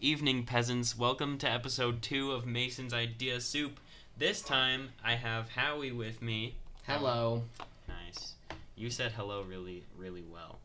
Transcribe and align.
Evening, 0.00 0.44
peasants. 0.46 0.96
Welcome 0.96 1.36
to 1.38 1.50
episode 1.50 2.00
two 2.00 2.32
of 2.32 2.46
Mason's 2.46 2.94
Idea 2.94 3.42
Soup. 3.42 3.78
This 4.16 4.40
time, 4.40 4.92
I 5.04 5.16
have 5.16 5.50
Howie 5.50 5.92
with 5.92 6.22
me. 6.22 6.54
Hello. 6.86 7.42
Nice. 7.86 8.32
You 8.74 8.88
said 8.88 9.12
hello 9.12 9.42
really, 9.42 9.84
really 9.98 10.24
well. 10.32 10.58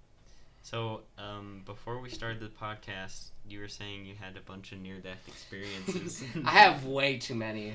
So, 0.63 1.01
um, 1.17 1.63
before 1.65 1.99
we 1.99 2.09
started 2.09 2.39
the 2.39 2.47
podcast, 2.47 3.25
you 3.45 3.59
were 3.59 3.67
saying 3.67 4.05
you 4.05 4.15
had 4.17 4.37
a 4.37 4.41
bunch 4.41 4.71
of 4.71 4.79
near-death 4.79 5.21
experiences. 5.27 6.23
I 6.45 6.51
have 6.51 6.85
way 6.85 7.17
too 7.17 7.35
many. 7.35 7.73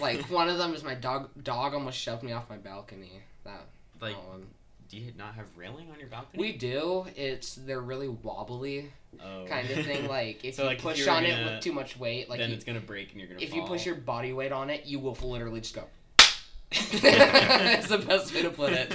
Like 0.00 0.22
one 0.30 0.48
of 0.48 0.58
them 0.58 0.74
is 0.74 0.82
my 0.82 0.94
dog. 0.94 1.30
Dog 1.42 1.74
almost 1.74 1.98
shoved 1.98 2.22
me 2.22 2.32
off 2.32 2.48
my 2.50 2.56
balcony. 2.56 3.22
That 3.44 3.66
like, 4.00 4.16
one. 4.28 4.46
do 4.88 4.98
you 4.98 5.12
not 5.16 5.34
have 5.34 5.46
railing 5.56 5.90
on 5.90 5.98
your 5.98 6.08
balcony? 6.08 6.40
We 6.40 6.52
do. 6.52 7.06
It's 7.16 7.54
they're 7.54 7.80
really 7.80 8.08
wobbly 8.08 8.92
oh. 9.22 9.46
kind 9.48 9.68
of 9.70 9.84
thing. 9.84 10.08
Like 10.08 10.44
if 10.44 10.54
So, 10.56 10.62
you 10.62 10.68
like, 10.68 10.78
push 10.80 11.06
on 11.06 11.24
it 11.24 11.30
gonna- 11.30 11.52
with 11.52 11.60
too 11.62 11.72
much 11.72 11.98
weight, 11.98 12.28
like 12.28 12.38
then 12.38 12.50
you- 12.50 12.56
it's 12.56 12.64
gonna 12.64 12.80
break 12.80 13.12
and 13.12 13.20
you're 13.20 13.28
gonna. 13.28 13.40
if 13.40 13.54
you 13.54 13.62
push 13.62 13.86
your 13.86 13.96
body 13.96 14.32
weight 14.32 14.52
on 14.52 14.70
it, 14.70 14.86
you 14.86 14.98
will 14.98 15.16
literally 15.22 15.60
just 15.60 15.74
go. 15.74 15.84
It's 16.72 17.88
the 17.88 17.98
best 17.98 18.34
way 18.34 18.42
to 18.42 18.50
put 18.50 18.72
it. 18.72 18.92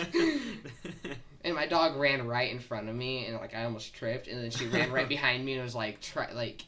And 1.43 1.53
my 1.53 1.67
dog 1.67 1.95
ran 1.95 2.25
right 2.25 2.51
in 2.51 2.57
front 2.57 2.89
of 2.89 2.95
me, 2.95 3.27
and 3.27 3.37
like 3.37 3.53
I 3.53 3.65
almost 3.65 3.93
tripped, 3.93 4.27
and 4.27 4.43
then 4.43 4.49
she 4.49 4.65
ran 4.65 4.91
right 4.91 5.07
behind 5.07 5.45
me 5.45 5.53
and 5.53 5.61
was 5.61 5.75
like, 5.75 6.01
try 6.01 6.31
like, 6.31 6.63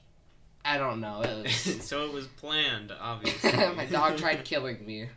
I 0.68 0.78
don't 0.78 1.00
know. 1.00 1.22
It 1.22 1.44
was 1.44 1.88
so 1.88 2.06
it 2.06 2.14
was 2.14 2.28
planned, 2.28 2.92
obviously. 3.00 3.52
my 3.76 3.86
dog 3.86 4.18
tried 4.18 4.44
killing 4.44 4.86
me. 4.86 5.08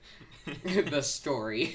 the 0.64 1.02
story. 1.02 1.74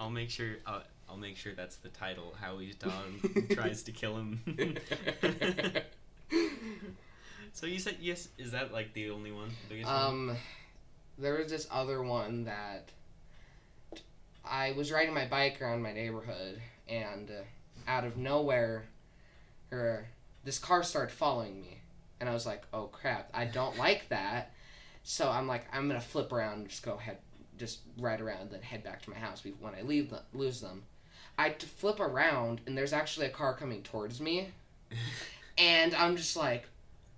I'll 0.00 0.08
make 0.10 0.30
sure. 0.30 0.56
I'll, 0.66 0.82
I'll 1.10 1.18
make 1.18 1.36
sure 1.36 1.52
that's 1.52 1.76
the 1.76 1.90
title. 1.90 2.34
Howie's 2.40 2.76
dog 2.76 2.92
tries 3.50 3.82
to 3.82 3.92
kill 3.92 4.16
him. 4.16 4.40
so 7.52 7.66
you 7.66 7.78
said 7.78 7.98
yes. 8.00 8.28
Is 8.38 8.52
that 8.52 8.72
like 8.72 8.94
the 8.94 9.10
only 9.10 9.30
one? 9.30 9.50
The 9.68 9.74
biggest 9.74 9.90
one? 9.90 10.04
um, 10.04 10.36
there 11.18 11.34
was 11.34 11.50
this 11.50 11.66
other 11.70 12.02
one 12.02 12.44
that 12.44 12.88
I 14.42 14.72
was 14.72 14.90
riding 14.90 15.12
my 15.12 15.26
bike 15.26 15.60
around 15.60 15.82
my 15.82 15.92
neighborhood, 15.92 16.62
and 16.88 17.30
uh, 17.30 17.42
out 17.86 18.04
of 18.04 18.16
nowhere, 18.16 18.86
her 19.70 20.08
this 20.44 20.58
car 20.58 20.82
started 20.82 21.12
following 21.12 21.60
me, 21.60 21.78
and 22.20 22.28
I 22.28 22.32
was 22.32 22.46
like, 22.46 22.62
"Oh 22.72 22.84
crap! 22.86 23.28
I 23.32 23.44
don't 23.44 23.78
like 23.78 24.08
that." 24.08 24.52
So 25.02 25.30
I'm 25.30 25.46
like, 25.46 25.64
I'm 25.72 25.88
gonna 25.88 26.00
flip 26.00 26.32
around, 26.32 26.60
and 26.60 26.68
just 26.68 26.82
go 26.82 26.96
head, 26.96 27.18
just 27.58 27.80
ride 27.98 28.20
around, 28.20 28.50
then 28.50 28.62
head 28.62 28.84
back 28.84 29.02
to 29.02 29.10
my 29.10 29.16
house 29.16 29.42
when 29.60 29.74
I 29.74 29.82
leave 29.82 30.10
them, 30.10 30.20
lose 30.32 30.60
them. 30.60 30.84
I 31.38 31.50
flip 31.50 32.00
around, 32.00 32.60
and 32.66 32.76
there's 32.76 32.92
actually 32.92 33.26
a 33.26 33.30
car 33.30 33.54
coming 33.54 33.82
towards 33.82 34.20
me, 34.20 34.48
and 35.58 35.94
I'm 35.94 36.16
just 36.16 36.36
like, 36.36 36.68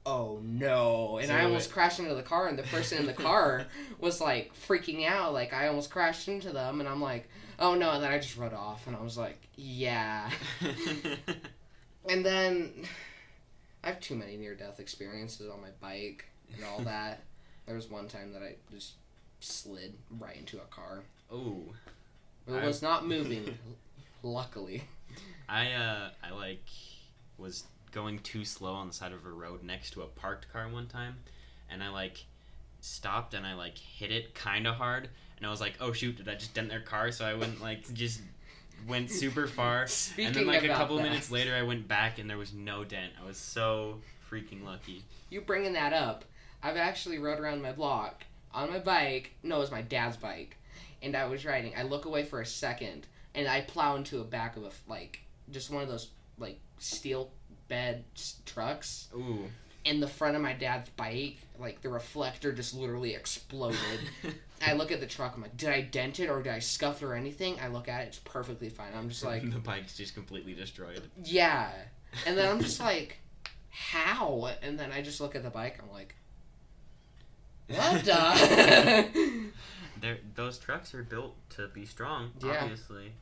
oh 0.07 0.41
no! 0.43 1.19
And 1.19 1.33
I 1.33 1.45
almost 1.45 1.73
crashed 1.73 1.99
into 1.99 2.15
the 2.15 2.23
car, 2.23 2.49
and 2.49 2.59
the 2.59 2.63
person 2.65 2.99
in 2.99 3.07
the 3.07 3.13
car 3.13 3.67
was 3.99 4.21
like 4.21 4.53
freaking 4.69 5.07
out, 5.07 5.33
like 5.33 5.53
I 5.53 5.69
almost 5.69 5.91
crashed 5.91 6.29
into 6.29 6.51
them, 6.53 6.81
and 6.81 6.89
I'm 6.89 7.01
like, 7.01 7.29
oh 7.59 7.75
no! 7.75 7.93
And 7.93 8.03
then 8.03 8.13
I 8.13 8.19
just 8.19 8.37
rode 8.37 8.55
off, 8.55 8.87
and 8.87 8.97
I 8.97 9.01
was 9.01 9.17
like, 9.17 9.39
yeah. 9.57 10.31
And 12.09 12.25
then 12.25 12.71
I 13.85 13.89
have 13.89 14.01
too 14.01 14.15
many 14.17 14.37
near 14.37 14.55
death 14.55 14.81
experiences 14.81 15.51
on 15.51 15.61
my 15.61 15.69
bike 15.81 16.25
and 16.55 16.65
all 16.65 16.81
that. 16.85 17.21
there 17.67 17.75
was 17.77 17.91
one 17.91 18.09
time 18.09 18.33
that 18.33 18.43
I 18.43 18.55
just 18.73 18.93
slid 19.41 19.95
right 20.19 20.37
into 20.37 20.57
a 20.59 20.65
car. 20.71 21.03
oh, 21.31 21.65
It 22.49 22.53
I- 22.55 22.67
was 22.67 22.81
not 22.83 23.07
moving, 23.15 23.57
luckily. 24.23 24.85
I 25.49 25.73
uh, 25.73 26.09
I 26.23 26.31
like 26.33 26.65
was 27.37 27.65
going 27.93 28.19
too 28.21 28.45
slow 28.45 28.73
on 28.73 28.89
the 28.89 28.95
side 28.95 29.13
of 29.13 29.25
a 29.27 29.31
road 29.31 29.63
next 29.63 29.91
to 29.93 30.03
a 30.03 30.07
parked 30.07 30.51
car 30.53 30.67
one 30.69 30.87
time, 30.87 31.17
and 31.71 31.83
I 31.83 31.91
like 31.91 32.25
stopped 32.81 33.35
and 33.35 33.47
I 33.47 33.55
like 33.55 33.77
hit 33.79 34.11
it 34.11 34.35
kind 34.35 34.67
of 34.67 34.77
hard, 34.77 35.09
and 35.37 35.47
I 35.47 35.51
was 35.51 35.61
like, 35.61 35.75
oh 35.81 35.93
shoot, 35.93 36.17
did 36.17 36.29
I 36.29 36.35
just 36.35 36.55
dent 36.55 36.71
their 36.71 36.81
car? 36.81 37.13
So 37.13 37.25
I 37.27 37.35
went 37.35 37.61
like 37.61 37.93
just 37.93 38.23
went 38.87 39.11
super 39.11 39.47
far. 39.47 39.87
Speaking 39.87 40.27
and 40.27 40.37
then 40.37 40.47
like 40.47 40.65
a 40.65 40.69
couple 40.69 40.97
that, 40.97 41.03
minutes 41.03 41.31
later, 41.31 41.55
I 41.55 41.63
went 41.63 41.89
back 41.89 42.19
and 42.19 42.29
there 42.29 42.39
was 42.39 42.53
no 42.53 42.85
dent. 42.85 43.13
I 43.21 43.27
was 43.27 43.37
so 43.37 44.01
freaking 44.31 44.65
lucky. 44.65 45.05
you 45.31 45.41
bringing 45.41 45.75
that 45.75 45.93
up, 45.93 46.25
I've 46.63 46.77
actually 46.77 47.19
rode 47.19 47.39
around 47.39 47.63
my 47.63 47.73
block 47.73 48.25
on 48.53 48.71
my 48.71 48.79
bike. 48.79 49.33
No, 49.43 49.57
it 49.57 49.61
was 49.61 49.71
my 49.71 49.83
dad's 49.83 50.17
bike, 50.17 50.57
and 51.03 51.17
I 51.17 51.27
was 51.27 51.45
riding. 51.45 51.73
I 51.77 51.83
look 51.83 52.05
away 52.05 52.25
for 52.25 52.41
a 52.41 52.47
second, 52.47 53.07
and 53.35 53.49
I 53.49 53.63
plow 53.63 53.97
into 53.97 54.21
a 54.21 54.25
back 54.25 54.57
of 54.57 54.65
a 54.65 54.71
like 54.89 55.21
just 55.51 55.71
one 55.71 55.83
of 55.83 55.89
those 55.89 56.09
like 56.39 56.59
steel 56.79 57.31
bed 57.69 58.05
trucks. 58.47 59.09
Ooh. 59.15 59.51
In 59.85 60.01
the 60.01 60.07
front 60.09 60.35
of 60.37 60.43
my 60.43 60.53
dad's 60.55 60.89
bike, 60.91 61.39
like 61.59 61.83
the 61.83 61.89
reflector 61.91 62.53
just 62.53 62.75
literally 62.75 63.15
exploded. 63.15 63.79
I 64.67 64.73
look 64.73 64.91
at 64.93 65.01
the 65.01 65.07
truck, 65.07 65.35
I'm 65.37 65.43
like, 65.43 65.57
did 65.57 65.69
I 65.69 65.83
dent 65.83 66.21
it 66.21 66.31
or 66.31 66.43
did 66.43 66.53
I 66.53 66.59
scuff 66.59 67.03
it 67.03 67.07
or 67.07 67.15
anything? 67.15 67.59
I 67.61 67.69
look 67.69 67.89
at 67.89 68.03
it, 68.03 68.09
it's 68.09 68.19
perfectly 68.19 68.71
fine. 68.71 68.93
I'm 68.97 69.09
just 69.11 69.23
like, 69.25 69.43
the 69.51 69.59
bike's 69.59 69.97
just 69.97 70.15
completely 70.15 70.55
destroyed. 70.55 71.03
yeah. 71.23 71.71
And 72.27 72.39
then 72.39 72.49
I'm 72.49 72.61
just 72.61 72.79
like, 72.79 73.19
how? 73.71 74.49
And 74.63 74.79
then 74.79 74.93
I 74.93 75.03
just 75.03 75.21
look 75.21 75.35
at 75.35 75.43
the 75.43 75.51
bike, 75.51 75.81
I'm 75.83 75.91
like, 75.91 76.15
what 77.67 78.05
the? 78.05 79.51
Those 80.37 80.59
trucks 80.59 80.95
are 80.95 81.03
built 81.03 81.35
to 81.57 81.67
be 81.69 81.85
strong, 81.85 82.31
Yeah. 82.41 82.61
obviously. 82.63 83.13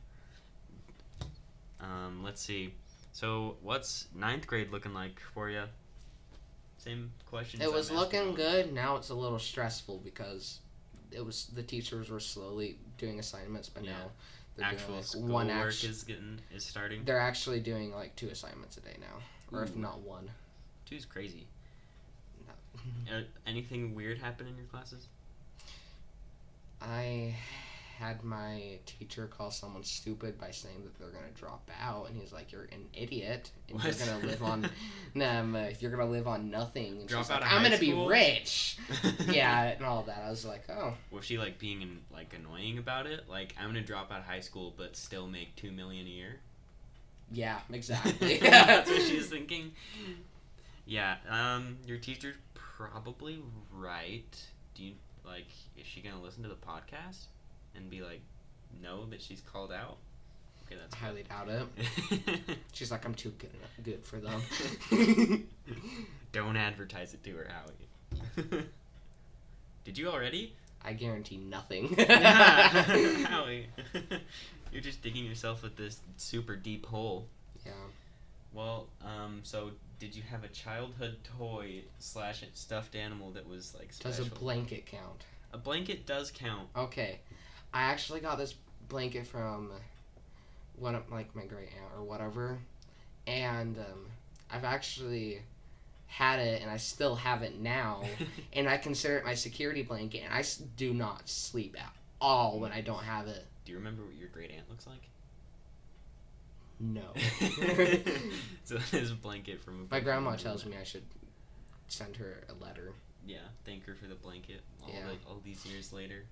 Um, 1.81 2.21
let's 2.23 2.41
see. 2.41 2.73
So, 3.13 3.55
what's 3.61 4.07
ninth 4.15 4.45
grade 4.47 4.71
looking 4.71 4.93
like 4.93 5.19
for 5.33 5.49
you? 5.49 5.63
Same 6.83 7.11
question. 7.25 7.61
it 7.61 7.71
was 7.71 7.89
looking 7.91 8.33
good. 8.33 8.73
Now 8.73 8.97
it's 8.97 9.09
a 9.09 9.15
little 9.15 9.39
stressful 9.39 10.01
because 10.03 10.59
it 11.11 11.25
was 11.25 11.45
the 11.53 11.63
teachers 11.63 12.09
were 12.09 12.19
slowly 12.19 12.77
doing 12.97 13.19
assignments, 13.19 13.69
but 13.69 13.85
Yeah. 13.85 13.91
now 13.91 14.11
they're 14.55 14.65
Actual 14.65 15.01
doing 15.01 15.23
like 15.23 15.31
one 15.33 15.49
action. 15.49 15.89
is 15.91 16.03
getting 16.03 16.39
is 16.53 16.65
starting. 16.65 17.05
They're 17.05 17.19
actually 17.19 17.59
doing 17.61 17.93
like 17.93 18.15
two 18.15 18.27
assignments 18.29 18.77
a 18.77 18.81
day 18.81 18.97
now, 18.99 19.57
or 19.57 19.63
if 19.63 19.75
not 19.75 19.99
one. 20.01 20.29
Two's 20.85 21.05
crazy. 21.05 21.47
Uh, 23.09 23.21
anything 23.47 23.95
weird 23.95 24.17
happen 24.17 24.45
in 24.47 24.57
your 24.57 24.65
classes? 24.65 25.07
I 26.81 27.35
had 27.99 28.23
my 28.23 28.79
teacher 28.85 29.27
call 29.27 29.51
someone 29.51 29.83
stupid 29.83 30.39
by 30.39 30.51
saying 30.51 30.83
that 30.83 30.97
they're 30.99 31.09
gonna 31.11 31.31
drop 31.35 31.69
out, 31.81 32.09
and 32.09 32.19
he's 32.19 32.33
like, 32.33 32.51
"You're 32.51 32.63
an 32.71 32.85
idiot, 32.93 33.51
and 33.69 33.77
What? 33.77 33.85
you're 33.97 34.05
gonna 34.07 34.25
live 34.25 34.43
on, 34.43 34.69
um, 35.21 35.55
if 35.55 35.81
you're 35.81 35.91
gonna 35.91 36.09
live 36.09 36.27
on 36.27 36.49
nothing." 36.49 36.99
And 36.99 37.07
Drop 37.07 37.23
she's 37.23 37.31
out 37.31 37.41
like, 37.41 37.49
of 37.51 37.55
"I'm 37.57 37.63
high 37.63 37.63
gonna 37.69 37.77
school?" 37.77 38.07
be 38.07 38.11
rich." 38.11 38.77
yeah, 39.29 39.63
and 39.69 39.85
all 39.85 40.03
that. 40.03 40.23
I 40.25 40.29
was 40.29 40.45
like, 40.45 40.63
"Oh, 40.69 40.95
Was 41.11 41.25
she 41.25 41.37
like 41.37 41.59
being 41.59 41.81
in, 41.81 41.99
like 42.11 42.33
annoying 42.33 42.77
about 42.77 43.05
it? 43.07 43.29
Like 43.29 43.55
I'm 43.59 43.67
gonna 43.67 43.81
drop 43.81 44.11
out 44.11 44.19
of 44.19 44.25
high 44.25 44.39
school 44.41 44.73
but 44.75 44.95
still 44.97 45.27
make 45.27 45.55
two 45.55 45.71
million 45.71 46.05
a 46.05 46.09
year. 46.09 46.39
yeah, 47.31 47.59
exactly." 47.71 48.37
That's 48.39 48.89
what 48.89 49.01
she 49.01 49.17
was 49.17 49.27
thinking. 49.27 49.71
Yeah, 50.85 51.15
um, 51.29 51.77
your 51.85 51.97
teacher's 51.97 52.35
probably 52.53 53.39
right. 53.71 54.35
Do 54.75 54.83
you 54.83 54.93
like? 55.25 55.47
Is 55.77 55.85
she 55.85 56.01
gonna 56.01 56.21
listen 56.21 56.43
to 56.43 56.49
the 56.49 56.55
podcast 56.55 57.25
and 57.75 57.89
be 57.89 58.01
like, 58.01 58.21
know 58.81 59.05
that 59.07 59.21
she's 59.21 59.41
called 59.41 59.71
out? 59.71 59.97
Okay, 60.65 60.77
that's 60.79 60.95
highly 60.95 61.23
doubt 61.23 61.49
it. 61.49 62.57
She's 62.73 62.89
like, 62.89 63.05
"I'm 63.05 63.13
too 63.13 63.33
good, 63.37 63.51
good 63.83 64.05
for 64.05 64.17
them." 64.17 64.41
Don't 66.31 66.55
advertise 66.55 67.13
it 67.13 67.21
to 67.25 67.31
her, 67.31 67.47
Howie. 67.49 68.63
Did 69.83 69.97
you 69.97 70.07
already? 70.07 70.53
I 70.83 70.93
guarantee 70.93 71.37
nothing. 71.37 71.93
Howie, 71.97 73.67
you're 74.71 74.81
just 74.81 75.01
digging 75.01 75.25
yourself 75.25 75.63
with 75.63 75.75
this 75.75 75.99
super 76.17 76.55
deep 76.55 76.85
hole. 76.85 77.27
yeah. 77.65 77.71
Well, 78.53 78.87
um, 79.03 79.41
so 79.43 79.71
did 79.99 80.15
you 80.15 80.21
have 80.29 80.43
a 80.43 80.47
childhood 80.49 81.17
toy 81.37 81.83
slash 81.99 82.43
stuffed 82.53 82.95
animal 82.95 83.31
that 83.31 83.47
was 83.47 83.73
like 83.77 83.91
special? 83.93 84.25
Does 84.25 84.33
a 84.33 84.35
blanket 84.35 84.85
count? 84.85 85.23
a 85.53 85.57
blanket 85.57 86.05
does 86.05 86.31
count. 86.31 86.67
Okay, 86.75 87.19
I 87.73 87.83
actually 87.83 88.19
got 88.19 88.37
this 88.37 88.53
blanket 88.87 89.25
from 89.25 89.71
one 90.75 90.95
of 90.95 91.09
like 91.11 91.35
my 91.35 91.45
great 91.45 91.69
aunt 91.69 91.91
or 91.97 92.03
whatever, 92.03 92.59
and 93.27 93.77
um, 93.77 94.05
I've 94.51 94.63
actually 94.63 95.41
had 96.07 96.37
it 96.39 96.61
and 96.61 96.69
I 96.69 96.77
still 96.77 97.15
have 97.15 97.41
it 97.41 97.59
now, 97.59 98.03
and 98.53 98.69
I 98.69 98.77
consider 98.77 99.17
it 99.17 99.25
my 99.25 99.33
security 99.33 99.81
blanket, 99.83 100.21
and 100.25 100.33
I 100.33 100.43
do 100.77 100.93
not 100.93 101.27
sleep 101.27 101.75
at 101.79 101.91
all 102.21 102.59
when 102.59 102.71
I 102.71 102.81
don't 102.81 103.03
have 103.03 103.27
it. 103.27 103.45
Do 103.65 103.71
you 103.71 103.77
remember 103.77 104.03
what 104.03 104.15
your 104.15 104.29
great 104.29 104.51
aunt 104.51 104.69
looks 104.69 104.85
like? 104.85 105.01
No. 106.79 107.13
so 108.65 108.77
this 108.91 109.11
blanket 109.11 109.61
from 109.63 109.87
a 109.89 109.93
my 109.93 109.99
grandma 109.99 110.35
tells 110.35 110.65
me 110.65 110.75
I 110.79 110.83
should 110.83 111.03
send 111.87 112.15
her 112.17 112.43
a 112.49 112.63
letter. 112.63 112.91
yeah, 113.25 113.37
thank 113.65 113.85
her 113.85 113.95
for 113.95 114.07
the 114.07 114.15
blanket. 114.15 114.61
All, 114.83 114.89
Yeah. 114.93 115.07
all 115.27 115.41
these 115.43 115.65
years 115.65 115.93
later. 115.93 116.25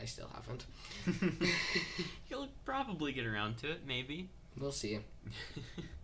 I 0.00 0.04
still 0.04 0.30
haven't. 0.34 0.64
You'll 2.30 2.48
probably 2.64 3.12
get 3.12 3.26
around 3.26 3.58
to 3.58 3.70
it, 3.70 3.80
maybe. 3.86 4.28
We'll 4.58 4.72
see. 4.72 4.98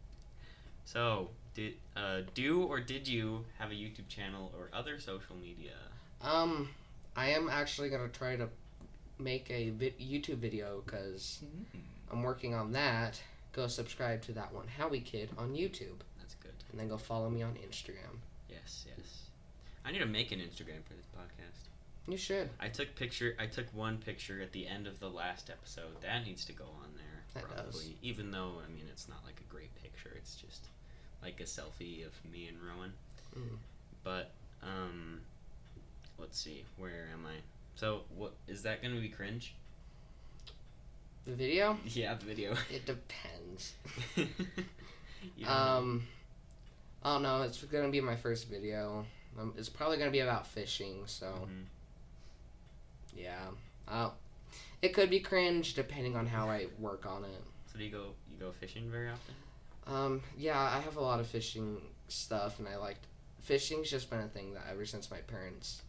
so, 0.85 1.31
did 1.55 1.75
uh, 1.97 2.23
do 2.35 2.63
or 2.63 2.81
did 2.81 3.09
you 3.09 3.45
have 3.59 3.71
a 3.71 3.75
YouTube 3.75 4.09
channel 4.09 4.53
or 4.59 4.71
other 4.73 4.99
social 4.99 5.37
media? 5.37 5.73
Um, 6.21 6.71
I 7.17 7.31
am 7.31 7.49
actually 7.49 7.91
gonna 7.91 8.09
try 8.09 8.37
to 8.37 8.49
make 9.19 9.51
a 9.51 9.71
vi- 9.71 9.95
YouTube 10.01 10.39
video 10.39 10.83
because 10.85 11.43
I'm 12.11 12.23
working 12.23 12.55
on 12.55 12.73
that. 12.73 13.21
Go 13.53 13.67
subscribe 13.69 14.23
to 14.23 14.33
that 14.33 14.53
one, 14.53 14.67
Howie 14.67 15.01
Kid, 15.01 15.31
on 15.39 15.53
YouTube, 15.55 16.01
That's 16.19 16.35
good. 16.35 16.55
and 16.73 16.81
then 16.81 16.89
go 16.89 16.97
follow 16.97 17.31
me 17.31 17.43
on 17.43 17.55
Instagram. 17.55 18.19
Yes, 18.49 18.85
yes. 18.89 19.29
I 19.85 19.93
need 19.93 20.01
to 20.01 20.07
make 20.07 20.33
an 20.33 20.41
Instagram 20.41 20.83
for 20.85 20.95
this 20.95 21.07
podcast. 21.17 21.64
You 22.07 22.17
should. 22.19 22.51
I 22.61 22.69
took 22.69 22.95
picture. 22.97 23.35
I 23.39 23.47
took 23.47 23.67
one 23.75 23.99
picture 23.99 24.41
at 24.43 24.53
the 24.53 24.67
end 24.67 24.87
of 24.87 25.01
the 25.01 25.09
last 25.09 25.51
episode. 25.51 26.01
That 26.03 26.25
needs 26.27 26.45
to 26.47 26.53
go 26.53 26.65
on 26.65 26.91
there. 26.97 27.23
That 27.35 27.57
does. 27.57 27.65
probably. 27.75 27.97
Even 28.03 28.31
though 28.31 28.61
I 28.67 28.71
mean 28.71 28.85
it's 28.91 29.09
not 29.09 29.25
like 29.25 29.41
a 29.41 29.51
great 29.53 29.75
picture. 29.83 30.11
It's 30.17 30.37
just 30.37 30.67
like 31.23 31.41
a 31.41 31.45
selfie 31.45 32.07
of 32.07 32.13
me 32.31 32.47
and 32.49 32.59
Rowan. 32.63 32.93
Mm. 33.37 33.57
But 34.03 34.33
um, 34.63 35.21
let's 36.19 36.39
see. 36.39 36.65
Where 36.77 37.09
am 37.13 37.25
I? 37.27 37.37
So 37.75 38.03
what 38.15 38.35
is 38.47 38.63
that 38.63 38.83
going 38.83 38.95
to 38.95 39.01
be 39.01 39.09
cringe? 39.09 39.55
The 41.27 41.33
video? 41.33 41.79
Yeah, 41.87 42.15
the 42.15 42.27
video. 42.27 42.55
It 42.71 42.85
depends. 42.87 43.73
Um, 45.47 46.07
I 47.03 47.15
don't 47.15 47.23
know. 47.23 47.37
Um, 47.37 47.41
oh 47.41 47.43
it's 47.45 47.63
gonna 47.65 47.89
be 47.89 48.01
my 48.03 48.15
first 48.17 48.49
video. 48.49 49.07
Um, 49.41 49.55
it's 49.57 49.71
probably 49.71 49.97
gonna 49.97 50.11
be 50.11 50.21
about 50.21 50.47
fishing, 50.47 51.05
so 51.07 51.27
Mhm. 51.49 51.65
Yeah. 53.17 53.47
Uh, 53.89 54.11
it 54.83 54.95
could 54.95 55.11
be 55.11 55.21
cringe 55.21 55.75
depending 55.75 56.17
on 56.17 56.27
how 56.27 56.49
I 56.49 56.67
work 56.79 57.07
on 57.07 57.25
it. 57.25 57.43
So 57.73 57.79
do 57.79 57.85
you 57.85 57.91
go 57.91 58.13
you 58.31 58.39
go 58.39 58.53
fishing 58.53 58.91
very 58.91 59.09
often? 59.09 59.35
Um, 59.87 60.23
yeah, 60.39 60.59
I 60.59 60.81
have 60.81 60.97
a 60.97 61.01
lot 61.01 61.21
of 61.21 61.27
fishing 61.27 61.81
stuff, 62.09 62.59
and 62.59 62.69
I 62.69 62.77
liked 62.77 63.07
fishing's 63.41 63.91
just 63.91 64.09
been 64.11 64.21
a 64.21 64.29
thing 64.29 64.55
that 64.55 64.65
ever 64.71 64.87
since 64.87 65.11
my 65.11 65.19
parents 65.19 65.83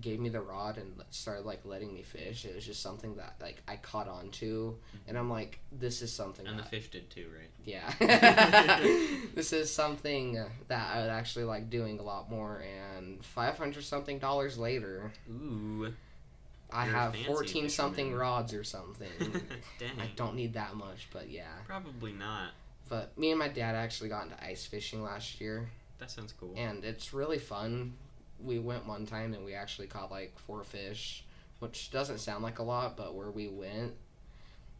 gave 0.00 0.20
me 0.20 0.28
the 0.28 0.40
rod 0.40 0.76
and 0.78 0.92
started 1.10 1.46
like 1.46 1.60
letting 1.64 1.92
me 1.94 2.02
fish. 2.02 2.44
It 2.44 2.54
was 2.54 2.66
just 2.66 2.82
something 2.82 3.16
that 3.16 3.34
like 3.40 3.62
I 3.68 3.76
caught 3.76 4.08
on 4.08 4.30
to, 4.32 4.76
and 5.06 5.16
I'm 5.16 5.30
like, 5.30 5.58
this 5.70 6.02
is 6.02 6.12
something. 6.12 6.46
And 6.46 6.58
the 6.58 6.62
that, 6.62 6.70
fish 6.70 6.88
did 6.90 7.08
too, 7.10 7.26
right? 7.36 7.50
yeah, 7.64 7.92
this 9.34 9.52
is 9.52 9.72
something 9.72 10.34
that 10.68 10.96
I 10.96 11.00
would 11.02 11.10
actually 11.10 11.44
like 11.44 11.70
doing 11.70 11.98
a 11.98 12.02
lot 12.02 12.30
more. 12.30 12.62
And 12.96 13.24
five 13.24 13.56
hundred 13.58 13.84
something 13.84 14.18
dollars 14.18 14.58
later, 14.58 15.12
Ooh. 15.30 15.92
I 16.72 16.84
You're 16.86 16.94
have 16.94 17.16
fourteen 17.26 17.68
something 17.68 18.14
rods 18.14 18.54
or 18.54 18.64
something. 18.64 19.08
Dang. 19.78 19.90
I 20.00 20.08
don't 20.16 20.34
need 20.34 20.54
that 20.54 20.74
much, 20.74 21.08
but 21.12 21.30
yeah. 21.30 21.52
Probably 21.66 22.12
not. 22.12 22.50
But 22.88 23.16
me 23.16 23.30
and 23.30 23.38
my 23.38 23.48
dad 23.48 23.74
actually 23.74 24.10
got 24.10 24.24
into 24.24 24.44
ice 24.44 24.66
fishing 24.66 25.02
last 25.02 25.40
year, 25.40 25.68
That 25.98 26.10
sounds 26.10 26.34
cool. 26.38 26.52
and 26.56 26.84
it's 26.84 27.14
really 27.14 27.38
fun. 27.38 27.94
We 28.44 28.58
went 28.58 28.86
one 28.86 29.06
time 29.06 29.34
and 29.34 29.44
we 29.44 29.54
actually 29.54 29.86
caught 29.86 30.10
like 30.10 30.38
four 30.38 30.64
fish, 30.64 31.24
which 31.60 31.90
doesn't 31.90 32.18
sound 32.18 32.42
like 32.42 32.58
a 32.58 32.62
lot, 32.62 32.96
but 32.96 33.14
where 33.14 33.30
we 33.30 33.48
went, 33.48 33.92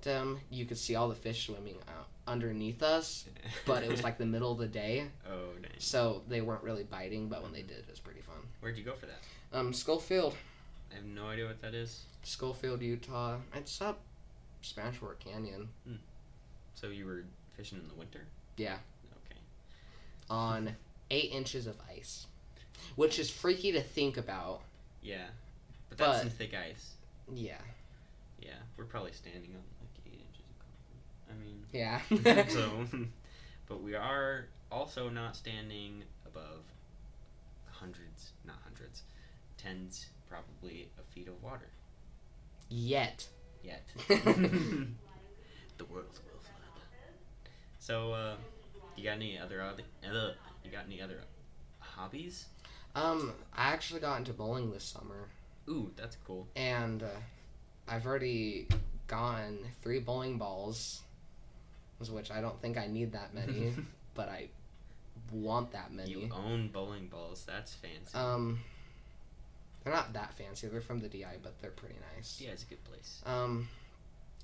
um, 0.06 0.40
you 0.50 0.64
could 0.64 0.78
see 0.78 0.96
all 0.96 1.08
the 1.08 1.14
fish 1.14 1.46
swimming 1.46 1.76
out 1.88 2.08
underneath 2.26 2.82
us, 2.82 3.24
but 3.66 3.82
it 3.82 3.90
was 3.90 4.02
like 4.02 4.18
the 4.18 4.26
middle 4.26 4.52
of 4.52 4.58
the 4.58 4.66
day, 4.66 5.06
oh 5.28 5.50
dang. 5.60 5.70
so 5.78 6.22
they 6.28 6.40
weren't 6.40 6.62
really 6.62 6.84
biting. 6.84 7.28
But 7.28 7.42
when 7.42 7.52
they 7.52 7.62
did, 7.62 7.78
it 7.78 7.90
was 7.90 8.00
pretty 8.00 8.20
fun. 8.20 8.36
Where'd 8.60 8.76
you 8.76 8.84
go 8.84 8.94
for 8.94 9.06
that? 9.06 9.20
Um, 9.52 9.72
Scofield, 9.72 10.34
I 10.90 10.96
have 10.96 11.04
no 11.04 11.26
idea 11.28 11.46
what 11.46 11.60
that 11.62 11.74
is. 11.74 12.04
Scofield, 12.22 12.80
Utah. 12.82 13.36
It's 13.54 13.80
up 13.80 14.00
Spanish 14.62 14.96
Fork 14.96 15.20
Canyon. 15.20 15.68
So 16.74 16.88
you 16.88 17.06
were 17.06 17.24
fishing 17.56 17.78
in 17.78 17.88
the 17.88 17.94
winter? 17.94 18.20
Yeah. 18.56 18.76
Okay. 19.26 19.40
on 20.30 20.74
eight 21.10 21.30
inches 21.32 21.66
of 21.66 21.76
ice, 21.94 22.26
which 22.96 23.18
is 23.18 23.30
freaky 23.30 23.72
to 23.72 23.80
think 23.82 24.16
about. 24.16 24.60
Yeah. 25.02 25.26
But 25.88 25.98
that's 25.98 26.10
But- 26.12 26.20
some 26.20 26.30
thick 26.30 26.54
ice. 26.54 26.94
Yeah. 27.32 27.58
Yeah. 28.40 28.50
We're 28.76 28.84
probably 28.84 29.12
standing 29.12 29.50
on 29.54 29.62
like 29.80 30.06
eight 30.06 30.20
inches 30.26 30.44
of 30.50 30.58
concrete. 30.58 31.00
I 31.30 31.34
mean, 31.44 32.44
yeah. 32.44 32.46
so, 32.48 32.86
but 33.68 33.82
we 33.82 33.94
are 33.94 34.46
also 34.70 35.08
not 35.08 35.36
standing 35.36 36.02
above 36.26 36.62
hundreds, 37.70 38.32
not 38.44 38.56
hundreds, 38.64 39.02
tens, 39.58 40.06
probably 40.28 40.88
of 40.98 41.04
feet 41.14 41.28
of 41.28 41.42
water 41.42 41.68
Yet. 42.68 43.26
yet. 43.62 43.82
the 44.08 45.84
world 45.90 46.06
will 46.10 46.40
flood. 46.40 46.82
So, 47.78 48.12
uh, 48.12 48.34
you 48.96 49.04
got 49.04 49.12
any 49.16 49.38
other 49.38 49.62
oth- 49.62 49.80
uh, 50.08 50.30
you 50.64 50.70
got 50.70 50.84
any 50.86 51.00
other 51.02 51.18
hobbies? 51.80 52.46
Um, 52.94 53.32
I 53.56 53.72
actually 53.72 54.00
got 54.00 54.18
into 54.18 54.32
bowling 54.32 54.70
this 54.70 54.84
summer, 54.84 55.28
Ooh, 55.68 55.90
that's 55.96 56.16
cool. 56.26 56.46
and 56.56 57.02
uh, 57.02 57.06
I've 57.88 58.06
already 58.06 58.68
gotten 59.06 59.58
three 59.82 59.98
bowling 60.00 60.36
balls, 60.38 61.00
which 62.10 62.30
I 62.30 62.40
don't 62.40 62.60
think 62.60 62.76
I 62.76 62.86
need 62.86 63.12
that 63.12 63.34
many, 63.34 63.72
but 64.14 64.28
I 64.28 64.48
want 65.30 65.72
that 65.72 65.92
many. 65.92 66.10
You 66.10 66.30
own 66.34 66.68
bowling 66.68 67.06
balls. 67.08 67.44
That's 67.46 67.72
fancy. 67.74 68.14
Um, 68.14 68.60
they're 69.84 69.92
not 69.92 70.12
that 70.12 70.34
fancy. 70.34 70.66
They're 70.68 70.80
from 70.80 71.00
the 71.00 71.08
DI, 71.08 71.36
but 71.42 71.58
they're 71.60 71.70
pretty 71.70 71.96
nice. 72.14 72.40
yeah, 72.44 72.50
it's 72.50 72.62
a 72.62 72.66
good 72.66 72.84
place. 72.84 73.22
Um, 73.26 73.68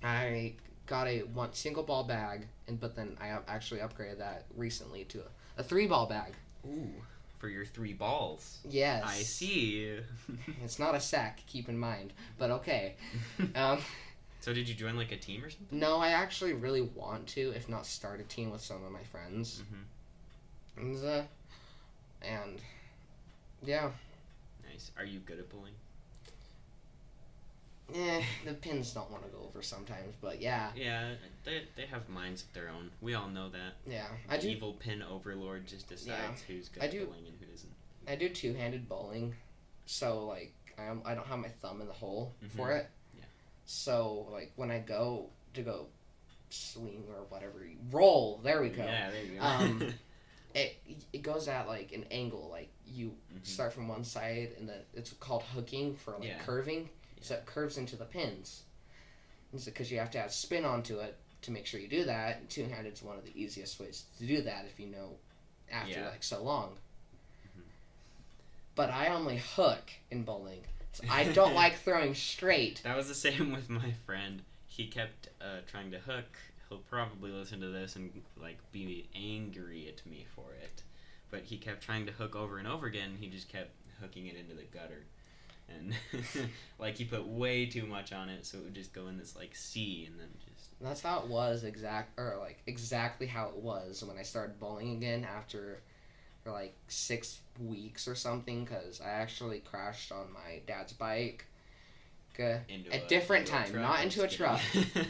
I 0.02 0.54
got 0.86 1.06
a 1.06 1.20
one 1.20 1.52
single 1.52 1.82
ball 1.82 2.04
bag, 2.04 2.46
and 2.66 2.80
but 2.80 2.96
then 2.96 3.16
I 3.20 3.36
actually 3.46 3.80
upgraded 3.80 4.18
that 4.18 4.46
recently 4.56 5.04
to 5.04 5.18
a, 5.20 5.60
a 5.60 5.62
three 5.62 5.86
ball 5.86 6.06
bag. 6.06 6.32
Ooh, 6.66 6.90
for 7.38 7.48
your 7.48 7.64
three 7.64 7.92
balls. 7.92 8.58
Yes, 8.68 9.02
I 9.06 9.14
see. 9.22 9.96
It's 10.64 10.78
not 10.78 10.94
a 10.94 11.00
sack, 11.00 11.40
keep 11.46 11.68
in 11.68 11.78
mind, 11.78 12.12
but 12.38 12.50
okay. 12.50 12.94
Um, 13.54 13.78
so 14.40 14.52
did 14.52 14.68
you 14.68 14.74
join 14.74 14.96
like 14.96 15.12
a 15.12 15.16
team 15.16 15.44
or 15.44 15.50
something? 15.50 15.78
no, 15.78 15.98
I 15.98 16.10
actually 16.10 16.52
really 16.52 16.82
want 16.82 17.26
to, 17.28 17.52
if 17.56 17.68
not 17.68 17.86
start 17.86 18.20
a 18.20 18.24
team 18.24 18.50
with 18.50 18.60
some 18.62 18.84
of 18.84 18.90
my 18.92 19.02
friends, 19.04 19.62
Mm-hmm. 19.62 20.80
and 20.80 21.04
uh, 21.04 21.22
and 22.22 22.60
yeah, 23.64 23.90
Nice. 24.70 24.90
Are 24.98 25.04
you 25.04 25.18
good 25.20 25.38
at 25.38 25.48
bowling? 25.50 25.72
Eh, 27.94 28.22
the 28.44 28.54
pins 28.54 28.92
don't 28.92 29.10
want 29.10 29.24
to 29.24 29.30
go 29.30 29.44
over 29.46 29.62
sometimes, 29.62 30.14
but 30.20 30.40
yeah, 30.40 30.70
Yeah, 30.76 31.14
they, 31.44 31.62
they 31.76 31.86
have 31.86 32.08
minds 32.08 32.42
of 32.42 32.52
their 32.52 32.68
own. 32.68 32.90
We 33.00 33.14
all 33.14 33.28
know 33.28 33.48
that. 33.50 33.74
yeah, 33.86 34.06
I 34.28 34.36
The 34.36 34.42
do 34.42 34.48
evil 34.50 34.72
pin 34.74 35.02
overlord 35.02 35.66
just 35.66 35.88
decides 35.88 36.42
who's 36.42 36.68
good 36.68 36.82
I 36.82 36.86
at 36.86 36.92
do- 36.92 37.06
bowling 37.06 37.26
and 37.26 37.36
who 37.40 37.52
isn't. 37.52 37.72
I 38.06 38.16
do 38.16 38.28
two 38.28 38.54
handed 38.54 38.88
bowling, 38.88 39.34
so 39.86 40.24
like 40.26 40.54
I 40.78 40.92
I 41.04 41.14
don't 41.14 41.26
have 41.26 41.38
my 41.38 41.48
thumb 41.48 41.80
in 41.80 41.86
the 41.86 41.92
hole 41.92 42.34
for 42.56 42.72
it. 42.72 42.88
Yeah. 43.16 43.24
So 43.66 44.28
like 44.32 44.52
when 44.56 44.70
I 44.70 44.78
go 44.78 45.28
to 45.54 45.62
go 45.62 45.86
swing 46.50 47.04
or 47.10 47.24
whatever, 47.28 47.66
roll. 47.90 48.40
There 48.42 48.62
we 48.62 48.70
go. 48.70 48.84
Yeah, 48.84 49.10
there 49.10 49.24
you 49.24 49.38
go. 49.38 49.44
Um, 49.44 49.94
It 50.54 50.76
it 51.12 51.22
goes 51.22 51.46
at 51.46 51.68
like 51.68 51.92
an 51.92 52.04
angle. 52.10 52.48
Like 52.50 52.70
you 52.86 53.12
Mhm. 53.34 53.44
start 53.46 53.70
from 53.74 53.86
one 53.86 54.02
side, 54.02 54.52
and 54.58 54.66
then 54.66 54.78
it's 54.94 55.12
called 55.12 55.42
hooking 55.54 55.94
for 55.94 56.12
like 56.14 56.24
Yeah. 56.28 56.38
curving. 56.38 56.88
So 57.20 57.34
it 57.34 57.46
curves 57.46 57.78
into 57.78 57.96
the 57.96 58.04
pins. 58.04 58.62
Because 59.64 59.90
you 59.90 59.98
have 59.98 60.10
to 60.12 60.18
add 60.18 60.30
spin 60.32 60.64
onto 60.64 60.98
it 60.98 61.16
to 61.42 61.50
make 61.50 61.66
sure 61.66 61.80
you 61.80 61.88
do 61.88 62.04
that. 62.04 62.48
Two 62.50 62.64
handed 62.66 62.92
is 62.94 63.02
one 63.02 63.16
of 63.16 63.24
the 63.24 63.32
easiest 63.40 63.80
ways 63.80 64.04
to 64.18 64.26
do 64.26 64.42
that 64.42 64.66
if 64.70 64.78
you 64.78 64.86
know 64.88 65.16
after 65.70 65.90
Yeah. 66.00 66.08
like 66.10 66.22
so 66.22 66.42
long. 66.42 66.76
Mhm. 67.46 67.62
But 68.74 68.90
I 68.90 69.08
only 69.08 69.38
hook 69.38 69.90
in 70.10 70.24
bowling. 70.24 70.64
So 70.92 71.04
I 71.10 71.24
don't 71.32 71.54
like 71.62 71.76
throwing 71.78 72.14
straight. 72.14 72.82
That 72.84 72.96
was 72.96 73.08
the 73.08 73.14
same 73.14 73.52
with 73.52 73.68
my 73.70 73.92
friend. 74.04 74.42
He 74.66 74.86
kept 74.86 75.28
uh, 75.40 75.60
trying 75.70 75.90
to 75.92 75.98
hook. 75.98 76.36
He'll 76.68 76.78
probably 76.78 77.30
listen 77.30 77.60
to 77.60 77.68
this 77.68 77.96
and 77.96 78.10
like 78.36 78.58
be 78.72 79.08
angry 79.14 79.88
at 79.88 80.04
me 80.06 80.26
for 80.34 80.52
it. 80.62 80.82
But 81.30 81.44
he 81.44 81.56
kept 81.56 81.82
trying 81.82 82.06
to 82.06 82.12
hook 82.12 82.36
over 82.36 82.58
and 82.58 82.68
over 82.68 82.86
again. 82.86 83.16
He 83.18 83.28
just 83.28 83.48
kept 83.48 83.70
hooking 84.00 84.26
it 84.26 84.36
into 84.36 84.54
the 84.54 84.62
gutter, 84.64 85.04
and 85.68 85.94
like 86.78 86.96
he 86.96 87.04
put 87.04 87.26
way 87.26 87.66
too 87.66 87.86
much 87.86 88.12
on 88.12 88.28
it, 88.28 88.46
so 88.46 88.58
it 88.58 88.64
would 88.64 88.74
just 88.74 88.92
go 88.92 89.06
in 89.08 89.18
this 89.18 89.36
like 89.36 89.54
sea, 89.54 90.06
and 90.10 90.18
then 90.18 90.28
just 90.54 90.70
That's 90.80 91.02
how 91.02 91.20
it 91.20 91.26
was 91.28 91.64
exact 91.64 92.18
or 92.18 92.36
like 92.40 92.58
exactly 92.66 93.26
how 93.26 93.48
it 93.48 93.56
was 93.56 94.02
when 94.04 94.18
I 94.18 94.22
started 94.22 94.58
bowling 94.58 94.96
again 94.96 95.24
after 95.24 95.80
for 96.42 96.52
like 96.52 96.76
six 96.88 97.40
weeks 97.60 98.06
or 98.08 98.14
something 98.14 98.64
because 98.64 99.00
I 99.00 99.10
actually 99.10 99.60
crashed 99.60 100.12
on 100.12 100.32
my 100.32 100.60
dad's 100.66 100.92
bike. 100.92 101.44
Okay. 102.34 102.60
into 102.68 102.94
A 102.94 103.06
different 103.08 103.48
a 103.48 103.52
time, 103.52 103.70
truck. 103.70 103.82
not 103.82 104.02
into 104.02 104.22
a 104.22 104.28
truck. 104.28 104.60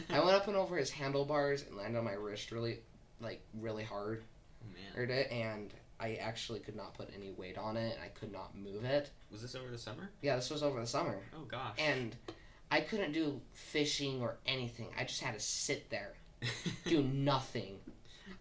I 0.09 0.19
went 0.19 0.31
up 0.35 0.47
and 0.47 0.55
over 0.57 0.77
his 0.77 0.89
handlebars 0.89 1.63
and 1.63 1.77
landed 1.77 1.99
on 1.99 2.05
my 2.05 2.13
wrist 2.13 2.51
really, 2.51 2.79
like 3.21 3.41
really 3.61 3.83
hard, 3.83 4.23
oh 4.63 4.73
man. 4.73 5.09
and 5.31 5.71
I 5.99 6.15
actually 6.15 6.59
could 6.59 6.75
not 6.75 6.93
put 6.93 7.09
any 7.15 7.31
weight 7.31 7.57
on 7.57 7.75
it. 7.77 7.95
and 7.95 8.03
I 8.03 8.07
could 8.09 8.31
not 8.31 8.55
move 8.55 8.85
it. 8.85 9.09
Was 9.31 9.41
this 9.41 9.55
over 9.55 9.69
the 9.69 9.77
summer? 9.77 10.09
Yeah, 10.21 10.35
this 10.37 10.49
was 10.49 10.63
over 10.63 10.79
the 10.79 10.87
summer, 10.87 11.19
Oh 11.35 11.43
gosh. 11.43 11.75
and 11.77 12.15
I 12.71 12.81
couldn't 12.81 13.11
do 13.11 13.41
fishing 13.53 14.21
or 14.21 14.37
anything. 14.45 14.87
I 14.97 15.03
just 15.03 15.21
had 15.21 15.33
to 15.33 15.39
sit 15.39 15.89
there, 15.89 16.13
do 16.85 17.01
nothing. 17.13 17.79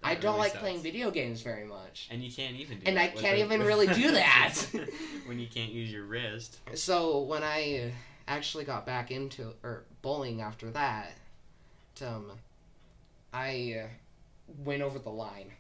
I 0.02 0.14
don't 0.14 0.24
really 0.34 0.38
like 0.38 0.50
sucks. 0.52 0.60
playing 0.60 0.80
video 0.82 1.10
games 1.10 1.40
very 1.42 1.64
much. 1.64 2.08
And 2.10 2.22
you 2.22 2.30
can't 2.30 2.54
even 2.56 2.78
do 2.78 2.84
And 2.86 2.98
I 2.98 3.08
can't 3.08 3.38
a- 3.38 3.44
even 3.44 3.62
really 3.62 3.86
do 3.88 4.10
that. 4.12 4.54
when 5.26 5.38
you 5.40 5.48
can't 5.48 5.72
use 5.72 5.90
your 5.90 6.04
wrist. 6.04 6.58
So 6.74 7.22
when 7.22 7.42
I 7.42 7.92
actually 8.28 8.64
got 8.64 8.86
back 8.86 9.10
into 9.10 9.54
or 9.64 9.84
bowling 10.02 10.40
after 10.42 10.70
that, 10.72 11.14
um, 12.06 12.30
I 13.32 13.82
uh, 13.82 13.86
went 14.64 14.82
over 14.82 14.98
the 15.00 15.10
line. 15.10 15.50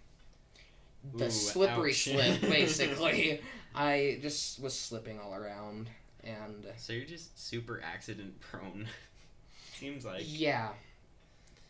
The 1.14 1.26
Ooh, 1.26 1.30
slippery 1.30 1.90
ouch. 1.90 2.04
slip, 2.04 2.40
basically. 2.42 3.40
I 3.74 4.18
just 4.20 4.60
was 4.60 4.78
slipping 4.78 5.20
all 5.20 5.34
around, 5.34 5.88
and 6.24 6.66
So 6.76 6.92
you're 6.92 7.04
just 7.06 7.38
super 7.38 7.80
accident 7.84 8.40
prone. 8.40 8.86
Seems 9.78 10.04
like 10.04 10.22
yeah. 10.26 10.70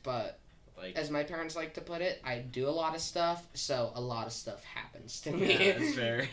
But 0.03 0.39
like 0.79 0.97
as 0.97 1.11
my 1.11 1.25
parents 1.25 1.55
like 1.57 1.75
to 1.75 1.81
put 1.81 2.01
it, 2.01 2.21
I 2.25 2.39
do 2.39 2.69
a 2.69 2.71
lot 2.71 2.95
of 2.95 3.01
stuff, 3.01 3.47
so 3.55 3.93
a 3.95 4.01
lot 4.01 4.27
of 4.27 4.33
stuff 4.33 4.65
happens 4.65 5.21
to 5.23 5.33
me. 5.33 5.53
yeah, 5.53 5.79
that's 5.79 5.95
fair. 5.95 6.29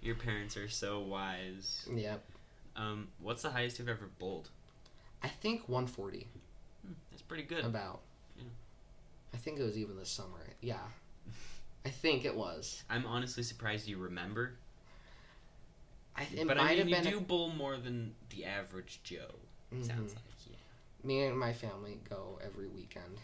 your 0.00 0.14
parents 0.14 0.56
are 0.56 0.68
so 0.68 1.00
wise. 1.00 1.86
Yep. 1.92 2.24
Um, 2.76 3.08
what's 3.20 3.42
the 3.42 3.50
highest 3.50 3.78
you've 3.78 3.88
ever 3.88 4.08
bowled? 4.18 4.48
I 5.22 5.28
think 5.28 5.68
140. 5.68 6.26
That's 7.10 7.22
pretty 7.22 7.42
good. 7.42 7.64
About. 7.64 8.00
Yeah. 8.36 8.44
I 9.34 9.36
think 9.36 9.58
it 9.58 9.64
was 9.64 9.76
even 9.76 9.96
this 9.98 10.08
summer. 10.08 10.54
Yeah. 10.60 10.76
I 11.88 11.90
think 11.90 12.26
it 12.26 12.36
was. 12.36 12.84
I'm 12.90 13.06
honestly 13.06 13.42
surprised 13.42 13.88
you 13.88 13.96
remember. 13.96 14.52
I 16.14 16.24
it 16.24 16.46
but 16.46 16.58
I 16.58 16.76
mean, 16.76 16.88
you 16.88 17.00
do 17.00 17.18
bowl 17.18 17.48
more 17.48 17.78
than 17.78 18.14
the 18.28 18.44
average 18.44 19.00
Joe. 19.04 19.36
Mhm. 19.74 19.86
Sounds 19.86 20.14
like 20.14 20.46
yeah. 20.50 20.56
Me 21.02 21.24
and 21.24 21.38
my 21.38 21.54
family 21.54 21.98
go 22.06 22.38
every 22.44 22.66
weekend. 22.66 23.22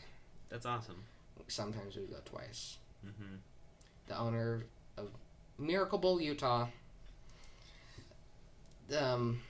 That's 0.49 0.65
awesome. 0.65 1.03
Sometimes 1.47 1.95
we 1.97 2.05
go 2.05 2.17
twice. 2.25 2.79
hmm 3.03 3.37
The 4.07 4.17
owner 4.19 4.65
of 4.97 5.11
Miracle 5.59 5.99
Bowl, 5.99 6.19
Utah, 6.19 6.69
um, 8.97 9.43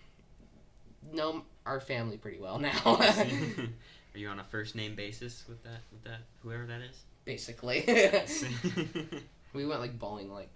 know 1.12 1.44
our 1.66 1.78
family 1.78 2.16
pretty 2.16 2.40
well 2.40 2.58
now. 2.58 2.80
Are 2.84 4.18
you 4.18 4.26
on 4.28 4.40
a 4.40 4.44
first 4.44 4.74
name 4.74 4.96
basis 4.96 5.44
with 5.48 5.62
that 5.62 5.82
with 5.92 6.02
that 6.02 6.22
whoever 6.42 6.66
that 6.66 6.80
is? 6.80 7.04
Basically, 7.24 7.84
we 9.54 9.66
went 9.66 9.80
like 9.80 9.98
bowling 9.98 10.32
like 10.32 10.50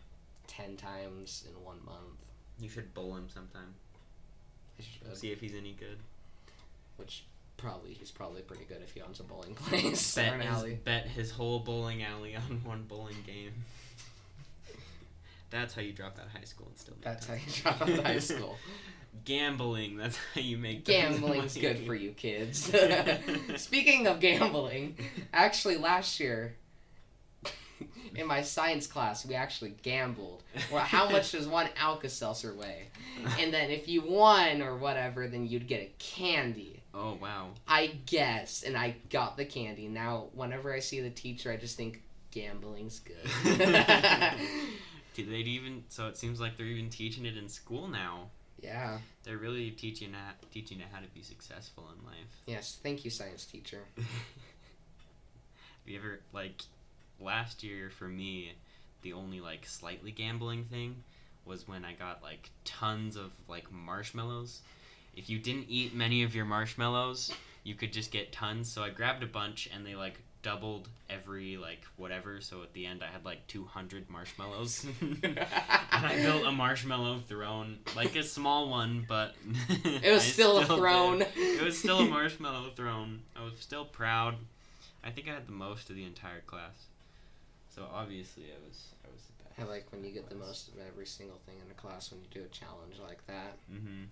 ten 0.47 0.77
times 0.77 1.45
in 1.49 1.65
one 1.65 1.79
month. 1.85 2.19
you 2.61 2.69
should 2.69 2.93
bowl 2.95 3.17
him 3.17 3.29
sometime. 3.33 3.75
I 4.79 4.83
should, 4.83 5.17
See 5.17 5.31
if 5.33 5.41
he's 5.41 5.55
any 5.55 5.73
good. 5.79 5.99
which 6.97 7.25
probably 7.57 7.93
he's 7.93 8.11
probably 8.13 8.43
pretty 8.43 8.65
good 8.65 8.81
if 8.83 8.93
he 8.95 9.01
owns 9.03 9.19
a 9.19 9.25
bowling 9.25 9.55
place 9.55 10.17
or 10.17 10.23
Bet 10.23 10.33
an 10.35 10.41
his, 10.41 10.51
alley. 10.51 10.79
bet 10.85 11.07
his 11.07 11.31
whole 11.33 11.59
bowling 11.61 12.03
alley 12.03 12.37
on 12.37 12.61
one 12.65 12.85
bowling 12.89 13.17
game. 13.27 13.53
That's 15.51 15.75
how 15.75 15.83
you 15.83 15.93
drop 15.93 16.19
out 16.19 16.27
of 16.27 16.33
high 16.33 16.45
school 16.45 16.67
and 16.69 16.79
still. 16.79 16.95
make 16.95 17.05
That's 17.05 17.27
how 17.27 17.35
tons 17.35 17.57
you 17.57 17.63
drop 17.63 17.83
out 17.83 17.89
of 17.89 18.05
high 18.05 18.19
school. 18.19 18.57
Gambling. 19.25 19.97
That's 19.97 20.17
how 20.35 20.41
you 20.41 20.59
make. 20.59 20.85
Gambling's 20.85 21.57
good 21.57 21.87
for 21.87 21.95
you 21.95 22.13
kids. 22.13 22.71
Speaking 23.57 24.07
of 24.07 24.21
gambling, 24.21 24.97
actually 25.33 25.77
last 25.77 26.21
year 26.21 26.55
in 28.15 28.27
my 28.27 28.43
science 28.43 28.87
class 28.87 29.25
we 29.27 29.35
actually 29.35 29.75
gambled. 29.83 30.43
Well, 30.71 30.83
how 30.83 31.09
much 31.09 31.33
does 31.33 31.47
one 31.47 31.69
Alka-Seltzer 31.77 32.55
weigh? 32.55 32.89
And 33.39 33.53
then 33.53 33.71
if 33.71 33.89
you 33.89 34.03
won 34.03 34.63
or 34.63 34.77
whatever, 34.77 35.29
then 35.29 35.47
you'd 35.47 35.67
get 35.67 35.81
a 35.81 35.91
candy. 35.99 36.83
Oh 36.95 37.17
wow. 37.21 37.51
I 37.67 37.99
guess, 38.07 38.63
and 38.63 38.77
I 38.77 38.97
got 39.11 39.37
the 39.37 39.45
candy. 39.45 39.89
Now, 39.89 40.27
whenever 40.33 40.73
I 40.73 40.81
see 40.81 41.01
the 41.01 41.11
teacher, 41.11 41.53
I 41.53 41.57
just 41.57 41.77
think 41.77 42.03
gambling's 42.31 43.01
good. 43.01 43.17
Do 45.19 45.29
they 45.29 45.39
even? 45.39 45.83
So 45.89 46.07
it 46.07 46.17
seems 46.17 46.41
like 46.41 46.57
they're 46.57 46.67
even 46.67 46.91
teaching 46.91 47.27
it 47.27 47.37
in 47.37 47.49
school 47.49 47.89
now. 47.89 48.29
yeah. 48.63 48.99
They're 49.25 49.37
really 49.37 49.73
teaching 49.73 50.13
that 50.13 50.37
teaching 50.53 50.79
it 50.79 50.87
how 50.93 51.01
to 51.01 51.09
be 51.09 51.23
successful 51.23 51.89
in 51.99 52.07
life. 52.07 52.41
Yes. 52.47 52.79
Thank 52.81 53.05
you, 53.05 53.11
science 53.11 53.45
teacher. 53.45 53.81
Have 53.97 54.07
you 55.87 55.99
ever 55.99 56.21
like 56.33 56.63
last 57.21 57.65
year 57.65 57.91
for 57.91 58.07
me, 58.07 58.53
the 59.03 59.13
only 59.13 59.41
like 59.41 59.67
slightly 59.67 60.13
gambling 60.13 60.65
thing 60.67 61.03
was 61.45 61.67
when 61.67 61.85
I 61.85 61.95
got 61.95 62.23
like 62.23 62.51
tons 62.65 63.17
of 63.17 63.33
like 63.49 63.73
marshmallows. 63.73 64.61
If 65.17 65.29
you 65.29 65.41
didn't 65.41 65.67
eat 65.69 65.97
many 65.97 66.23
of 66.23 66.33
your 66.33 66.45
marshmallows, 66.45 67.33
you 67.65 67.75
could 67.75 67.93
just 67.93 68.13
get 68.13 68.31
tons. 68.33 68.71
So 68.71 68.85
I 68.85 68.91
grabbed 68.91 69.25
a 69.25 69.27
bunch 69.27 69.69
and 69.75 69.85
they 69.85 69.97
like 69.97 70.21
doubled 70.43 70.89
every 71.11 71.57
like 71.57 71.85
whatever. 71.97 72.41
So 72.41 72.63
at 72.63 72.73
the 72.73 72.87
end 72.87 73.03
I 73.03 73.07
had 73.13 73.25
like 73.25 73.47
200 73.49 74.09
marshmallows. 74.11 74.87
and 75.23 75.39
I 75.93 76.17
built 76.23 76.47
a 76.47 76.53
marshmallow 76.53 77.21
throne, 77.29 77.79
like 77.97 78.15
a 78.17 78.23
small 78.23 78.69
one, 78.71 79.05
but 79.09 79.35
It 79.85 80.13
was 80.13 80.23
I 80.23 80.27
still 80.27 80.59
a 80.59 80.65
did. 80.65 80.77
throne. 80.77 81.23
It 81.37 81.63
was 81.63 81.79
still 81.79 82.01
a 82.01 82.05
marshmallow 82.09 82.71
throne. 82.77 83.23
I 83.37 83.45
was 83.45 83.55
still 83.59 83.85
proud. 83.85 84.37
I 85.05 85.11
think 85.11 85.29
I 85.29 85.33
had 85.35 85.47
the 85.47 85.53
most 85.53 85.91
of 85.91 85.97
the 85.97 86.05
entire 86.05 86.41
class. 86.47 86.87
So 87.75 87.87
obviously 87.93 88.45
I 88.45 88.59
was 88.69 88.89
I 89.05 89.09
was 89.13 89.23
the 89.27 89.45
best. 89.45 89.61
I 89.61 89.73
like 89.73 89.87
when 89.93 90.05
you 90.05 90.11
get 90.13 90.29
the 90.29 90.35
most 90.37 90.69
of 90.69 90.75
every 90.87 91.07
single 91.07 91.39
thing 91.47 91.55
in 91.65 91.71
a 91.71 91.75
class 91.75 92.11
when 92.11 92.21
you 92.21 92.27
do 92.31 92.45
a 92.45 92.49
challenge 92.49 92.95
like 93.03 93.27
that, 93.27 93.57
Mm-hmm. 93.73 94.05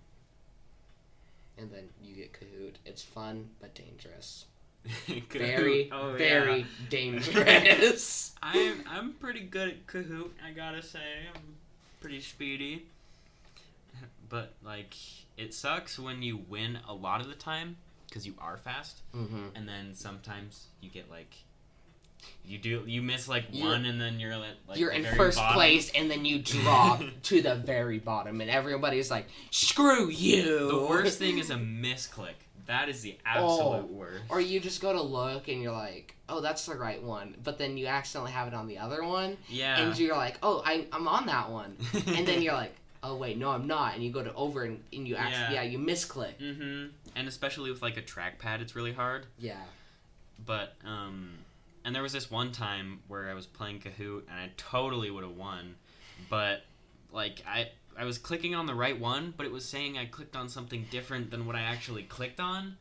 and 1.57 1.71
then 1.71 1.89
you 2.01 2.15
get 2.15 2.33
Kahoot. 2.33 2.75
It's 2.85 3.01
fun 3.01 3.49
but 3.61 3.73
dangerous. 3.75 4.45
Kahoot. 5.07 5.29
Very, 5.31 5.89
Oh, 5.91 6.13
very 6.17 6.59
yeah. 6.59 6.65
dangerous. 6.89 8.33
I'm 8.41 8.83
I'm 8.89 9.13
pretty 9.13 9.41
good 9.41 9.69
at 9.69 9.87
Kahoot. 9.87 10.29
I 10.45 10.51
gotta 10.51 10.81
say, 10.81 10.99
I'm 11.33 11.41
pretty 12.01 12.21
speedy. 12.21 12.85
But 14.29 14.53
like, 14.63 14.93
it 15.37 15.53
sucks 15.53 15.97
when 15.97 16.21
you 16.21 16.37
win 16.49 16.79
a 16.87 16.93
lot 16.93 17.21
of 17.21 17.27
the 17.27 17.33
time 17.35 17.77
because 18.07 18.25
you 18.25 18.33
are 18.39 18.57
fast, 18.57 19.01
mm-hmm. 19.15 19.55
and 19.55 19.67
then 19.67 19.93
sometimes 19.93 20.67
you 20.81 20.89
get 20.89 21.09
like. 21.09 21.33
You 22.45 22.57
do 22.57 22.83
you 22.87 23.01
miss 23.03 23.27
like 23.29 23.45
You're- 23.51 23.69
one 23.69 23.85
and 23.85 24.01
then 24.01 24.19
you're 24.19 24.31
at 24.33 24.41
like 24.67 24.79
You're 24.79 24.89
in 24.91 25.05
first 25.15 25.37
bottom. 25.37 25.53
place, 25.53 25.91
and 25.93 26.09
then 26.09 26.25
you 26.25 26.39
drop 26.39 27.01
to 27.23 27.41
the 27.41 27.55
very 27.55 27.99
bottom, 27.99 28.41
and 28.41 28.49
everybody's 28.49 29.11
like, 29.11 29.27
"Screw 29.51 30.09
you!" 30.09 30.67
The 30.67 30.85
worst 30.89 31.19
thing 31.19 31.37
is 31.37 31.51
a 31.51 31.55
misclick. 31.55 32.33
That 32.67 32.89
is 32.89 33.01
the 33.01 33.17
absolute 33.25 33.61
Oh. 33.61 33.89
worst. 33.91 34.23
Or 34.29 34.39
you 34.41 34.59
just 34.59 34.81
go 34.81 34.93
to 34.93 35.01
look, 35.01 35.47
and 35.47 35.61
you're 35.61 35.71
like, 35.71 36.15
"Oh, 36.29 36.41
that's 36.41 36.65
the 36.65 36.75
right 36.75 37.01
one," 37.01 37.35
but 37.43 37.57
then 37.57 37.77
you 37.77 37.87
accidentally 37.87 38.31
have 38.33 38.47
it 38.47 38.53
on 38.53 38.67
the 38.67 38.77
other 38.77 39.03
one, 39.03 39.37
yeah. 39.49 39.79
and 39.79 39.97
you're 39.97 40.15
like, 40.15 40.37
"Oh, 40.43 40.61
I, 40.65 40.85
I'm 40.91 41.07
on 41.07 41.25
that 41.27 41.49
one," 41.49 41.77
and 41.93 42.27
then 42.27 42.41
you're 42.41 42.53
like, 42.53 42.75
"Oh 43.03 43.15
wait, 43.15 43.37
no, 43.37 43.49
I'm 43.51 43.67
not," 43.67 43.95
and 43.95 44.03
you 44.03 44.11
go 44.11 44.23
to 44.23 44.33
over, 44.33 44.63
and, 44.63 44.83
and 44.93 45.07
you 45.07 45.15
actually, 45.15 45.55
Yeah. 45.55 45.63
yeah, 45.63 45.69
you 45.69 45.79
misclick. 45.79 46.37
Mm-hmm. 46.39 46.87
And 47.15 47.27
especially 47.27 47.71
with 47.71 47.81
like 47.81 47.95
a 47.97 48.01
trackpad, 48.01 48.61
it's 48.61 48.75
really 48.75 48.93
hard. 48.93 49.25
Yeah. 49.39 49.61
But 50.45 50.73
um, 50.85 51.31
and 51.85 51.95
there 51.95 52.03
was 52.03 52.11
this 52.13 52.29
one 52.29 52.51
time 52.51 52.99
where 53.07 53.29
I 53.29 53.33
was 53.33 53.45
playing 53.45 53.79
Kahoot 53.79 54.23
and 54.29 54.37
I 54.39 54.51
totally 54.57 55.09
would 55.09 55.23
have 55.23 55.35
won, 55.37 55.75
but 56.29 56.63
like 57.11 57.41
I 57.47 57.69
I 57.97 58.05
was 58.05 58.17
clicking 58.17 58.53
on 58.53 58.67
the 58.67 58.75
right 58.75 58.99
one, 58.99 59.33
but 59.35 59.45
it 59.45 59.51
was 59.51 59.65
saying 59.65 59.97
I 59.97 60.05
clicked 60.05 60.35
on 60.35 60.49
something 60.49 60.85
different 60.91 61.31
than 61.31 61.45
what 61.45 61.55
I 61.55 61.61
actually 61.61 62.03
clicked 62.03 62.39
on. 62.39 62.77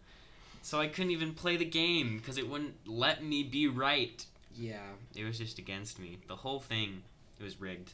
So 0.62 0.80
I 0.80 0.88
couldn't 0.88 1.12
even 1.12 1.32
play 1.32 1.56
the 1.56 1.64
game 1.64 2.18
because 2.18 2.38
it 2.38 2.48
wouldn't 2.48 2.74
let 2.86 3.24
me 3.24 3.42
be 3.42 3.68
right. 3.68 4.24
Yeah. 4.54 4.80
It 5.14 5.24
was 5.24 5.38
just 5.38 5.58
against 5.58 5.98
me. 5.98 6.18
The 6.26 6.36
whole 6.36 6.60
thing, 6.60 7.02
it 7.38 7.44
was 7.44 7.60
rigged. 7.60 7.92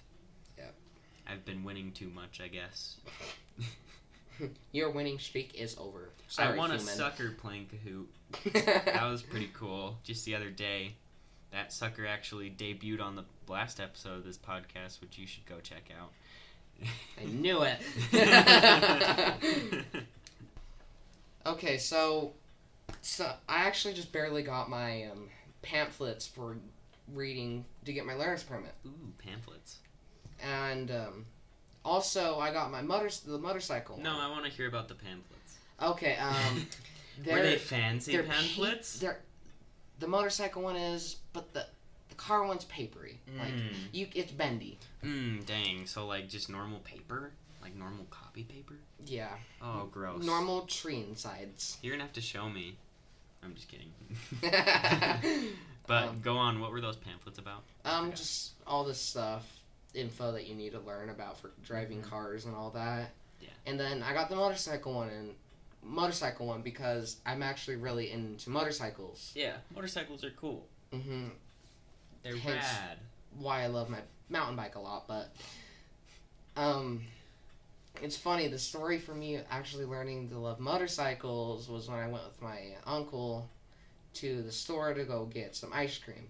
Yep. 0.56 0.74
I've 1.28 1.44
been 1.44 1.64
winning 1.64 1.92
too 1.92 2.08
much, 2.08 2.40
I 2.42 2.48
guess. 2.48 2.96
Your 4.72 4.90
winning 4.90 5.18
streak 5.18 5.54
is 5.54 5.76
over. 5.78 6.08
Sorry, 6.28 6.54
I 6.54 6.56
won 6.56 6.72
a 6.72 6.78
sucker 6.80 7.30
playing 7.38 7.68
Kahoot. 7.68 8.06
That 8.86 9.04
was 9.04 9.22
pretty 9.22 9.50
cool. 9.52 9.98
Just 10.02 10.24
the 10.24 10.34
other 10.34 10.50
day, 10.50 10.94
that 11.52 11.72
sucker 11.72 12.06
actually 12.06 12.50
debuted 12.50 13.02
on 13.02 13.14
the 13.14 13.24
last 13.46 13.78
episode 13.78 14.18
of 14.18 14.24
this 14.24 14.38
podcast, 14.38 15.00
which 15.00 15.18
you 15.18 15.26
should 15.26 15.44
go 15.46 15.60
check 15.60 15.90
out. 16.00 16.10
I 17.20 17.24
knew 17.26 17.62
it. 17.62 17.78
okay, 21.46 21.78
so 21.78 22.32
so 23.00 23.32
I 23.48 23.64
actually 23.64 23.94
just 23.94 24.12
barely 24.12 24.42
got 24.42 24.68
my 24.70 25.04
um, 25.04 25.28
pamphlets 25.62 26.26
for 26.26 26.56
reading 27.12 27.64
to 27.84 27.92
get 27.92 28.06
my 28.06 28.14
learner's 28.14 28.42
permit, 28.42 28.74
Ooh, 28.86 29.12
pamphlets. 29.18 29.78
and 30.42 30.90
um, 30.90 31.26
also 31.84 32.38
I 32.38 32.52
got 32.52 32.70
my 32.70 32.82
motor 32.82 33.08
the 33.26 33.38
motorcycle. 33.38 33.98
No. 33.98 34.18
I 34.18 34.28
want 34.30 34.44
to 34.44 34.50
hear 34.50 34.68
about 34.68 34.88
the 34.88 34.94
pamphlets. 34.94 35.58
Okay. 35.82 36.16
Um, 36.16 36.66
Were 37.26 37.42
they 37.42 37.56
fancy 37.56 38.12
they're 38.12 38.22
pamphlets? 38.22 38.98
They're, 38.98 39.20
the 39.98 40.08
motorcycle 40.08 40.62
one 40.62 40.76
is, 40.76 41.16
but 41.32 41.52
the 41.52 41.66
the 42.08 42.14
car 42.16 42.44
one's 42.46 42.64
papery. 42.66 43.18
Like 43.38 43.52
Mm. 43.52 43.74
you, 43.92 44.06
it's 44.14 44.32
bendy. 44.32 44.78
Mm, 45.02 45.44
dang. 45.46 45.86
So 45.86 46.06
like 46.06 46.28
just 46.28 46.48
normal 46.48 46.78
paper, 46.80 47.32
like 47.62 47.74
normal 47.76 48.06
copy 48.10 48.44
paper. 48.44 48.74
Yeah. 49.06 49.30
Oh, 49.60 49.88
gross. 49.90 50.24
Normal 50.24 50.62
tree 50.66 51.04
insides. 51.08 51.78
You're 51.82 51.92
gonna 51.94 52.04
have 52.04 52.12
to 52.14 52.20
show 52.20 52.48
me. 52.48 52.76
I'm 53.42 53.54
just 53.54 53.68
kidding. 53.68 53.92
um, 55.24 55.48
but 55.86 56.22
go 56.22 56.36
on. 56.36 56.60
What 56.60 56.70
were 56.70 56.80
those 56.80 56.96
pamphlets 56.96 57.38
about? 57.38 57.62
forgot. 57.84 58.14
just 58.14 58.52
all 58.66 58.84
this 58.84 59.00
stuff, 59.00 59.44
info 59.94 60.32
that 60.32 60.46
you 60.46 60.54
need 60.54 60.72
to 60.72 60.80
learn 60.80 61.10
about 61.10 61.38
for 61.40 61.50
driving 61.64 62.00
Mhm. 62.02 62.08
cars 62.10 62.44
and 62.44 62.54
all 62.54 62.70
that. 62.70 63.10
Yeah. 63.40 63.48
And 63.66 63.78
then 63.80 64.02
I 64.04 64.12
got 64.14 64.28
the 64.28 64.36
motorcycle 64.36 64.94
one 64.94 65.08
and 65.08 65.34
motorcycle 65.82 66.46
one 66.46 66.62
because 66.62 67.16
I'm 67.26 67.42
actually 67.42 67.76
really 67.76 68.12
into 68.12 68.50
motorcycles. 68.50 69.32
Yeah, 69.34 69.54
motorcycles 69.74 70.22
are 70.22 70.30
cool. 70.30 70.68
hmm 70.92 71.28
They're 72.22 72.36
Hence- 72.36 72.64
rad. 72.64 72.98
Why 73.38 73.62
I 73.62 73.66
love 73.66 73.88
my 73.88 73.98
mountain 74.28 74.56
bike 74.56 74.74
a 74.76 74.80
lot, 74.80 75.06
but 75.08 75.32
um, 76.56 77.02
it's 78.02 78.16
funny. 78.16 78.48
The 78.48 78.58
story 78.58 78.98
for 78.98 79.14
me 79.14 79.38
actually 79.50 79.84
learning 79.84 80.28
to 80.30 80.38
love 80.38 80.60
motorcycles 80.60 81.68
was 81.68 81.88
when 81.88 81.98
I 81.98 82.08
went 82.08 82.24
with 82.24 82.40
my 82.42 82.58
uncle 82.86 83.48
to 84.14 84.42
the 84.42 84.52
store 84.52 84.92
to 84.94 85.04
go 85.04 85.24
get 85.26 85.56
some 85.56 85.72
ice 85.72 85.98
cream. 85.98 86.28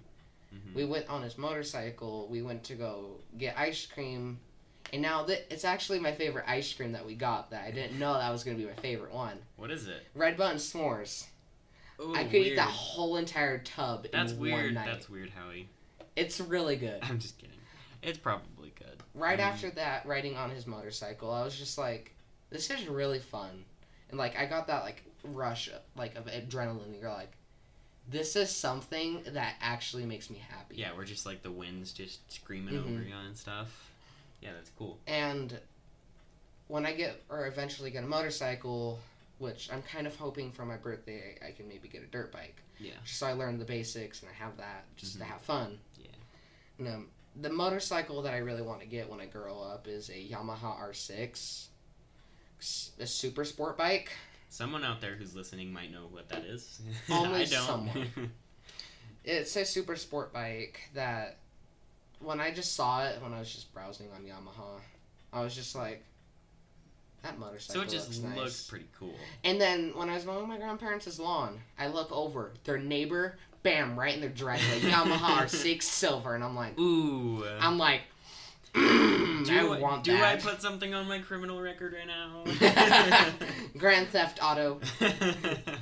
Mhm. 0.54 0.74
We 0.74 0.84
went 0.84 1.08
on 1.08 1.22
his 1.22 1.38
motorcycle. 1.38 2.28
We 2.28 2.42
went 2.42 2.62
to 2.64 2.74
go 2.74 3.16
get 3.38 3.58
ice 3.58 3.86
cream, 3.86 4.38
and 4.92 5.00
now 5.02 5.24
th- 5.24 5.44
it's 5.50 5.64
actually 5.64 5.98
my 5.98 6.12
favorite 6.12 6.44
ice 6.46 6.72
cream 6.72 6.92
that 6.92 7.04
we 7.06 7.14
got. 7.14 7.50
That 7.50 7.64
I 7.64 7.70
didn't 7.70 7.98
know 7.98 8.12
that 8.14 8.30
was 8.30 8.44
gonna 8.44 8.58
be 8.58 8.66
my 8.66 8.74
favorite 8.74 9.12
one. 9.12 9.38
What 9.56 9.70
is 9.70 9.88
it? 9.88 10.06
Red 10.14 10.36
Button 10.36 10.58
s'mores. 10.58 11.26
Ooh, 12.00 12.14
I 12.14 12.24
could 12.24 12.32
weird. 12.32 12.46
eat 12.48 12.56
that 12.56 12.68
whole 12.68 13.16
entire 13.16 13.58
tub 13.58 14.06
That's 14.12 14.32
in 14.32 14.38
weird. 14.40 14.64
one 14.66 14.74
night. 14.74 14.86
That's 14.86 15.08
weird, 15.08 15.30
Howie. 15.30 15.68
It's 16.16 16.40
really 16.40 16.76
good. 16.76 16.98
I'm 17.02 17.18
just 17.18 17.38
kidding. 17.38 17.56
It's 18.02 18.18
probably 18.18 18.72
good. 18.78 19.02
Right 19.14 19.38
Um, 19.38 19.46
after 19.46 19.70
that, 19.72 20.06
riding 20.06 20.36
on 20.36 20.50
his 20.50 20.66
motorcycle, 20.66 21.30
I 21.30 21.42
was 21.44 21.56
just 21.56 21.78
like, 21.78 22.14
"This 22.50 22.70
is 22.70 22.86
really 22.88 23.20
fun," 23.20 23.64
and 24.10 24.18
like 24.18 24.36
I 24.36 24.46
got 24.46 24.66
that 24.66 24.82
like 24.82 25.02
rush 25.24 25.70
like 25.96 26.16
of 26.16 26.26
adrenaline. 26.26 27.00
You're 27.00 27.10
like, 27.10 27.32
"This 28.08 28.34
is 28.36 28.50
something 28.54 29.22
that 29.28 29.54
actually 29.60 30.04
makes 30.04 30.30
me 30.30 30.38
happy." 30.38 30.76
Yeah, 30.76 30.90
we're 30.96 31.04
just 31.04 31.24
like 31.26 31.42
the 31.42 31.52
wind's 31.52 31.92
just 31.92 32.30
screaming 32.32 32.76
over 32.76 32.88
Mhm. 32.88 33.08
you 33.08 33.14
and 33.14 33.36
stuff. 33.36 33.90
Yeah, 34.40 34.52
that's 34.54 34.70
cool. 34.76 34.98
And 35.06 35.60
when 36.68 36.84
I 36.86 36.92
get 36.92 37.22
or 37.28 37.46
eventually 37.46 37.90
get 37.90 38.02
a 38.02 38.06
motorcycle, 38.08 38.98
which 39.42 39.68
I'm 39.72 39.82
kind 39.82 40.06
of 40.06 40.14
hoping 40.16 40.52
for 40.52 40.64
my 40.64 40.76
birthday, 40.76 41.36
I 41.46 41.50
can 41.50 41.68
maybe 41.68 41.88
get 41.88 42.02
a 42.02 42.06
dirt 42.06 42.30
bike. 42.32 42.62
Yeah. 42.78 42.92
So 43.04 43.26
I 43.26 43.32
learned 43.32 43.60
the 43.60 43.64
basics 43.64 44.22
and 44.22 44.30
I 44.30 44.34
have 44.34 44.56
that 44.58 44.84
just 44.96 45.14
to 45.18 45.24
Mhm. 45.24 45.26
have 45.26 45.40
fun. 45.42 45.80
Yeah. 45.98 46.06
And, 46.78 46.88
um, 46.88 47.10
the 47.34 47.50
motorcycle 47.50 48.22
that 48.22 48.34
I 48.34 48.38
really 48.38 48.62
want 48.62 48.80
to 48.80 48.86
get 48.86 49.08
when 49.08 49.20
I 49.20 49.26
grow 49.26 49.60
up 49.60 49.88
is 49.88 50.08
a 50.10 50.28
Yamaha 50.28 50.78
R6, 50.78 51.68
a 53.00 53.06
super 53.06 53.44
sport 53.44 53.76
bike. 53.76 54.12
Someone 54.48 54.84
out 54.84 55.00
there 55.00 55.16
who's 55.16 55.34
listening 55.34 55.72
might 55.72 55.90
know 55.90 56.06
what 56.10 56.28
that 56.28 56.44
is. 56.44 56.80
Only 57.10 57.42
I 57.42 57.44
don't. 57.46 57.66
someone. 57.66 58.32
It's 59.24 59.54
a 59.54 59.64
super 59.64 59.94
sport 59.94 60.32
bike 60.32 60.80
that 60.94 61.38
when 62.18 62.40
I 62.40 62.50
just 62.50 62.74
saw 62.74 63.04
it 63.06 63.22
when 63.22 63.32
I 63.32 63.38
was 63.38 63.52
just 63.54 63.72
browsing 63.72 64.10
on 64.10 64.24
Yamaha, 64.24 64.80
I 65.32 65.42
was 65.42 65.54
just 65.54 65.76
like, 65.76 66.04
that 67.22 67.38
motorcycle. 67.38 67.82
so 67.82 67.86
it 67.86 67.90
just 67.90 68.08
looks 68.08 68.20
nice. 68.20 68.36
looks 68.36 68.66
pretty 68.66 68.86
cool. 68.98 69.14
And 69.44 69.60
then 69.60 69.92
when 69.94 70.08
I 70.08 70.14
was 70.14 70.24
mowing 70.24 70.48
my 70.48 70.58
grandparents' 70.58 71.18
lawn, 71.18 71.60
I 71.78 71.88
look 71.88 72.10
over 72.12 72.52
their 72.64 72.78
neighbor, 72.78 73.36
bam, 73.62 73.98
right 73.98 74.14
in 74.14 74.20
their 74.20 74.30
driveway, 74.30 74.80
Yamaha 74.90 75.44
R6 75.46 75.82
silver, 75.82 76.34
and 76.34 76.42
I'm 76.42 76.56
like, 76.56 76.78
Ooh. 76.78 77.44
I'm 77.60 77.78
like, 77.78 78.02
mm, 78.74 79.44
do 79.46 79.74
I 79.74 79.78
want 79.78 80.04
to 80.04 80.10
do 80.10 80.22
I 80.22 80.36
put 80.36 80.60
something 80.60 80.92
on 80.94 81.06
my 81.06 81.20
criminal 81.20 81.60
record 81.60 81.94
right 81.94 82.06
now? 82.06 82.44
Grand 83.78 84.08
Theft 84.08 84.40
Auto. 84.42 84.80
That'd 84.98 85.78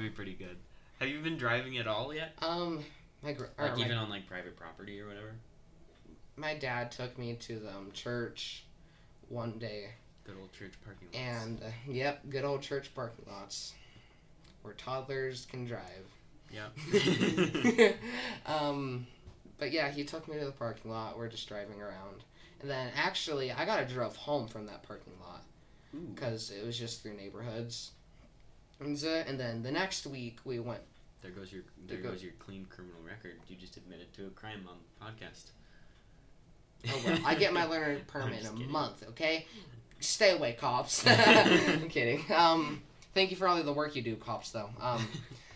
be 0.00 0.10
pretty 0.10 0.34
good. 0.34 0.56
Have 1.00 1.08
you 1.08 1.20
been 1.20 1.36
driving 1.36 1.78
at 1.78 1.86
all 1.86 2.12
yet? 2.14 2.34
Um, 2.42 2.84
my 3.22 3.32
gr- 3.32 3.44
Like 3.58 3.76
my, 3.76 3.84
even 3.84 3.96
on 3.96 4.10
like 4.10 4.26
private 4.26 4.56
property 4.56 5.00
or 5.00 5.08
whatever? 5.08 5.32
my 6.36 6.54
dad 6.54 6.92
took 6.92 7.18
me 7.18 7.34
to 7.34 7.58
the 7.58 7.70
um, 7.70 7.90
church 7.92 8.64
one 9.28 9.58
day, 9.58 9.90
Good 10.24 10.36
old 10.40 10.52
church 10.52 10.72
parking 10.84 11.08
lots. 11.12 11.44
and 11.44 11.62
uh, 11.62 11.66
yep, 11.90 12.20
good 12.28 12.44
old 12.44 12.62
church 12.62 12.94
parking 12.94 13.24
lots 13.30 13.74
where 14.62 14.74
toddlers 14.74 15.46
can 15.50 15.64
drive. 15.64 16.06
yeah. 16.52 16.68
um, 18.46 19.06
but 19.58 19.72
yeah, 19.72 19.88
he 19.90 20.04
took 20.04 20.28
me 20.28 20.38
to 20.38 20.44
the 20.44 20.52
parking 20.52 20.90
lot. 20.90 21.16
We're 21.18 21.28
just 21.28 21.48
driving 21.48 21.80
around, 21.80 22.24
and 22.60 22.70
then 22.70 22.90
actually, 22.96 23.50
I 23.52 23.64
got 23.64 23.86
to 23.86 23.92
drove 23.94 24.16
home 24.16 24.46
from 24.48 24.66
that 24.66 24.82
parking 24.82 25.14
lot 25.20 25.42
because 26.14 26.50
it 26.50 26.64
was 26.64 26.78
just 26.78 27.02
through 27.02 27.14
neighborhoods. 27.16 27.92
And, 28.80 29.02
and 29.02 29.40
then 29.40 29.62
the 29.62 29.72
next 29.72 30.06
week 30.06 30.38
we 30.44 30.58
went. 30.60 30.82
There 31.22 31.32
goes 31.32 31.52
your 31.52 31.62
there 31.86 31.96
There 31.96 32.04
go- 32.04 32.10
goes 32.12 32.22
your 32.22 32.32
clean 32.38 32.66
criminal 32.70 33.00
record. 33.04 33.34
You 33.48 33.56
just 33.56 33.76
admitted 33.76 34.12
to 34.14 34.26
a 34.26 34.30
crime 34.30 34.68
on 34.68 34.76
the 34.78 35.04
podcast. 35.04 35.50
Oh 36.86 37.02
well, 37.06 37.18
I 37.24 37.34
get 37.34 37.52
my 37.52 37.64
learner 37.64 37.98
permit 38.06 38.40
in 38.40 38.46
a 38.46 38.50
kidding. 38.50 38.70
month. 38.70 39.04
Okay, 39.10 39.46
stay 40.00 40.32
away, 40.32 40.52
cops. 40.58 41.04
I'm 41.06 41.88
kidding. 41.88 42.24
Um, 42.34 42.82
thank 43.14 43.30
you 43.30 43.36
for 43.36 43.48
all 43.48 43.62
the 43.62 43.72
work 43.72 43.96
you 43.96 44.02
do, 44.02 44.16
cops. 44.16 44.50
Though. 44.50 44.70
Um, 44.80 45.06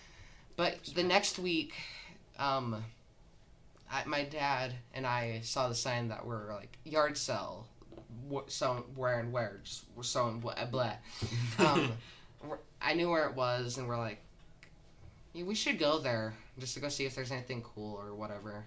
but 0.57 0.79
the 0.95 1.03
next 1.03 1.39
week, 1.39 1.75
um, 2.39 2.85
I, 3.91 4.05
my 4.07 4.25
dad 4.25 4.75
and 4.95 5.07
I 5.07 5.41
saw 5.43 5.69
the 5.69 5.75
sign 5.75 6.09
that 6.09 6.27
we're 6.27 6.53
like 6.55 6.77
yard 6.85 7.17
sale, 7.17 7.67
wh- 8.33 8.49
so 8.49 8.85
where 8.97 9.21
and 9.21 9.33
where, 9.33 9.61
just 9.65 9.85
we're 9.95 10.03
sewing 10.03 10.41
blah 10.41 10.65
blah. 10.67 10.95
Um, 11.59 11.93
I 12.81 12.95
knew 12.95 13.09
where 13.09 13.29
it 13.29 13.37
was, 13.37 13.79
and 13.79 13.87
we're 13.87 13.99
like, 13.99 14.19
yeah, 15.33 15.45
we 15.45 15.55
should 15.55 15.79
go 15.79 15.99
there 16.01 16.35
just 16.59 16.75
to 16.75 16.81
go 16.81 16.89
see 16.89 17.05
if 17.07 17.15
there's 17.15 17.31
anything 17.31 17.63
cool 17.63 17.95
or 17.95 18.13
whatever. 18.15 18.65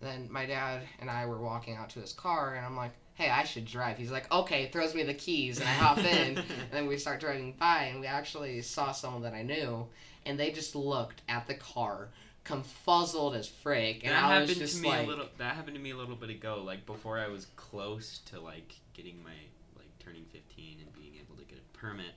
Then 0.00 0.28
my 0.30 0.46
dad 0.46 0.82
and 1.00 1.10
I 1.10 1.26
were 1.26 1.40
walking 1.40 1.76
out 1.76 1.90
to 1.90 2.00
his 2.00 2.12
car, 2.12 2.54
and 2.54 2.64
I'm 2.64 2.76
like, 2.76 2.92
hey, 3.14 3.28
I 3.28 3.44
should 3.44 3.66
drive. 3.66 3.98
He's 3.98 4.10
like, 4.10 4.32
okay, 4.32 4.68
throws 4.70 4.94
me 4.94 5.02
the 5.02 5.14
keys, 5.14 5.60
and 5.60 5.68
I 5.68 5.72
hop 5.72 5.98
in. 5.98 6.38
and 6.38 6.44
then 6.70 6.86
we 6.86 6.96
start 6.96 7.20
driving 7.20 7.54
by, 7.58 7.84
and 7.84 8.00
we 8.00 8.06
actually 8.06 8.62
saw 8.62 8.92
someone 8.92 9.22
that 9.22 9.34
I 9.34 9.42
knew, 9.42 9.86
and 10.24 10.38
they 10.38 10.50
just 10.52 10.74
looked 10.74 11.20
at 11.28 11.46
the 11.46 11.54
car, 11.54 12.08
confuzzled 12.46 13.36
as 13.36 13.46
frick, 13.46 14.00
and 14.04 14.12
that 14.12 14.24
I 14.24 14.40
was 14.40 14.48
happened 14.48 14.60
just 14.60 14.76
to 14.76 14.82
me 14.82 14.88
like, 14.88 15.06
a 15.06 15.08
little. 15.08 15.26
That 15.36 15.54
happened 15.54 15.76
to 15.76 15.82
me 15.82 15.90
a 15.90 15.96
little 15.96 16.16
bit 16.16 16.30
ago. 16.30 16.62
Like 16.64 16.86
before 16.86 17.18
I 17.18 17.28
was 17.28 17.46
close 17.56 18.20
to 18.26 18.40
like 18.40 18.74
getting 18.94 19.22
my 19.22 19.36
like 19.76 19.90
turning 19.98 20.24
fifteen 20.32 20.78
and 20.80 20.92
being 20.94 21.12
able 21.22 21.36
to 21.36 21.44
get 21.44 21.58
a 21.58 21.78
permit. 21.78 22.14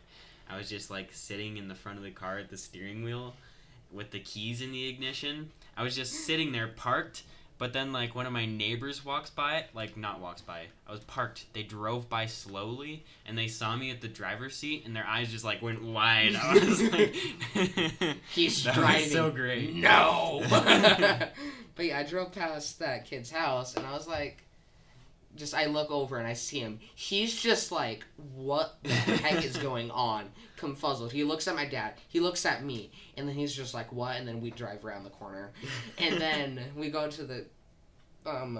I 0.49 0.57
was 0.57 0.69
just 0.69 0.89
like 0.89 1.09
sitting 1.11 1.57
in 1.57 1.67
the 1.67 1.75
front 1.75 1.97
of 1.97 2.03
the 2.03 2.11
car 2.11 2.37
at 2.37 2.49
the 2.49 2.57
steering 2.57 3.03
wheel, 3.03 3.33
with 3.91 4.11
the 4.11 4.19
keys 4.19 4.61
in 4.61 4.71
the 4.71 4.87
ignition. 4.87 5.51
I 5.75 5.83
was 5.83 5.95
just 5.95 6.13
sitting 6.25 6.51
there 6.51 6.67
parked. 6.67 7.23
But 7.57 7.73
then, 7.73 7.93
like 7.93 8.15
one 8.15 8.25
of 8.25 8.33
my 8.33 8.45
neighbors 8.45 9.05
walks 9.05 9.29
by, 9.29 9.57
it, 9.57 9.67
like 9.73 9.95
not 9.95 10.19
walks 10.19 10.41
by. 10.41 10.63
I 10.87 10.91
was 10.91 11.01
parked. 11.01 11.45
They 11.53 11.63
drove 11.63 12.09
by 12.09 12.25
slowly, 12.25 13.05
and 13.25 13.37
they 13.37 13.47
saw 13.47 13.75
me 13.75 13.91
at 13.91 14.01
the 14.01 14.07
driver's 14.07 14.55
seat, 14.55 14.83
and 14.85 14.95
their 14.95 15.05
eyes 15.05 15.31
just 15.31 15.45
like 15.45 15.61
went 15.61 15.83
wide. 15.83 16.35
I 16.35 16.53
was 16.53 16.81
like, 16.91 17.15
He's 18.33 18.63
that 18.63 18.75
driving. 18.75 19.03
Was 19.03 19.11
so 19.11 19.31
great. 19.31 19.75
No. 19.75 20.43
but 20.49 21.85
yeah, 21.85 21.99
I 21.99 22.03
drove 22.03 22.31
past 22.31 22.79
that 22.79 23.05
kid's 23.05 23.31
house 23.31 23.75
and 23.75 23.85
I 23.85 23.93
was 23.93 24.07
like, 24.07 24.43
just 25.35 25.53
I 25.53 25.65
look 25.65 25.89
over 25.89 26.17
and 26.17 26.27
I 26.27 26.33
see 26.33 26.59
him. 26.59 26.79
He's 26.95 27.39
just 27.41 27.71
like, 27.71 28.05
what 28.35 28.77
the 28.83 28.93
heck 28.93 29.43
is 29.43 29.57
going 29.69 29.91
on? 29.91 30.29
Confuzzled. 30.57 31.11
He 31.11 31.23
looks 31.23 31.47
at 31.47 31.55
my 31.55 31.65
dad. 31.65 31.95
He 32.07 32.19
looks 32.19 32.45
at 32.45 32.63
me, 32.63 32.91
and 33.17 33.27
then 33.27 33.35
he's 33.35 33.53
just 33.53 33.73
like, 33.73 33.91
what? 33.91 34.15
And 34.15 34.27
then 34.27 34.41
we 34.41 34.51
drive 34.51 34.85
around 34.85 35.03
the 35.03 35.09
corner, 35.09 35.51
and 35.97 36.19
then 36.19 36.61
we 36.75 36.89
go 36.89 37.09
to 37.09 37.23
the 37.23 37.45
um 38.25 38.59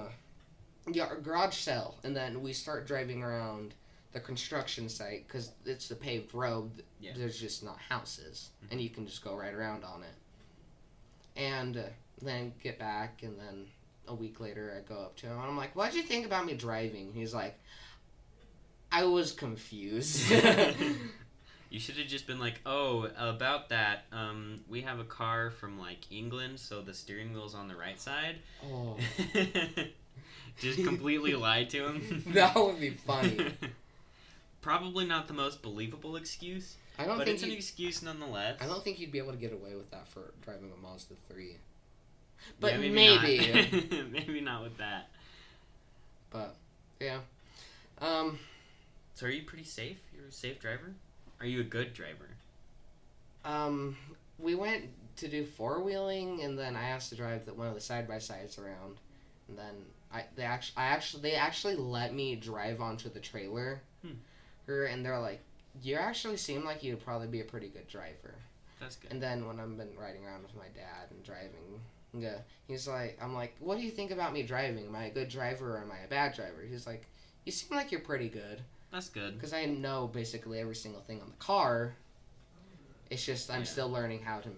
yeah, 0.92 1.10
garage 1.22 1.56
sale, 1.56 1.96
and 2.04 2.16
then 2.16 2.42
we 2.42 2.54
start 2.54 2.86
driving 2.88 3.24
around 3.24 3.74
the 4.12 4.20
construction 4.20 4.90
site 4.90 5.28
because 5.28 5.52
it's 5.66 5.88
the 5.88 5.96
paved 5.96 6.34
road. 6.34 6.84
Yeah. 7.00 7.12
There's 7.16 7.40
just 7.40 7.64
not 7.64 7.78
houses, 7.78 8.50
and 8.72 8.82
you 8.82 8.90
can 8.90 9.06
just 9.06 9.24
go 9.24 9.36
right 9.36 9.54
around 9.54 9.84
on 9.84 10.04
it. 10.04 11.40
And 11.40 11.78
uh, 11.78 11.84
then 12.22 12.54
get 12.62 12.78
back, 12.78 13.24
and 13.24 13.40
then 13.40 13.68
a 14.08 14.16
week 14.16 14.40
later, 14.40 14.74
I 14.78 14.88
go 14.88 15.00
up 15.00 15.16
to 15.18 15.28
him, 15.28 15.34
and 15.34 15.44
I'm 15.44 15.58
like, 15.58 15.76
"What'd 15.76 15.96
you 15.96 16.04
think 16.04 16.26
about 16.26 16.46
me 16.46 16.54
driving?" 16.54 17.12
He's 17.14 17.34
like, 17.34 17.60
"I 18.92 19.06
was 19.06 19.32
confused." 19.32 20.32
You 21.74 21.80
should 21.80 21.98
have 21.98 22.06
just 22.06 22.28
been 22.28 22.40
like, 22.40 22.62
"Oh, 22.68 23.10
about 23.18 23.70
that. 23.70 24.06
Um, 24.12 24.60
we 24.70 24.82
have 24.82 25.00
a 25.00 25.04
car 25.04 25.50
from 25.50 25.80
like 25.80 26.12
England, 26.12 26.60
so 26.60 26.84
the 26.84 26.94
steering 26.94 27.34
wheel's 27.34 27.56
on 27.56 27.68
the 27.68 27.76
right 27.76 28.00
side." 28.00 28.36
oh, 28.72 28.96
just 30.60 30.84
completely 30.84 31.34
lied 31.34 31.72
to 31.72 31.88
him. 31.88 32.24
that 32.28 32.56
would 32.56 32.80
be 32.80 32.92
funny. 32.92 33.56
Probably 34.62 35.06
not 35.06 35.28
the 35.28 35.34
most 35.34 35.64
believable 35.64 36.16
excuse, 36.16 36.76
I 37.00 37.06
don't 37.06 37.18
but 37.18 37.26
think 37.26 37.38
it's 37.38 37.44
an 37.44 37.52
excuse 37.52 38.04
nonetheless. 38.04 38.58
I 38.62 38.68
don't 38.68 38.84
think 38.84 39.00
you'd 39.00 39.12
be 39.12 39.18
able 39.18 39.32
to 39.32 39.40
get 39.40 39.52
away 39.52 39.74
with 39.76 39.90
that 39.90 40.08
for 40.08 40.32
driving 40.44 40.72
a 40.72 40.80
Mazda 40.80 41.16
three. 41.28 41.58
But 42.60 42.74
Yeah, 42.74 42.90
maybe. 42.90 43.52
not. 43.54 43.92
maybe 44.12 44.42
not 44.42 44.64
with 44.64 44.78
that. 44.78 45.10
But 46.32 46.56
yeah. 47.00 47.20
Um. 48.00 48.40
So 49.16 49.28
are 49.28 49.30
you 49.30 49.44
pretty 49.44 49.64
safe? 49.66 49.98
You're 50.16 50.28
a 50.28 50.32
safe 50.32 50.60
driver. 50.60 50.94
Are 51.40 51.46
you 51.46 51.62
a 51.62 51.66
good 51.66 51.94
driver? 51.94 52.30
Um. 53.46 53.96
We 54.40 54.56
went 54.56 54.86
to 55.18 55.28
do 55.28 55.46
four 55.46 55.82
wheeling, 55.82 56.42
and 56.42 56.58
then 56.58 56.76
I 56.76 56.90
asked 56.90 57.10
to 57.10 57.16
drive 57.16 57.46
the, 57.46 57.54
one 57.54 57.68
of 57.68 57.76
the 57.76 57.80
side 57.82 58.08
by 58.08 58.18
sides 58.18 58.58
around, 58.58 58.98
and 59.48 59.58
then 59.58 59.76
I 60.12 60.26
they 60.36 60.44
actually 60.44 60.78
I 60.78 60.86
actually 60.88 61.22
they 61.24 61.36
actually 61.36 61.76
let 61.76 62.14
me 62.14 62.36
drive 62.36 62.82
onto 62.82 63.10
the 63.10 63.20
trailer, 63.20 63.82
Hmm. 64.02 64.14
her 64.68 64.86
and 64.86 65.06
they're 65.06 65.20
like, 65.20 65.40
you 65.84 65.96
actually 65.96 66.38
seem 66.38 66.66
like 66.66 66.84
you'd 66.84 67.04
probably 67.06 67.28
be 67.28 67.42
a 67.42 67.46
pretty 67.46 67.68
good 67.68 67.88
driver. 67.88 68.34
That's 68.80 68.96
good. 68.96 69.12
And 69.12 69.22
then 69.22 69.46
when 69.48 69.60
I've 69.60 69.78
been 69.78 69.96
riding 69.98 70.26
around 70.26 70.42
with 70.44 70.56
my 70.56 70.68
dad 70.76 71.12
and 71.12 71.24
driving, 71.24 71.80
yeah, 72.14 72.38
he's 72.68 72.88
like, 72.88 73.18
I'm 73.22 73.34
like, 73.34 73.56
what 73.60 73.78
do 73.78 73.84
you 73.84 73.92
think 73.92 74.12
about 74.12 74.34
me 74.34 74.44
driving? 74.44 74.86
Am 74.86 74.96
I 74.96 75.06
a 75.06 75.12
good 75.12 75.30
driver 75.30 75.76
or 75.78 75.82
am 75.82 75.92
I 75.92 76.06
a 76.06 76.08
bad 76.08 76.36
driver? 76.36 76.64
He's 76.68 76.86
like, 76.88 77.08
you 77.46 77.52
seem 77.52 77.76
like 77.76 77.92
you're 77.92 78.02
pretty 78.02 78.30
good 78.30 78.62
That's 78.92 79.10
good. 79.10 79.36
because 79.36 79.54
I 79.54 79.66
know 79.66 80.08
basically 80.08 80.60
every 80.60 80.76
single 80.76 81.02
thing 81.02 81.22
on 81.22 81.28
the 81.30 81.38
car. 81.44 81.96
It's 83.10 83.26
just 83.26 83.52
I'm 83.52 83.60
Yeah. 83.60 83.66
still 83.66 83.90
learning 83.90 84.22
how 84.24 84.40
to 84.40 84.50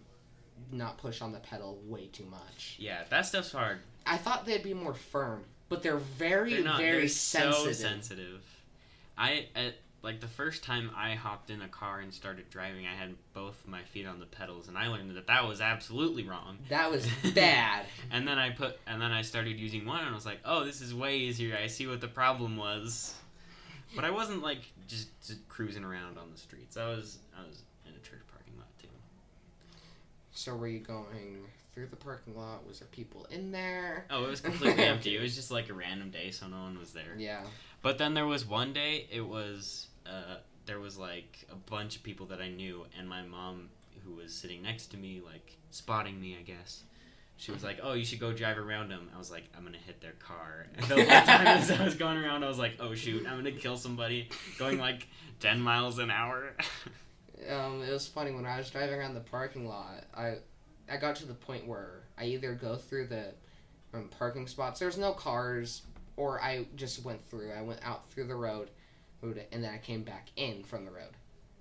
not 0.72 0.98
push 0.98 1.22
on 1.22 1.32
the 1.32 1.40
pedal 1.40 1.80
way 1.86 2.08
too 2.08 2.26
much. 2.26 2.76
Yeah, 2.80 3.04
that 3.10 3.26
stuff's 3.26 3.52
hard. 3.52 3.80
I 4.06 4.18
thought 4.18 4.46
they'd 4.46 4.64
be 4.64 4.74
more 4.74 4.94
firm, 4.94 5.44
but 5.70 5.82
they're 5.84 5.98
very, 5.98 6.54
They're 6.56 6.64
not. 6.64 6.78
very 6.80 7.00
they're 7.00 7.08
sensitive. 7.10 7.76
so 7.76 7.82
sensitive. 7.88 8.42
I 9.18 9.48
at 9.56 9.76
like 10.06 10.22
the 10.22 10.28
first 10.28 10.64
time 10.64 10.92
I 10.96 11.16
hopped 11.16 11.50
in 11.50 11.64
a 11.64 11.68
car 11.68 12.00
and 12.00 12.14
started 12.14 12.50
driving, 12.52 12.86
I 12.86 12.94
had 12.94 13.16
both 13.34 13.56
my 13.66 13.82
feet 13.82 14.06
on 14.06 14.20
the 14.20 14.28
pedals, 14.28 14.68
and 14.68 14.78
I 14.78 14.88
learned 14.88 15.18
that 15.18 15.28
that 15.28 15.48
was 15.48 15.60
absolutely 15.62 16.24
wrong. 16.24 16.60
That 16.70 16.92
was 16.92 17.08
bad. 17.34 17.86
And 18.12 18.28
then 18.28 18.38
I 18.38 18.52
put, 18.52 18.80
and 18.86 19.02
then 19.02 19.12
I 19.12 19.24
started 19.24 19.60
using 19.60 19.84
one, 19.86 20.02
and 20.02 20.10
I 20.10 20.14
was 20.14 20.26
like, 20.26 20.40
"Oh, 20.46 20.64
this 20.64 20.80
is 20.80 20.94
way 20.94 21.18
easier. 21.18 21.58
I 21.62 21.68
see 21.68 21.88
what 21.88 22.00
the 22.02 22.08
problem 22.08 22.56
was." 22.56 23.16
But 23.96 24.06
I 24.06 24.12
wasn't 24.12 24.44
like 24.44 24.62
just, 24.88 25.10
just 25.26 25.48
cruising 25.50 25.84
around 25.84 26.18
on 26.18 26.32
the 26.32 26.38
streets. 26.38 26.78
I 26.78 26.88
was, 26.88 27.18
I 27.38 27.46
was 27.48 27.64
in 27.86 27.94
a 27.94 28.00
church 28.00 28.22
parking 28.32 28.54
lot 28.58 28.68
too. 28.80 28.88
so 30.34 30.56
were 30.56 30.68
you 30.68 30.80
going 30.80 31.46
through 31.74 31.88
the 31.88 31.96
parking 31.96 32.36
lot? 32.36 32.68
Was 32.68 32.80
there 32.80 32.88
people 32.92 33.26
in 33.32 33.52
there? 33.52 34.06
Oh, 34.10 34.26
it 34.26 34.30
was 34.30 34.42
completely 34.50 34.84
empty. 34.84 35.16
It 35.16 35.22
was 35.22 35.36
just 35.36 35.50
like 35.52 35.70
a 35.70 35.74
random 35.74 36.10
day, 36.10 36.32
so 36.32 36.48
no 36.48 36.58
one 36.58 36.78
was 36.78 36.94
there. 36.94 37.16
Yeah. 37.18 37.42
But 37.82 37.98
then 37.98 38.14
there 38.16 38.26
was 38.26 38.46
one 38.46 38.74
day, 38.74 39.08
it 39.12 39.22
was, 39.22 39.88
uh, 40.06 40.38
there 40.66 40.80
was 40.80 40.98
like 40.98 41.46
a 41.52 41.56
bunch 41.56 41.96
of 41.96 42.04
people 42.04 42.26
that 42.28 42.42
I 42.42 42.50
knew, 42.50 42.86
and 42.98 43.08
my 43.08 43.22
mom, 43.24 43.70
who 44.04 44.16
was 44.16 44.34
sitting 44.34 44.62
next 44.62 44.88
to 44.88 44.98
me, 44.98 45.22
like 45.24 45.58
spotting 45.72 46.20
me, 46.20 46.38
I 46.40 46.44
guess. 46.44 46.84
She 47.38 47.52
was 47.52 47.64
like, 47.64 47.80
"Oh, 47.84 47.94
you 47.94 48.06
should 48.06 48.20
go 48.20 48.32
drive 48.32 48.58
around 48.58 48.90
them." 48.90 49.10
I 49.14 49.18
was 49.18 49.30
like, 49.30 49.44
"I'm 49.58 49.66
gonna 49.66 49.78
hit 49.78 50.02
their 50.02 50.14
car." 50.14 50.68
And 50.78 50.86
the 50.86 50.96
whole 50.96 51.06
time 51.26 51.48
as 51.48 51.70
I 51.70 51.84
was 51.84 51.96
going 51.96 52.18
around, 52.18 52.44
I 52.44 52.48
was 52.48 52.58
like, 52.58 52.78
"Oh 52.80 52.96
shoot, 52.96 53.26
I'm 53.28 53.38
gonna 53.38 53.52
kill 53.52 53.78
somebody," 53.78 54.30
going 54.58 54.80
like 54.80 55.08
ten 55.40 55.60
miles 55.60 56.00
an 56.00 56.12
hour. 56.12 56.56
Um, 57.50 57.84
it 57.84 57.92
was 57.92 58.08
funny 58.08 58.32
when 58.32 58.46
I 58.46 58.58
was 58.58 58.70
driving 58.70 58.98
around 58.98 59.14
the 59.14 59.20
parking 59.20 59.68
lot. 59.68 60.06
I, 60.16 60.36
I 60.90 60.98
got 60.98 61.18
to 61.18 61.26
the 61.26 61.34
point 61.34 61.68
where 61.68 62.04
I 62.18 62.26
either 62.26 62.54
go 62.54 62.76
through 62.76 63.08
the 63.08 63.34
um, 63.94 64.10
parking 64.18 64.48
spots. 64.48 64.80
There's 64.80 64.98
no 64.98 65.12
cars, 65.12 65.82
or 66.18 66.42
I 66.42 66.66
just 66.76 67.04
went 67.04 67.24
through. 67.30 67.52
I 67.52 67.62
went 67.62 67.82
out 67.84 68.10
through 68.10 68.28
the 68.28 68.36
road, 68.36 68.70
and 69.22 69.64
then 69.64 69.74
I 69.74 69.78
came 69.78 70.04
back 70.04 70.28
in 70.36 70.64
from 70.64 70.86
the 70.86 70.92
road. 70.92 71.12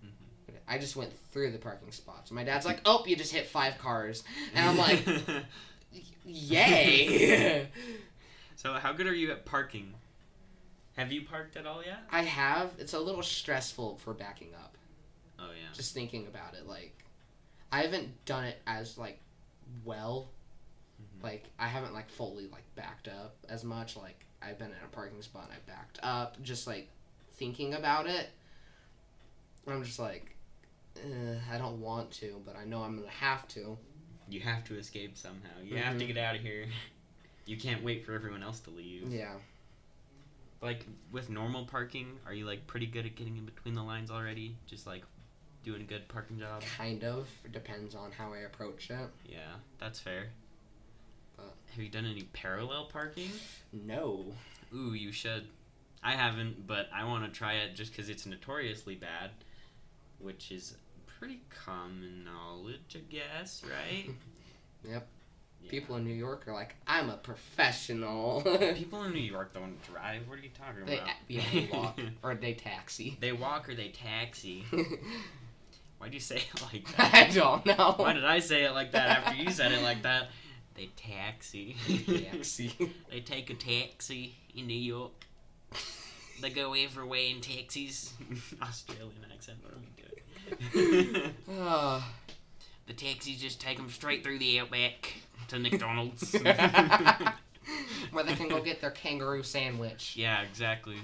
Mhm. 0.04 0.54
I 0.68 0.78
just 0.78 0.96
went 0.96 1.12
through 1.30 1.52
the 1.52 1.58
parking 1.58 1.90
spots. 1.92 2.30
My 2.30 2.44
dad's 2.44 2.66
like, 2.66 2.80
"Oh, 2.84 3.04
you 3.06 3.16
just 3.16 3.32
hit 3.32 3.46
five 3.46 3.78
cars," 3.78 4.22
and 4.54 4.68
I'm 4.68 4.76
like, 4.76 5.04
"Yay!" 6.24 7.68
so 8.56 8.72
how 8.74 8.92
good 8.92 9.06
are 9.06 9.14
you 9.14 9.30
at 9.32 9.44
parking? 9.44 9.94
Have 10.96 11.10
you 11.12 11.22
parked 11.22 11.56
at 11.56 11.66
all 11.66 11.82
yet? 11.84 11.98
I 12.10 12.22
have. 12.22 12.70
It's 12.78 12.92
a 12.94 13.00
little 13.00 13.22
stressful 13.22 13.96
for 13.96 14.14
backing 14.14 14.54
up. 14.54 14.76
Oh 15.38 15.48
yeah. 15.50 15.72
just 15.74 15.92
thinking 15.92 16.26
about 16.28 16.54
it 16.54 16.66
like 16.68 16.96
i 17.72 17.82
haven't 17.82 18.24
done 18.24 18.44
it 18.44 18.62
as 18.68 18.96
like 18.96 19.18
well 19.84 20.28
Mhm. 21.02 21.24
like 21.24 21.44
i 21.58 21.66
haven't 21.66 21.92
like 21.92 22.08
fully 22.08 22.46
like 22.46 22.62
backed 22.76 23.08
up 23.08 23.34
as 23.48 23.64
much 23.64 23.96
like 23.96 24.24
i've 24.40 24.58
been 24.60 24.68
in 24.68 24.76
a 24.84 24.88
parking 24.94 25.20
spot 25.22 25.46
and 25.50 25.52
i 25.52 25.70
backed 25.70 25.98
up 26.04 26.40
just 26.42 26.68
like 26.68 26.88
thinking 27.37 27.75
about 27.75 28.07
it 28.07 28.31
i'm 29.66 29.83
just 29.85 29.99
like 29.99 30.37
eh, 30.97 31.37
i 31.53 31.59
don't 31.59 31.81
want 31.81 32.11
to 32.11 32.40
but 32.44 32.57
i 32.57 32.64
know 32.64 32.83
i'm 32.83 32.97
gonna 32.97 33.09
have 33.11 33.47
to 33.49 33.77
You 34.29 34.40
have 34.40 34.64
to 34.64 34.77
escape 34.79 35.18
somehow. 35.18 35.51
You 35.62 35.77
have 35.77 35.99
to 35.99 36.05
Mhm. 36.05 36.09
get 36.14 36.16
out 36.16 36.35
of 36.37 36.40
here. 36.40 36.66
You 37.47 37.59
can't 37.59 37.83
wait 37.85 38.07
for 38.07 38.14
everyone 38.14 38.42
else 38.42 38.59
to 38.61 38.70
leave. 38.70 39.09
yeah 39.12 39.35
Like 40.62 40.87
with 41.12 41.29
normal 41.29 41.66
parking, 41.66 42.18
are 42.27 42.33
you 42.33 42.47
like 42.47 42.66
pretty 42.66 42.87
good 42.87 43.05
at 43.05 43.16
getting 43.16 43.37
in 43.37 43.44
between 43.44 43.75
the 43.75 43.83
lines 43.83 44.11
already? 44.11 44.57
Just 44.66 44.87
like 44.87 45.05
doing 45.62 45.83
a 45.83 45.85
good 45.85 46.09
parking 46.09 46.38
job? 46.38 46.62
kind 46.62 47.05
of 47.05 47.29
it 47.44 47.53
depends 47.53 47.94
on 47.94 48.12
how 48.12 48.33
i 48.33 48.38
approach 48.38 48.88
it 48.90 49.11
Yeah, 49.27 49.57
that's 49.79 50.01
fair. 50.01 50.31
But- 51.37 51.55
Have 51.73 51.83
you 51.85 51.90
done 51.90 52.07
any 52.07 52.23
parallel 52.33 52.87
parking? 52.87 53.31
no 53.73 54.33
Ooh, 54.75 54.94
you 54.94 55.12
should. 55.12 55.49
I 56.04 56.12
haven't, 56.12 56.66
but 56.66 56.88
I 56.94 57.04
want 57.04 57.24
to 57.24 57.30
try 57.30 57.54
it 57.54 57.74
just 57.74 57.90
because 57.92 58.08
it's 58.10 58.26
notoriously 58.26 58.94
bad, 58.94 59.30
which 60.18 60.52
is 60.52 60.76
pretty 61.18 61.40
common 61.64 62.24
knowledge, 62.24 62.94
I 62.96 63.12
guess, 63.12 63.62
right? 63.64 64.10
Yep. 64.86 65.06
Yeah. 65.62 65.70
people 65.70 65.96
in 65.96 66.04
new 66.04 66.12
york 66.12 66.46
are 66.46 66.52
like 66.52 66.76
i'm 66.86 67.08
a 67.08 67.16
professional 67.16 68.42
People 68.74 69.02
in 69.04 69.14
New 69.14 69.18
York 69.20 69.54
don't 69.54 69.82
drive. 69.82 70.28
What 70.28 70.38
are 70.38 70.42
you 70.42 70.50
talking 70.50 70.84
they 70.84 70.98
about? 70.98 71.08
Uh, 71.08 71.12
yeah, 71.26 71.42
they 71.50 71.68
walk 71.72 71.98
or 72.22 72.34
they 72.34 72.52
taxi 72.52 73.16
they 73.18 73.32
walk 73.32 73.66
or 73.70 73.74
they 73.74 73.88
taxi. 73.88 74.66
Why 75.96 76.08
do 76.08 76.14
you 76.14 76.20
say 76.20 76.36
it 76.36 76.62
like 76.70 76.86
that? 76.98 77.14
I 77.14 77.30
don't 77.32 77.64
know. 77.64 77.94
Why 77.96 78.12
did 78.12 78.26
I 78.26 78.40
say 78.40 78.64
it 78.64 78.72
like 78.72 78.92
that 78.92 79.08
after 79.08 79.36
you 79.36 79.50
said 79.50 79.72
it 79.72 79.82
like 79.82 80.02
that? 80.02 80.28
They 80.74 80.90
taxi. 80.96 81.76
Taxi. 82.06 82.92
they 83.10 83.20
take 83.20 83.48
a 83.48 83.54
taxi 83.54 84.34
in 84.54 84.66
New 84.66 84.74
York. 84.78 85.23
They 86.40 86.50
go 86.50 86.74
everywhere 86.74 87.20
in 87.20 87.40
taxis. 87.40 88.12
Australian 88.62 89.12
accent. 89.32 89.58
What 89.62 89.72
are 89.72 89.78
we 90.74 91.02
doing? 91.02 91.32
Ah, 91.60 92.12
the 92.87 92.92
taxis 92.92 93.40
just 93.40 93.60
take 93.60 93.76
them 93.76 93.88
straight 93.90 94.22
through 94.24 94.38
the 94.38 94.60
outback 94.60 95.14
to 95.48 95.58
McDonald's. 95.58 96.32
where 98.12 98.24
they 98.24 98.34
can 98.34 98.48
go 98.48 98.60
get 98.62 98.80
their 98.80 98.90
kangaroo 98.90 99.42
sandwich. 99.42 100.16
yeah, 100.16 100.42
exactly. 100.42 100.96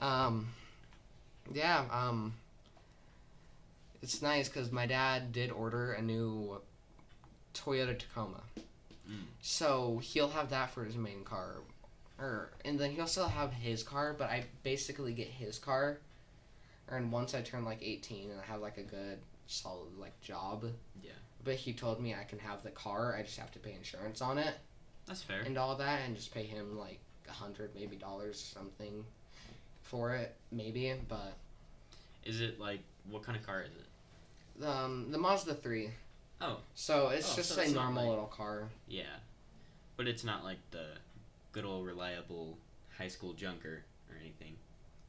Um, 0.00 0.48
yeah. 1.52 1.84
Um, 1.90 2.34
it's 4.02 4.20
nice 4.20 4.48
because 4.48 4.72
my 4.72 4.86
dad 4.86 5.32
did 5.32 5.50
order 5.50 5.92
a 5.92 6.02
new 6.02 6.60
Toyota 7.54 7.96
Tacoma, 7.98 8.40
Mm. 9.08 9.24
so 9.42 10.00
he'll 10.02 10.30
have 10.30 10.48
that 10.48 10.70
for 10.70 10.82
his 10.82 10.96
main 10.96 11.24
car, 11.24 11.56
or 12.18 12.50
and 12.64 12.78
then 12.78 12.92
he'll 12.92 13.06
still 13.06 13.28
have 13.28 13.52
his 13.52 13.82
car. 13.82 14.14
But 14.16 14.30
I 14.30 14.44
basically 14.62 15.12
get 15.12 15.28
his 15.28 15.58
car, 15.58 15.98
and 16.88 17.10
once 17.12 17.34
I 17.34 17.42
turn 17.42 17.64
like 17.64 17.82
eighteen 17.82 18.30
and 18.30 18.40
I 18.40 18.44
have 18.44 18.60
like 18.60 18.78
a 18.78 18.82
good 18.82 19.18
solid 19.46 19.96
like 19.98 20.18
job. 20.20 20.64
Yeah. 21.02 21.10
But 21.44 21.56
he 21.56 21.72
told 21.74 22.00
me 22.00 22.14
I 22.14 22.24
can 22.24 22.38
have 22.38 22.62
the 22.62 22.70
car. 22.70 23.14
I 23.18 23.22
just 23.22 23.38
have 23.38 23.52
to 23.52 23.58
pay 23.58 23.74
insurance 23.74 24.20
on 24.22 24.38
it. 24.38 24.54
That's 25.06 25.20
fair. 25.22 25.42
and 25.42 25.58
all 25.58 25.76
that 25.76 26.00
and 26.06 26.16
just 26.16 26.32
pay 26.32 26.44
him 26.44 26.78
like 26.78 26.98
a 27.28 27.32
hundred 27.32 27.74
maybe 27.74 27.96
dollars 27.96 28.40
something 28.40 29.04
for 29.82 30.14
it 30.14 30.34
maybe 30.50 30.94
but 31.10 31.34
Is 32.24 32.40
it 32.40 32.58
like 32.58 32.80
what 33.10 33.22
kind 33.22 33.36
of 33.36 33.44
car 33.44 33.60
is 33.62 33.68
it? 34.62 34.64
um 34.66 35.08
the 35.10 35.18
mazda 35.18 35.54
3 35.56 35.90
Oh. 36.40 36.56
so 36.74 37.08
it's 37.10 37.30
Oh, 37.32 37.36
just 37.36 37.50
so 37.54 37.60
a 37.60 37.68
normal 37.68 38.02
like- 38.04 38.08
little 38.10 38.26
car 38.26 38.68
Yeah, 38.88 39.02
but 39.98 40.08
it's 40.08 40.24
not 40.24 40.42
like 40.42 40.56
the 40.70 40.86
good 41.54 41.64
old 41.64 41.86
reliable 41.86 42.58
high 42.98 43.08
school 43.08 43.32
junker 43.32 43.84
or 44.10 44.16
anything. 44.20 44.56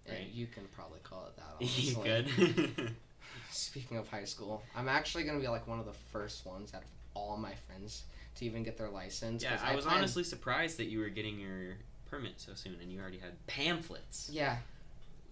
Right. 0.07 0.29
you 0.31 0.45
can 0.45 0.63
probably 0.75 0.99
call 1.03 1.25
it 1.25 1.35
that 1.37 1.65
you 1.83 1.95
good? 1.95 2.95
speaking 3.49 3.97
of 3.97 4.07
high 4.07 4.23
school 4.25 4.61
i'm 4.75 4.87
actually 4.87 5.23
going 5.23 5.35
to 5.35 5.41
be 5.41 5.47
like 5.47 5.67
one 5.67 5.79
of 5.79 5.85
the 5.87 5.93
first 6.11 6.45
ones 6.45 6.73
out 6.75 6.83
of 6.83 6.87
all 7.15 7.37
my 7.37 7.53
friends 7.67 8.03
to 8.35 8.45
even 8.45 8.61
get 8.63 8.77
their 8.77 8.89
license 8.89 9.41
yeah, 9.41 9.55
'cause 9.57 9.61
I 9.65 9.73
was 9.75 9.85
honestly 9.87 10.23
surprised 10.23 10.77
that 10.77 10.85
you 10.85 10.99
were 10.99 11.09
getting 11.09 11.39
your 11.39 11.77
permit 12.05 12.33
so 12.39 12.53
soon, 12.53 12.75
and 12.81 12.91
you 12.91 12.99
already 12.99 13.17
had 13.17 13.31
pamphlets. 13.47 14.29
yeah 14.31 14.57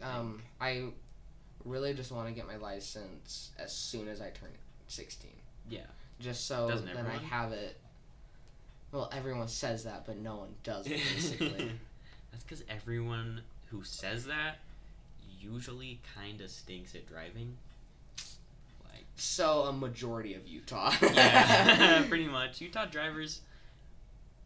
um 0.01 0.41
i 0.59 0.85
really 1.65 1.93
just 1.93 2.11
want 2.11 2.27
to 2.27 2.33
get 2.33 2.47
my 2.47 2.55
license 2.57 3.51
as 3.59 3.71
soon 3.75 4.07
as 4.07 4.21
i 4.21 4.29
turn 4.31 4.49
16 4.87 5.29
Yeah. 5.69 5.81
just 6.19 6.47
so 6.47 6.67
Doesn't 6.67 6.91
then? 6.93 7.05
I 7.05 7.17
have 7.17 7.51
it. 7.51 7.77
Well, 8.93 9.09
everyone 9.11 9.47
says 9.47 9.83
that, 9.83 10.05
but 10.05 10.17
no 10.19 10.37
one 10.37 10.53
does 10.63 10.85
it. 10.85 10.91
Basically, 10.91 11.71
That's 12.31 12.43
because 12.43 12.63
everyone 12.69 13.41
who 13.71 13.83
says 13.83 14.25
that 14.27 14.59
usually 15.39 15.99
kind 16.15 16.39
of 16.39 16.49
stinks 16.49 16.95
at 16.95 17.07
driving. 17.07 17.57
Like, 18.85 19.05
so 19.15 19.63
a 19.63 19.73
majority 19.73 20.35
of 20.35 20.47
Utah. 20.47 20.93
yeah, 21.01 22.03
pretty 22.09 22.27
much. 22.27 22.61
Utah 22.61 22.85
drivers 22.85 23.41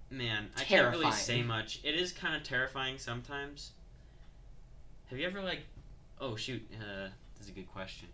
Man, 0.09 0.49
I 0.55 0.63
can't 0.63 0.89
really 0.89 1.11
say 1.11 1.43
much. 1.43 1.81
It 1.83 1.95
is 1.95 2.13
kind 2.13 2.33
of 2.35 2.43
terrifying 2.43 2.97
sometimes. 2.97 3.71
Have 5.09 5.19
you 5.19 5.27
ever 5.27 5.41
like? 5.41 5.59
Oh 6.21 6.37
shoot, 6.37 6.65
uh, 6.73 7.09
this 7.37 7.47
is 7.47 7.49
a 7.49 7.51
good 7.51 7.67
question. 7.67 8.07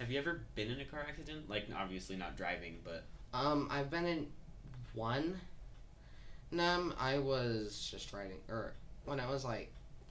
Have 0.00 0.10
you 0.10 0.18
ever 0.18 0.40
been 0.56 0.70
in 0.70 0.80
a 0.80 0.84
car 0.84 1.06
accident? 1.08 1.48
Like, 1.48 1.66
obviously 1.76 2.16
not 2.16 2.36
driving, 2.36 2.78
but 2.84 3.04
Um, 3.32 3.68
I've 3.70 3.90
been 3.90 4.06
in 4.06 4.26
one. 4.94 5.40
Um, 6.58 6.94
I 6.98 7.18
was 7.18 7.88
just 7.90 8.12
riding, 8.12 8.38
or 8.48 8.72
when 9.04 9.20
I 9.20 9.28
was 9.30 9.44
like 9.44 9.70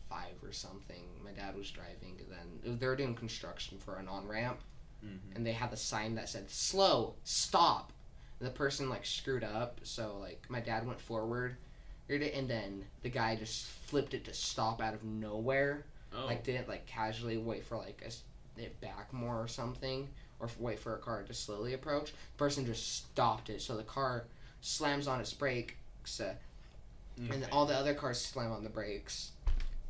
five 0.09 0.35
or 0.43 0.51
something, 0.51 1.03
my 1.23 1.31
dad 1.31 1.55
was 1.55 1.69
driving, 1.71 2.17
and 2.19 2.31
then 2.63 2.77
they 2.79 2.85
were 2.87 2.95
doing 2.95 3.15
construction 3.15 3.77
for 3.79 3.95
an 3.97 4.07
on 4.07 4.27
ramp, 4.27 4.59
Mhm. 5.03 5.35
and 5.35 5.45
they 5.45 5.53
had 5.53 5.71
the 5.71 5.77
sign 5.77 6.15
that 6.15 6.29
said 6.29 6.49
"slow, 6.51 7.15
stop." 7.23 7.91
And 8.39 8.47
the 8.47 8.51
person 8.53 8.89
like 8.89 9.05
screwed 9.05 9.43
up, 9.43 9.79
so 9.83 10.17
like 10.19 10.47
my 10.49 10.59
dad 10.59 10.85
went 10.85 11.01
forward, 11.01 11.57
and 12.07 12.47
then 12.49 12.85
the 13.01 13.09
guy 13.09 13.35
just 13.35 13.65
flipped 13.65 14.13
it 14.13 14.23
to 14.25 14.33
stop 14.33 14.79
out 14.81 14.93
of 14.93 15.03
nowhere. 15.03 15.85
oh, 16.13 16.25
like 16.25 16.43
didn't 16.43 16.69
like 16.69 16.85
casually 16.85 17.37
wait 17.37 17.65
for 17.65 17.77
like 17.77 18.01
a, 18.01 18.61
it 18.61 18.79
back 18.79 19.11
more 19.11 19.41
or 19.41 19.47
something 19.47 20.07
or 20.39 20.49
wait 20.57 20.79
for 20.79 20.95
a 20.95 20.99
car 20.99 21.21
to 21.23 21.33
slowly 21.33 21.73
approach 21.73 22.11
The 22.11 22.37
person 22.37 22.65
just 22.65 22.87
stopped 22.95 23.49
it 23.49 23.61
so 23.61 23.75
the 23.75 23.83
car 23.83 24.23
slams 24.61 25.07
on 25.07 25.19
its 25.19 25.33
brakes 25.33 26.19
uh, 26.21 26.33
and 27.31 27.47
all 27.51 27.65
the 27.65 27.73
other 27.75 27.93
cars 27.93 28.23
slam 28.23 28.51
on 28.51 28.63
the 28.63 28.69
brakes 28.69 29.31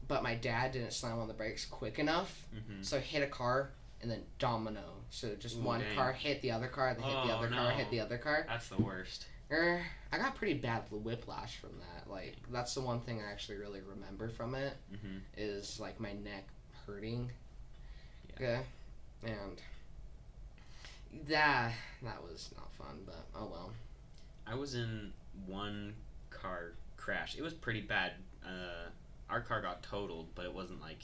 but 0.07 0.23
my 0.23 0.35
dad 0.35 0.71
didn't 0.71 0.93
slam 0.93 1.19
on 1.19 1.27
the 1.27 1.33
brakes 1.33 1.65
quick 1.65 1.99
enough 1.99 2.45
Mhm. 2.55 2.83
so 2.85 2.99
hit 2.99 3.21
a 3.23 3.27
car 3.27 3.71
and 4.01 4.09
then 4.11 4.23
domino 4.39 4.83
so 5.09 5.35
just 5.35 5.57
Ooh, 5.57 5.61
one 5.61 5.81
dang. 5.81 5.95
car 5.95 6.13
hit 6.13 6.41
the 6.41 6.51
other 6.51 6.67
car 6.67 6.93
then 6.93 7.03
hit 7.03 7.11
the 7.23 7.33
Oh, 7.33 7.37
other 7.37 7.47
car 7.49 7.71
hit 7.71 7.89
the 7.89 7.99
other 7.99 8.17
car 8.17 8.45
That's 8.47 8.69
the 8.69 8.77
worst. 8.77 9.25
er, 9.51 9.81
i 10.11 10.17
got 10.17 10.35
pretty 10.35 10.53
bad 10.55 10.83
whiplash 10.91 11.57
from 11.57 11.71
that 11.79 12.09
like 12.09 12.35
that's 12.51 12.73
the 12.75 12.81
one 12.81 13.01
thing 13.01 13.21
i 13.21 13.31
actually 13.31 13.57
really 13.57 13.81
remember 13.81 14.29
from 14.29 14.55
it 14.55 14.73
hmm 14.89 15.17
is 15.35 15.79
like 15.79 15.99
my 15.99 16.13
neck 16.13 16.45
hurting. 16.85 17.29
Yeah. 18.39 18.61
Yeah. 19.23 19.31
And 19.33 19.61
that 21.27 21.73
that 22.03 22.21
was 22.23 22.49
not 22.55 22.71
fun, 22.73 22.99
but 23.05 23.25
oh 23.35 23.47
well. 23.51 23.71
I 24.49 24.55
was 24.55 24.75
in 24.75 25.11
one 25.45 25.93
car 26.29 26.73
crash. 26.95 27.35
It 27.37 27.41
was 27.41 27.53
pretty 27.53 27.81
bad. 27.81 28.13
Uh, 28.45 28.89
our 29.29 29.41
car 29.41 29.61
got 29.61 29.83
totaled, 29.83 30.27
but 30.35 30.45
it 30.45 30.53
wasn't 30.53 30.81
like 30.81 31.03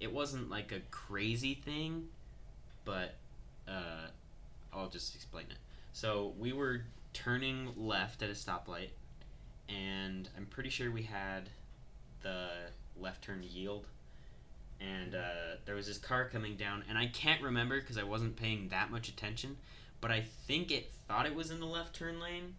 it 0.00 0.12
wasn't 0.12 0.50
like 0.50 0.72
a 0.72 0.80
crazy 0.90 1.54
thing. 1.54 2.08
But 2.84 3.14
uh, 3.66 4.08
I'll 4.72 4.90
just 4.90 5.14
explain 5.14 5.46
it. 5.50 5.56
So 5.92 6.34
we 6.38 6.52
were 6.52 6.82
turning 7.12 7.72
left 7.76 8.22
at 8.22 8.28
a 8.28 8.32
stoplight, 8.32 8.90
and 9.68 10.28
I'm 10.36 10.46
pretty 10.46 10.70
sure 10.70 10.90
we 10.90 11.04
had 11.04 11.48
the 12.22 12.48
left 13.00 13.24
turn 13.24 13.42
yield. 13.42 13.86
And 14.80 15.14
uh, 15.14 15.56
there 15.64 15.76
was 15.76 15.86
this 15.86 15.98
car 15.98 16.28
coming 16.28 16.56
down, 16.56 16.84
and 16.88 16.98
I 16.98 17.06
can't 17.06 17.40
remember 17.40 17.80
because 17.80 17.96
I 17.96 18.02
wasn't 18.02 18.36
paying 18.36 18.68
that 18.68 18.90
much 18.90 19.08
attention 19.08 19.56
but 20.00 20.10
I 20.10 20.22
think 20.46 20.70
it 20.70 20.92
thought 21.08 21.26
it 21.26 21.34
was 21.34 21.50
in 21.50 21.60
the 21.60 21.66
left 21.66 21.94
turn 21.94 22.20
lane, 22.20 22.54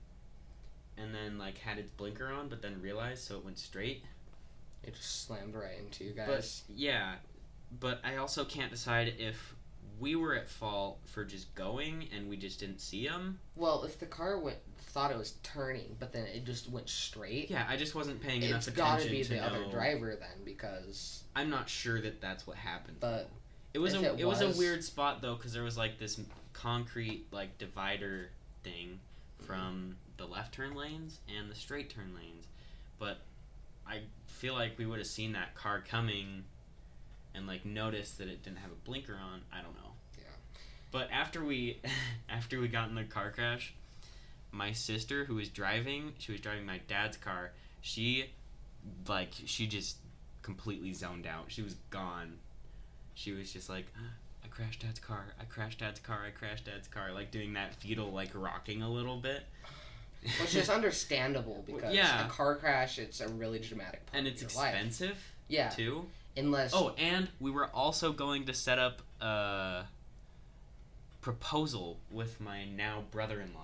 and 0.98 1.14
then 1.14 1.38
like 1.38 1.58
had 1.58 1.78
its 1.78 1.92
blinker 1.92 2.28
on, 2.32 2.48
but 2.50 2.62
then 2.62 2.82
realized, 2.82 3.24
so 3.24 3.36
it 3.38 3.46
went 3.46 3.60
straight. 3.60 4.04
It 4.84 4.94
just 4.96 5.26
slammed 5.26 5.56
right 5.56 5.80
into 5.80 6.04
you 6.04 6.14
But 6.16 6.28
guys. 6.28 6.64
yeah, 6.70 7.16
but 7.80 8.00
I 8.04 8.18
also 8.18 8.46
can't 8.46 8.72
decide 8.72 9.14
if 9.18 9.56
we 10.00 10.16
were 10.16 10.36
at 10.36 10.50
fault 10.50 11.00
for 11.06 11.24
just 11.24 11.56
going 11.56 12.08
and 12.16 12.30
we 12.30 12.36
just 12.38 12.60
didn't 12.60 12.80
see 12.82 13.08
them. 13.08 13.40
well, 13.56 13.84
if 13.84 13.98
the 14.00 14.06
car 14.06 14.38
went 14.38 14.58
thought 14.78 15.12
it 15.12 15.18
was 15.18 15.34
turning, 15.44 15.96
but 16.00 16.14
then 16.14 16.26
it 16.28 16.46
just 16.46 16.70
went 16.70 16.88
straight, 16.90 17.50
Yeah, 17.50 17.66
I 17.68 17.76
just 17.78 17.96
wasn't 17.96 18.22
paying 18.22 18.44
it's 18.44 18.68
enough 18.68 18.76
got 18.78 19.00
to 19.02 19.10
be 19.10 19.24
the 19.24 19.36
know. 19.36 19.42
other 19.44 19.66
driver 19.72 20.16
then 20.16 20.44
because 20.46 21.24
I'm 21.36 21.50
not 21.50 21.68
sure 21.68 22.00
that 22.02 22.22
that's 22.22 22.46
what 22.48 22.56
happened. 22.58 22.98
but 23.02 23.30
It 23.74 23.80
was 23.80 23.94
a 23.94 24.14
it 24.14 24.22
it 24.22 24.26
was, 24.26 24.42
a 24.42 24.52
weird 24.58 24.84
spot 24.84 25.22
though 25.22 25.36
because 25.36 25.52
there 25.54 25.64
was 25.64 25.78
like 25.78 25.98
this 25.98 26.20
concrete 26.62 27.26
like 27.32 27.58
divider 27.58 28.30
thing 28.64 29.00
mm-hmm. 29.38 29.46
from 29.46 29.96
the 30.18 30.26
left 30.26 30.54
turn 30.54 30.76
lanes 30.76 31.20
and 31.38 31.50
the 31.52 31.56
straight 31.56 31.90
turn 31.90 32.14
lanes, 32.16 32.48
but 33.00 33.20
I 33.88 34.02
feel 34.26 34.54
like 34.54 34.78
we 34.78 34.86
would 34.86 35.00
have 35.00 35.08
seen 35.08 35.34
that 35.34 35.56
car 35.56 35.84
coming 35.88 36.44
and 37.34 37.48
like 37.48 37.66
noticed 37.66 38.18
that 38.18 38.28
it 38.28 38.44
didn't 38.44 38.60
have 38.60 38.72
a 38.72 38.86
blinker 38.86 39.14
on. 39.14 39.42
I 39.52 39.62
don't 39.62 39.76
know. 39.76 39.92
Yeah. 40.18 40.24
But 40.92 41.10
after 41.12 41.44
we 41.44 41.82
after 42.30 42.60
we 42.60 42.68
got 42.68 42.90
in 42.90 42.96
the 42.96 43.04
car 43.04 43.32
crash, 43.32 43.74
my 44.52 44.72
sister 44.72 45.26
who 45.26 45.36
was 45.36 45.50
driving, 45.50 46.14
she 46.18 46.32
was 46.32 46.42
driving 46.42 46.66
my 46.66 46.80
dad's 46.88 47.18
car. 47.18 47.52
She 47.82 48.32
like 49.08 49.34
she 49.46 49.68
just 49.68 49.98
completely 50.42 50.94
zoned 50.94 51.28
out. 51.28 51.46
She 51.48 51.62
was 51.62 51.76
gone. 51.90 52.38
She 53.14 53.32
was 53.32 53.52
just 53.52 53.70
like, 53.70 53.86
crashed 54.56 54.82
dad's 54.82 55.00
car. 55.00 55.26
I 55.40 55.46
crashed 55.46 55.80
dad's 55.80 56.00
car. 56.00 56.20
I 56.26 56.32
crashed 56.32 56.66
dad's 56.66 56.88
car. 56.88 57.12
Like 57.12 57.32
doing 57.32 57.54
that 57.54 57.76
fetal 57.76 58.12
like 58.12 58.30
rocking 58.34 58.82
a 58.82 58.90
little 58.90 59.18
bit. 59.18 59.44
which 60.40 60.56
is 60.56 60.70
understandable 60.72 61.64
because 61.66 61.94
yeah. 61.94 62.26
a 62.26 62.30
car 62.30 62.56
crash 62.56 62.98
it's 62.98 63.22
a 63.22 63.28
really 63.28 63.60
dramatic 63.60 64.06
part 64.06 64.18
and 64.18 64.28
it's 64.28 64.42
your 64.42 64.50
life. 64.52 64.74
expensive 64.74 65.18
Yeah, 65.48 65.70
too. 65.70 66.06
unless 66.38 66.72
Oh, 66.74 66.96
and 66.98 67.30
we 67.40 67.52
were 67.52 67.68
also 67.68 68.12
going 68.12 68.46
to 68.46 68.54
set 68.54 68.80
up 68.80 69.02
a 69.22 69.84
proposal 71.22 72.00
with 72.10 72.40
my 72.40 72.66
now 72.66 73.04
brother-in-law. 73.12 73.62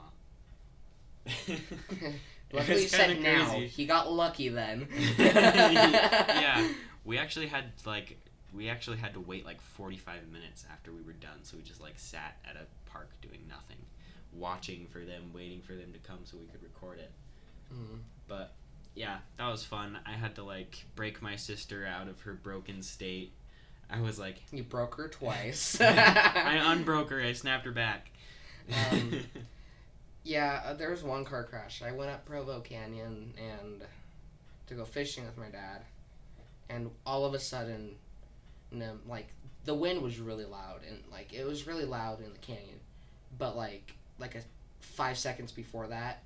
luckily 2.54 2.82
you 2.82 2.88
said 2.88 3.22
now. 3.22 3.60
He 3.60 3.86
got 3.86 4.12
lucky 4.12 4.50
then. 4.50 4.88
yeah, 5.18 6.68
we 7.06 7.18
actually 7.18 7.48
had 7.48 7.72
like 7.86 8.18
we 8.54 8.70
actually 8.70 8.98
had 8.98 9.14
to 9.14 9.20
wait 9.20 9.46
like 9.46 9.62
45 9.62 10.28
minutes 10.32 10.66
after 10.72 10.92
we 10.92 11.02
were 11.02 11.14
done, 11.14 11.40
so 11.44 11.58
we 11.58 11.64
just 11.64 11.82
like 11.82 11.98
sat 11.98 12.38
at 12.48 12.56
a 12.56 12.90
park 12.90 13.10
doing 13.22 13.40
nothing, 13.48 13.78
watching 14.34 14.88
for 14.88 15.00
them, 15.00 15.32
waiting 15.34 15.62
for 15.62 15.74
them 15.74 15.94
to 15.94 16.00
come 16.00 16.20
so 16.26 16.38
we 16.38 16.46
could 16.48 16.62
record 16.64 17.00
it. 17.00 17.12
Mhm. 17.74 18.00
But 18.28 18.54
yeah, 18.96 19.20
that 19.38 19.50
was 19.50 19.64
fun. 19.64 20.00
I 20.06 20.12
had 20.14 20.36
to 20.36 20.44
like 20.44 20.86
break 20.96 21.22
my 21.22 21.36
sister 21.36 21.86
out 21.86 22.08
of 22.08 22.22
her 22.22 22.34
broken 22.34 22.82
state. 22.82 23.32
I 23.90 24.00
was 24.02 24.18
like, 24.20 24.42
You 24.52 24.64
broke 24.64 24.96
her 24.96 25.08
twice. 25.08 25.80
I 25.82 26.62
unbroke 26.66 27.10
her. 27.10 27.22
I 27.22 27.34
snapped 27.34 27.66
her 27.66 27.72
back. 27.72 28.12
Um, 28.92 29.22
Yeah, 30.24 30.62
uh, 30.66 30.74
there 30.76 30.92
was 30.92 31.04
one 31.04 31.26
car 31.26 31.44
crash. 31.44 31.82
I 31.82 31.92
went 31.92 32.12
up 32.12 32.26
Provo 32.26 32.60
Canyon 32.60 33.34
and 33.38 33.82
to 34.68 34.76
go 34.76 34.86
fishing 34.86 35.26
with 35.26 35.36
my 35.36 35.50
dad, 35.50 35.82
and 36.70 36.92
all 37.08 37.26
of 37.26 37.34
a 37.34 37.40
sudden, 37.40 37.96
um, 38.74 39.00
like 39.08 39.28
the 39.66 39.74
wind 39.76 40.02
was 40.02 40.20
really 40.20 40.46
loud 40.46 40.82
and 40.88 40.98
like 41.12 41.34
it 41.34 41.46
was 41.46 41.68
really 41.68 41.86
loud 41.86 42.20
in 42.24 42.32
the 42.32 42.40
canyon, 42.40 42.80
but 43.38 43.56
like 43.56 43.94
like 44.20 44.36
a 44.36 44.42
five 44.80 45.18
seconds 45.18 45.52
before 45.52 45.88
that, 45.88 46.24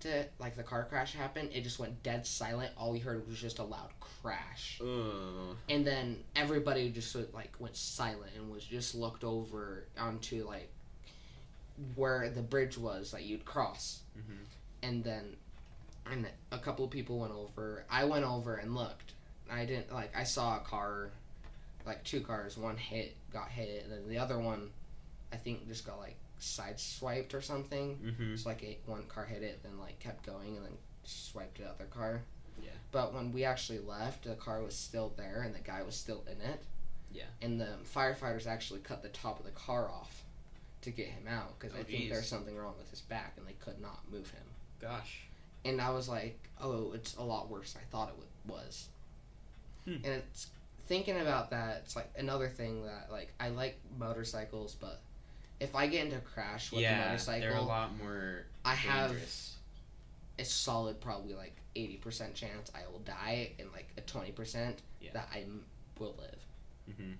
to 0.00 0.24
like 0.38 0.56
the 0.56 0.62
car 0.62 0.84
crash 0.84 1.14
happened, 1.14 1.50
it 1.52 1.62
just 1.62 1.78
went 1.78 2.02
dead 2.02 2.26
silent. 2.26 2.72
All 2.76 2.92
we 2.92 2.98
heard 2.98 3.26
was 3.26 3.38
just 3.40 3.58
a 3.58 3.64
loud 3.64 3.90
crash, 4.00 4.80
Ugh. 4.82 5.56
and 5.68 5.86
then 5.86 6.18
everybody 6.36 6.90
just 6.90 7.14
like 7.32 7.54
went 7.58 7.76
silent 7.76 8.32
and 8.36 8.50
was 8.50 8.64
just 8.64 8.94
looked 8.94 9.24
over 9.24 9.84
onto 9.98 10.46
like 10.46 10.70
where 11.94 12.28
the 12.30 12.42
bridge 12.42 12.76
was 12.76 13.12
that 13.12 13.22
you'd 13.24 13.44
cross 13.44 14.00
Mhm. 14.18 14.44
and 14.82 15.04
then 15.04 15.36
and 16.10 16.26
a 16.50 16.58
couple 16.58 16.84
of 16.84 16.90
people 16.90 17.20
went 17.20 17.32
over 17.32 17.84
i 17.88 18.04
went 18.04 18.24
over 18.24 18.56
and 18.56 18.74
looked 18.74 19.12
i 19.50 19.64
didn't 19.64 19.92
like 19.92 20.10
i 20.16 20.24
saw 20.24 20.56
a 20.56 20.60
car 20.60 21.10
like 21.86 22.02
two 22.04 22.20
cars 22.20 22.56
one 22.56 22.76
hit 22.76 23.16
got 23.32 23.48
hit 23.48 23.84
and 23.84 23.92
then 23.92 24.08
the 24.08 24.18
other 24.18 24.38
one 24.38 24.70
i 25.32 25.36
think 25.36 25.66
just 25.68 25.86
got 25.86 25.98
like 25.98 26.16
sideswiped 26.40 27.34
or 27.34 27.40
something 27.40 27.96
Mhm. 28.18 28.32
it's 28.34 28.46
like 28.46 28.62
a, 28.62 28.78
one 28.86 29.04
car 29.06 29.24
hit 29.24 29.42
it 29.42 29.62
then 29.62 29.78
like 29.78 29.98
kept 29.98 30.24
going 30.24 30.56
and 30.56 30.64
then 30.64 30.76
swiped 31.04 31.58
the 31.58 31.64
other 31.68 31.86
car 31.86 32.22
Yeah. 32.62 32.70
but 32.92 33.14
when 33.14 33.32
we 33.32 33.44
actually 33.44 33.78
left 33.80 34.24
the 34.24 34.34
car 34.34 34.62
was 34.62 34.74
still 34.76 35.12
there 35.16 35.42
and 35.42 35.54
the 35.54 35.60
guy 35.60 35.82
was 35.82 35.94
still 35.96 36.22
in 36.30 36.40
it 36.40 36.62
Yeah. 37.12 37.24
and 37.42 37.60
the 37.60 37.68
firefighters 37.94 38.46
actually 38.46 38.80
cut 38.80 39.02
the 39.02 39.08
top 39.08 39.38
of 39.40 39.44
the 39.46 39.52
car 39.52 39.88
off 39.90 40.22
to 40.82 40.90
get 40.90 41.06
him 41.08 41.26
out 41.28 41.58
because 41.58 41.74
Oh, 41.76 41.80
i 41.80 41.84
think 41.84 42.10
there's 42.10 42.28
something 42.28 42.56
wrong 42.56 42.74
with 42.78 42.90
his 42.90 43.00
back 43.00 43.34
and 43.36 43.46
they 43.46 43.54
could 43.54 43.80
not 43.80 44.00
move 44.10 44.30
him 44.30 44.44
Gosh. 44.80 45.22
and 45.64 45.80
I 45.80 45.90
was 45.90 46.08
like, 46.08 46.38
oh, 46.60 46.92
it's 46.92 47.16
a 47.16 47.22
lot 47.22 47.50
worse 47.50 47.72
than 47.72 47.82
I 47.82 47.86
thought 47.90 48.10
it 48.10 48.48
was. 48.50 48.86
Hmm. 49.84 49.94
And 50.04 50.06
it's 50.06 50.46
thinking 50.88 51.20
about 51.20 51.50
that. 51.50 51.82
It's 51.84 51.94
like 51.94 52.10
another 52.16 52.48
thing 52.48 52.84
that 52.86 53.08
like 53.10 53.32
I 53.38 53.50
like 53.50 53.78
motorcycles, 53.98 54.74
but 54.74 55.00
if 55.60 55.74
I 55.76 55.86
get 55.86 56.04
into 56.06 56.16
a 56.16 56.20
crash 56.20 56.72
with 56.72 56.80
a 56.80 56.82
yeah, 56.82 57.06
motorcycle, 57.06 57.48
they're 57.48 57.58
a 57.58 57.62
lot 57.62 57.96
more 57.96 58.44
I 58.64 58.74
have 58.74 59.14
a 60.38 60.44
solid 60.44 61.00
probably 61.00 61.34
like 61.34 61.56
eighty 61.76 61.96
percent 61.96 62.34
chance 62.34 62.72
I 62.74 62.90
will 62.90 63.00
die, 63.00 63.52
and 63.58 63.68
like 63.72 63.88
a 63.96 64.00
twenty 64.02 64.32
percent 64.32 64.80
Yeah. 65.00 65.10
that 65.14 65.28
I 65.32 65.44
will 65.98 66.16
live. 66.18 66.38
Mhm. 66.90 67.14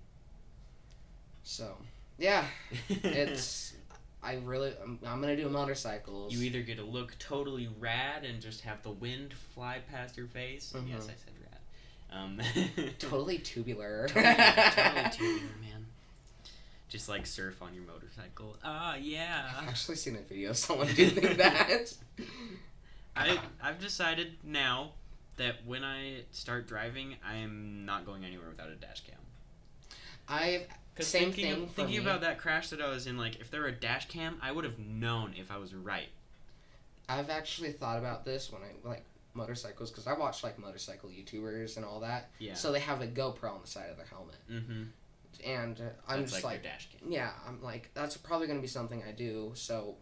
So 1.42 1.76
yeah, 2.18 2.44
it's 2.88 3.74
I 4.22 4.34
really 4.36 4.72
I'm, 4.82 4.98
I'm 5.06 5.20
gonna 5.20 5.36
do 5.36 5.48
motorcycles. 5.48 6.32
You 6.32 6.42
either 6.42 6.62
get 6.62 6.78
to 6.78 6.84
look 6.84 7.16
totally 7.18 7.68
rad 7.78 8.24
and 8.24 8.40
just 8.40 8.62
have 8.62 8.82
the 8.82 8.90
wind 8.90 9.34
fly 9.54 9.80
past 9.90 10.16
your 10.16 10.26
face. 10.26 10.72
Mhm. 10.76 10.90
Yes, 10.90 11.04
I 11.04 11.14
said. 11.14 11.34
Um, 12.12 12.40
totally 12.98 13.38
tubular. 13.38 14.08
totally, 14.08 14.34
totally 14.34 15.10
tubular, 15.12 15.52
man. 15.60 15.86
Just 16.88 17.08
like 17.08 17.26
surf 17.26 17.60
on 17.60 17.74
your 17.74 17.84
motorcycle. 17.84 18.56
Ah, 18.64 18.96
yeah. 18.96 19.50
I've 19.60 19.68
actually 19.68 19.96
seen 19.96 20.16
a 20.16 20.20
video 20.20 20.50
of 20.50 20.56
someone 20.56 20.86
doing 20.94 21.14
that. 21.36 21.92
I 23.14 23.38
I've 23.62 23.78
decided 23.78 24.34
now 24.42 24.92
that 25.36 25.56
when 25.66 25.84
I 25.84 26.22
start 26.32 26.66
driving, 26.66 27.16
I 27.26 27.36
am 27.36 27.84
not 27.84 28.06
going 28.06 28.24
anywhere 28.24 28.48
without 28.48 28.70
a 28.70 28.74
dash 28.74 29.02
cam. 29.02 29.18
I've 30.28 30.66
Because 30.94 31.06
Same 31.08 31.24
thinking, 31.32 31.54
thing 31.54 31.62
of, 31.64 31.70
thinking 31.72 31.98
about 31.98 32.22
that 32.22 32.38
crash 32.38 32.70
that 32.70 32.80
I 32.80 32.88
was 32.88 33.06
in, 33.06 33.18
like 33.18 33.38
if 33.40 33.50
there 33.50 33.60
were 33.60 33.68
a 33.68 33.72
dash 33.72 34.08
cam, 34.08 34.38
I 34.42 34.50
would 34.52 34.64
have 34.64 34.78
known 34.78 35.34
if 35.38 35.50
I 35.50 35.58
was 35.58 35.74
right. 35.74 36.08
I've 37.08 37.30
actually 37.30 37.72
thought 37.72 37.98
about 37.98 38.24
this 38.24 38.50
when 38.52 38.62
I 38.62 38.88
like 38.88 39.04
motorcycles 39.34 39.90
because 39.90 40.06
I 40.06 40.14
watch 40.14 40.42
like 40.42 40.58
motorcycle 40.58 41.10
YouTubers 41.10 41.76
and 41.76 41.84
all 41.84 42.00
that. 42.00 42.30
Yeah. 42.38 42.54
So 42.54 42.72
they 42.72 42.80
have 42.80 43.00
a 43.00 43.06
GoPro 43.06 43.52
on 43.54 43.60
the 43.62 43.68
side 43.68 43.90
of 43.90 43.96
their 43.96 44.06
helmet, 44.06 44.36
mm-hmm. 44.50 44.82
and 45.44 45.80
I'm 46.08 46.20
That's 46.20 46.32
just 46.32 46.44
like, 46.44 46.54
like, 46.54 46.62
their 46.62 46.72
dash 46.72 46.88
cam. 46.90 47.10
yeah, 47.12 47.30
I'm 47.46 47.62
like 47.62 47.90
that's 47.94 48.16
probably 48.16 48.46
gonna 48.46 48.60
be 48.60 48.66
something 48.66 49.02
I 49.06 49.12
do. 49.12 49.52
So 49.54 49.96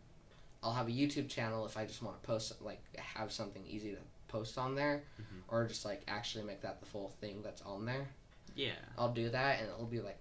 I'll 0.63 0.73
have 0.73 0.89
a 0.89 0.93
YouTube 0.93 1.29
channel 1.29 1.67
if 1.67 1.77
I 1.77 1.85
just 1.87 2.03
want 2.03 2.21
to 2.23 2.27
post 2.27 2.61
like 2.63 2.83
have 2.97 3.31
something 3.33 3.63
easy 3.67 3.93
to 3.93 3.99
post 4.29 4.59
on 4.59 4.75
there, 4.75 5.05
Mhm. 5.21 5.43
or 5.49 5.67
just 5.67 5.85
like 5.85 6.03
actually 6.09 6.45
make 6.45 6.63
that 6.63 6.81
the 6.81 6.87
full 6.87 7.11
thing 7.21 7.43
that's 7.43 7.63
on 7.63 7.85
there. 7.85 8.09
Yeah. 8.55 8.73
I'll 8.97 9.13
do 9.13 9.29
that, 9.31 9.61
and 9.61 9.69
it'll 9.69 9.85
be 9.87 10.01
like 10.01 10.19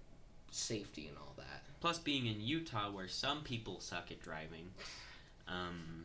safety 0.50 1.08
and 1.08 1.16
all 1.16 1.32
that. 1.38 1.62
Plus, 1.80 1.98
being 1.98 2.26
in 2.26 2.40
Utah, 2.40 2.90
where 2.90 3.08
some 3.08 3.42
people 3.42 3.80
suck 3.80 4.10
at 4.10 4.20
driving, 4.20 4.70
um, 5.48 6.04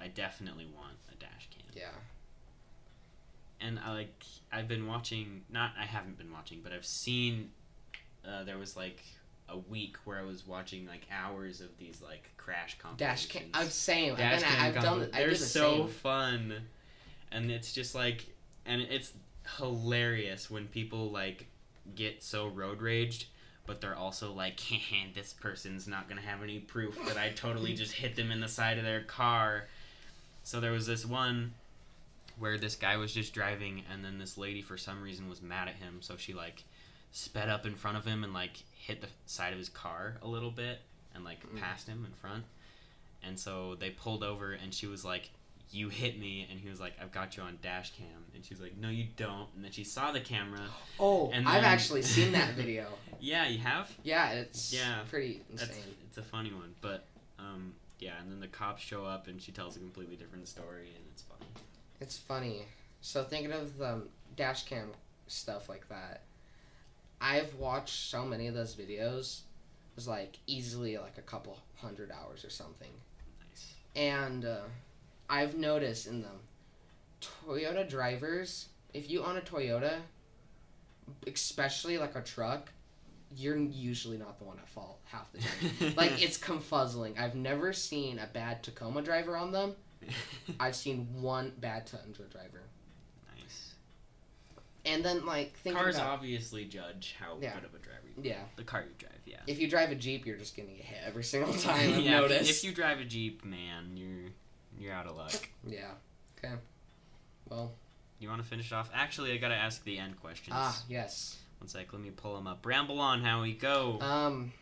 I 0.00 0.08
definitely 0.08 0.66
want 0.66 0.96
a 1.10 1.14
dash 1.14 1.48
cam. 1.50 1.53
Yeah. 1.74 1.88
and 3.60 3.78
I 3.84 3.92
like 3.92 4.22
I've 4.52 4.68
been 4.68 4.86
watching 4.86 5.42
not 5.50 5.72
I 5.78 5.84
haven't 5.84 6.18
been 6.18 6.32
watching 6.32 6.60
but 6.62 6.72
I've 6.72 6.86
seen 6.86 7.50
uh, 8.26 8.44
there 8.44 8.58
was 8.58 8.76
like 8.76 9.02
a 9.48 9.58
week 9.58 9.96
where 10.04 10.18
I 10.18 10.22
was 10.22 10.46
watching 10.46 10.86
like 10.86 11.06
hours 11.12 11.60
of 11.60 11.76
these 11.78 12.00
like 12.02 12.30
crash 12.36 12.76
Dash 12.96 13.26
compilations. 13.26 13.32
cam. 13.32 13.42
I've 13.52 13.72
same. 13.72 14.16
Dash 14.16 14.42
I've, 14.42 14.76
I've 14.76 14.82
done. 14.82 15.08
I 15.12 15.18
They're 15.18 15.30
the 15.30 15.36
so 15.36 15.76
same. 15.78 15.88
fun, 15.88 16.54
and 17.30 17.50
it's 17.50 17.72
just 17.72 17.94
like 17.94 18.24
and 18.64 18.80
it's 18.80 19.12
hilarious 19.58 20.50
when 20.50 20.66
people 20.68 21.10
like 21.10 21.46
get 21.94 22.22
so 22.22 22.48
road 22.48 22.80
raged. 22.80 23.26
But 23.66 23.80
they're 23.80 23.96
also 23.96 24.32
like, 24.32 24.60
this 25.14 25.32
person's 25.34 25.86
not 25.86 26.08
gonna 26.08 26.20
have 26.22 26.42
any 26.42 26.58
proof 26.60 26.98
that 27.06 27.16
I 27.18 27.30
totally 27.30 27.74
just 27.82 27.92
hit 27.92 28.16
them 28.16 28.30
in 28.30 28.40
the 28.40 28.48
side 28.48 28.78
of 28.78 28.84
their 28.84 29.02
car. 29.02 29.66
So 30.42 30.60
there 30.60 30.72
was 30.72 30.86
this 30.86 31.04
one 31.06 31.52
where 32.38 32.58
this 32.58 32.74
guy 32.76 32.96
was 32.96 33.12
just 33.12 33.32
driving 33.32 33.82
and 33.92 34.04
then 34.04 34.18
this 34.18 34.36
lady 34.36 34.60
for 34.62 34.76
some 34.76 35.02
reason 35.02 35.28
was 35.28 35.40
mad 35.42 35.68
at 35.68 35.74
him. 35.74 35.98
So 36.00 36.16
she 36.16 36.32
like 36.34 36.64
sped 37.12 37.48
up 37.48 37.64
in 37.66 37.74
front 37.76 37.96
of 37.96 38.04
him 38.04 38.24
and 38.24 38.32
like 38.34 38.62
hit 38.76 39.00
the 39.00 39.08
side 39.26 39.52
of 39.52 39.58
his 39.58 39.68
car 39.68 40.16
a 40.22 40.26
little 40.28 40.50
bit 40.50 40.80
and 41.14 41.24
like 41.24 41.40
Mm. 41.48 41.60
passed 41.60 41.86
him 41.88 42.04
in 42.04 42.12
front. 42.12 42.44
And 43.22 43.38
so 43.38 43.76
they 43.76 43.90
pulled 43.90 44.22
over 44.24 44.52
and 44.52 44.74
she 44.74 44.86
was 44.86 45.04
like 45.04 45.30
you 45.70 45.88
hit 45.88 46.18
me. 46.18 46.46
And 46.50 46.60
he 46.60 46.68
was 46.68 46.78
like 46.80 46.92
i've 47.00 47.12
got 47.12 47.36
you 47.36 47.42
on 47.44 47.58
dash 47.62 47.92
cam. 47.96 48.06
And 48.34 48.44
she's 48.44 48.60
like 48.60 48.76
no 48.76 48.88
you 48.88 49.06
don't. 49.16 49.48
And 49.54 49.64
then 49.64 49.70
she 49.72 49.84
saw 49.84 50.10
the 50.12 50.20
camera. 50.20 50.60
Oh, 50.98 51.30
And 51.32 51.48
I've 51.48 51.62
actually 51.64 52.02
seen 52.02 52.32
that 52.32 52.54
video. 52.56 52.86
yeah 53.20 53.46
you 53.48 53.58
have? 53.58 53.90
Yeah, 54.02 54.32
it's 54.32 54.72
Yeah, 54.72 54.98
pretty 55.08 55.40
insane. 55.50 55.70
it's 56.08 56.18
a 56.18 56.22
funny 56.22 56.52
one 56.52 56.74
but 56.80 57.06
um 57.38 57.74
yeah 58.00 58.20
and 58.20 58.30
then 58.30 58.40
the 58.40 58.48
cops 58.48 58.82
show 58.82 59.04
up 59.04 59.28
and 59.28 59.40
she 59.40 59.52
tells 59.52 59.76
a 59.76 59.78
completely 59.78 60.16
different 60.16 60.46
story 60.48 60.92
and 60.96 61.04
it's 61.12 61.22
funny 61.22 61.46
It's 62.04 62.18
funny. 62.18 62.66
So 63.00 63.24
thinking 63.24 63.50
of 63.50 63.78
the 63.78 64.02
dash 64.36 64.64
cam 64.64 64.90
stuff 65.26 65.70
like 65.70 65.88
that, 65.88 66.20
I've 67.18 67.54
watched 67.54 68.10
so 68.10 68.26
many 68.26 68.46
of 68.46 68.52
those 68.52 68.74
videos. 68.74 69.38
It 69.38 69.96
was 69.96 70.06
like 70.06 70.38
easily 70.46 70.98
like 70.98 71.16
a 71.16 71.22
couple 71.22 71.58
hundred 71.76 72.12
hours 72.12 72.44
or 72.44 72.50
something. 72.50 72.90
nice 73.40 73.74
And 73.96 74.44
uh, 74.44 74.64
I've 75.30 75.56
noticed 75.56 76.06
in 76.06 76.20
them, 76.20 76.40
Toyota 77.22 77.88
drivers, 77.88 78.68
if 78.92 79.08
you 79.08 79.24
own 79.24 79.38
a 79.38 79.40
Toyota, 79.40 79.94
especially 81.26 81.96
like 81.96 82.16
a 82.16 82.20
truck, 82.20 82.70
you're 83.34 83.56
usually 83.56 84.18
not 84.18 84.38
the 84.38 84.44
one 84.44 84.58
at 84.58 84.68
fault 84.68 85.00
half 85.06 85.32
the 85.32 85.38
time. 85.38 85.94
like 85.96 86.22
it's 86.22 86.36
confuzzling. 86.36 87.18
I've 87.18 87.34
never 87.34 87.72
seen 87.72 88.18
a 88.18 88.26
bad 88.26 88.62
Tacoma 88.62 89.00
driver 89.00 89.38
on 89.38 89.52
them. 89.52 89.74
I've 90.60 90.76
seen 90.76 91.08
one 91.20 91.52
bad 91.58 91.86
Tundra 91.86 92.26
driver. 92.26 92.62
nice 93.38 93.74
And 94.84 95.04
then 95.04 95.24
like 95.26 95.54
think 95.58 95.76
Cars 95.76 95.96
about 95.96 96.08
obviously 96.10 96.64
judge 96.64 97.14
how 97.18 97.36
Yeah. 97.40 97.54
good 97.54 97.64
of 97.64 97.74
a 97.74 97.78
driver 97.78 98.00
you 98.16 98.22
yeah. 98.22 98.42
The 98.56 98.64
car 98.64 98.82
you 98.82 98.94
drive, 98.98 99.12
yeah. 99.26 99.38
If 99.46 99.58
you 99.58 99.68
drive 99.68 99.90
a 99.90 99.94
Jeep, 99.94 100.24
you're 100.26 100.36
just 100.36 100.56
gonna 100.56 100.68
get 100.68 100.84
hit 100.84 100.98
every 101.06 101.24
single 101.24 101.52
time. 101.54 101.94
I've 101.94 101.98
yeah, 102.00 102.16
if- 102.22 102.30
noticed. 102.30 102.50
If 102.50 102.64
you 102.64 102.72
drive 102.72 103.00
a 103.00 103.04
Jeep, 103.04 103.44
man, 103.44 103.96
you're 103.96 104.30
you're 104.78 104.92
out 104.92 105.06
of 105.06 105.16
luck. 105.16 105.48
Yeah. 105.66 105.92
Okay. 106.38 106.54
Well. 107.48 107.72
You 108.20 108.28
want 108.28 108.42
to 108.42 108.48
finish 108.48 108.72
off? 108.72 108.90
Actually, 108.94 109.32
I 109.32 109.36
gotta 109.38 109.54
ask 109.56 109.84
the 109.84 109.98
end 109.98 110.20
questions. 110.20 110.54
Ah. 110.56 110.80
Yes. 110.88 111.36
One 111.58 111.68
sec, 111.68 111.92
let 111.92 112.00
me 112.00 112.10
pull 112.10 112.34
them 112.36 112.46
up. 112.46 112.64
Ramble 112.64 113.00
on, 113.00 113.22
Howie, 113.22 113.52
go. 113.52 113.98
Um. 114.00 114.52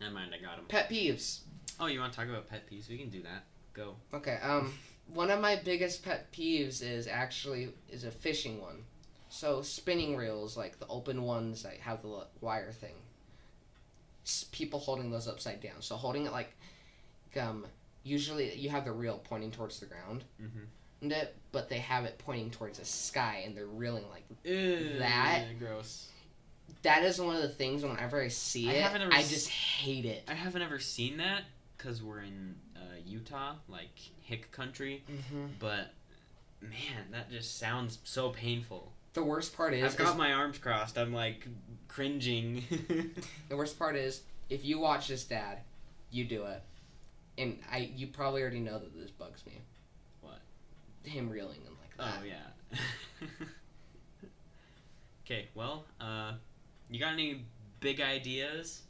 Never 0.00 0.14
mind, 0.14 0.32
I 0.34 0.42
got 0.42 0.56
them. 0.56 0.66
Pet 0.66 0.88
peeves. 0.88 1.40
Oh, 1.78 1.86
you 1.86 1.98
want 2.00 2.12
to 2.12 2.18
talk 2.18 2.28
about 2.28 2.48
pet 2.48 2.70
peeves? 2.70 2.88
We 2.88 2.98
can 2.98 3.08
do 3.10 3.22
that. 3.22 3.44
Go. 3.74 3.96
Okay. 4.14 4.38
Um. 4.42 4.72
One 5.12 5.30
of 5.30 5.40
my 5.40 5.56
biggest 5.56 6.04
pet 6.04 6.30
peeves 6.32 6.82
is 6.82 7.08
actually 7.08 7.70
is 7.88 8.04
a 8.04 8.10
fishing 8.10 8.60
one. 8.60 8.84
So 9.28 9.62
spinning 9.62 10.16
reels, 10.16 10.56
like 10.56 10.78
the 10.78 10.86
open 10.88 11.22
ones 11.22 11.62
that 11.64 11.74
have 11.80 12.02
the 12.02 12.26
wire 12.40 12.70
thing. 12.72 12.94
S- 14.24 14.44
people 14.52 14.78
holding 14.78 15.10
those 15.10 15.26
upside 15.28 15.60
down. 15.60 15.80
So 15.80 15.96
holding 15.96 16.26
it 16.26 16.32
like, 16.32 16.54
um, 17.40 17.66
usually 18.04 18.54
you 18.56 18.70
have 18.70 18.84
the 18.84 18.92
reel 18.92 19.18
pointing 19.24 19.50
towards 19.50 19.80
the 19.80 19.86
ground, 19.86 20.24
Mm-hmm. 20.40 20.64
and 21.02 21.12
it, 21.12 21.36
but 21.52 21.68
they 21.68 21.78
have 21.78 22.04
it 22.04 22.18
pointing 22.18 22.50
towards 22.50 22.78
the 22.78 22.84
sky, 22.84 23.42
and 23.46 23.56
they're 23.56 23.66
reeling 23.66 24.04
like 24.10 24.24
That 24.44 24.98
That- 24.98 25.58
gross. 25.58 26.08
that 26.82 27.02
is 27.04 27.20
one 27.20 27.34
of 27.36 27.42
the 27.42 27.48
things. 27.48 27.82
Whenever 27.82 28.20
I 28.20 28.28
see 28.28 28.68
I 28.68 28.74
it, 28.74 28.82
haven't 28.82 29.02
ever 29.02 29.12
I 29.12 29.20
s- 29.20 29.30
just 29.30 29.48
hate 29.48 30.04
it. 30.04 30.22
I 30.28 30.34
haven't 30.34 30.62
ever 30.62 30.78
seen 30.78 31.16
that 31.18 31.42
because 31.76 32.02
we're 32.02 32.20
in 32.22 32.56
Utah, 33.06 33.54
like 33.68 33.98
hick 34.22 34.50
country. 34.52 35.02
hmm 35.30 35.46
But 35.58 35.92
man, 36.60 37.06
that 37.12 37.30
just 37.30 37.58
sounds 37.58 37.98
so 38.04 38.30
painful. 38.30 38.92
The 39.12 39.24
worst 39.24 39.56
part 39.56 39.74
is, 39.74 39.84
I've 39.92 39.96
got 39.98 40.10
is- 40.12 40.16
my 40.18 40.32
arms 40.32 40.58
crossed. 40.58 40.96
I'm 40.98 41.12
like 41.12 41.46
cringing. 41.88 42.62
the 43.48 43.56
worst 43.56 43.78
part 43.78 43.96
is 43.96 44.22
if 44.48 44.64
you 44.64 44.78
watch 44.78 45.08
this, 45.08 45.24
Dad, 45.24 45.58
you 46.10 46.24
do 46.24 46.44
it, 46.44 46.62
and 47.38 47.58
I 47.70 47.90
you 47.96 48.06
probably 48.08 48.42
already 48.42 48.60
know 48.60 48.78
that 48.78 48.96
this 48.98 49.10
bugs 49.10 49.44
me. 49.46 49.60
What? 50.20 50.38
Him 51.02 51.28
reeling 51.28 51.58
and 51.66 51.74
like 51.80 51.96
that. 51.96 52.20
oh 52.20 52.24
yeah. 52.24 52.78
okay, 55.24 55.48
well, 55.54 55.84
uh, 56.00 56.32
you 56.90 57.00
got 57.00 57.12
any 57.12 57.44
big 57.80 58.00
ideas 58.00 58.82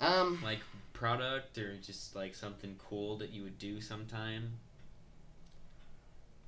Um. 0.00 0.38
like 0.44 0.58
product 0.94 1.58
or 1.58 1.76
just 1.76 2.16
like 2.16 2.34
something 2.34 2.76
cool 2.78 3.18
that 3.18 3.28
you 3.30 3.42
would 3.42 3.58
do 3.58 3.80
sometime? 3.82 4.54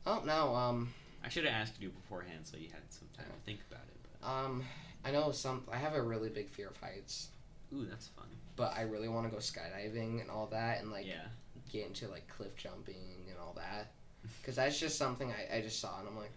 Oh 0.07 0.23
no. 0.25 0.55
Um. 0.55 0.95
I 1.25 1.29
should 1.29 1.45
have 1.45 1.53
asked 1.55 1.81
you 1.81 1.89
beforehand 1.91 2.41
so 2.45 2.57
you 2.57 2.69
had 2.73 2.83
some 2.91 3.09
time 3.17 3.27
to 3.27 3.45
think 3.45 3.61
about 3.71 3.85
it. 3.89 3.97
But 4.21 4.27
Um. 4.29 4.65
I 5.05 5.11
know 5.11 5.31
some. 5.33 5.65
I 5.71 5.77
have 5.77 5.95
a 5.95 6.03
really 6.03 6.29
big 6.31 6.49
fear 6.51 6.69
of 6.69 6.77
heights, 6.79 7.29
ooh, 7.73 7.85
that's 7.85 8.09
fun. 8.09 8.27
but 8.57 8.73
I 8.77 8.83
really 8.83 9.07
want 9.09 9.27
to 9.29 9.31
go 9.31 9.37
skydiving 9.41 10.21
and 10.21 10.31
all 10.31 10.47
that, 10.49 10.81
and 10.81 10.91
like 10.91 11.07
yeah. 11.07 11.27
get 11.71 11.87
into 11.87 12.09
like 12.09 12.27
cliff 12.27 12.57
jumping 12.57 13.25
and 13.29 13.37
all 13.41 13.53
that, 13.57 13.93
because 14.41 14.57
that's 14.57 14.81
just 14.81 14.99
something 14.99 15.31
I, 15.33 15.59
I 15.59 15.61
just 15.61 15.79
saw 15.81 16.01
and 16.01 16.09
I'm 16.09 16.17
like, 16.17 16.33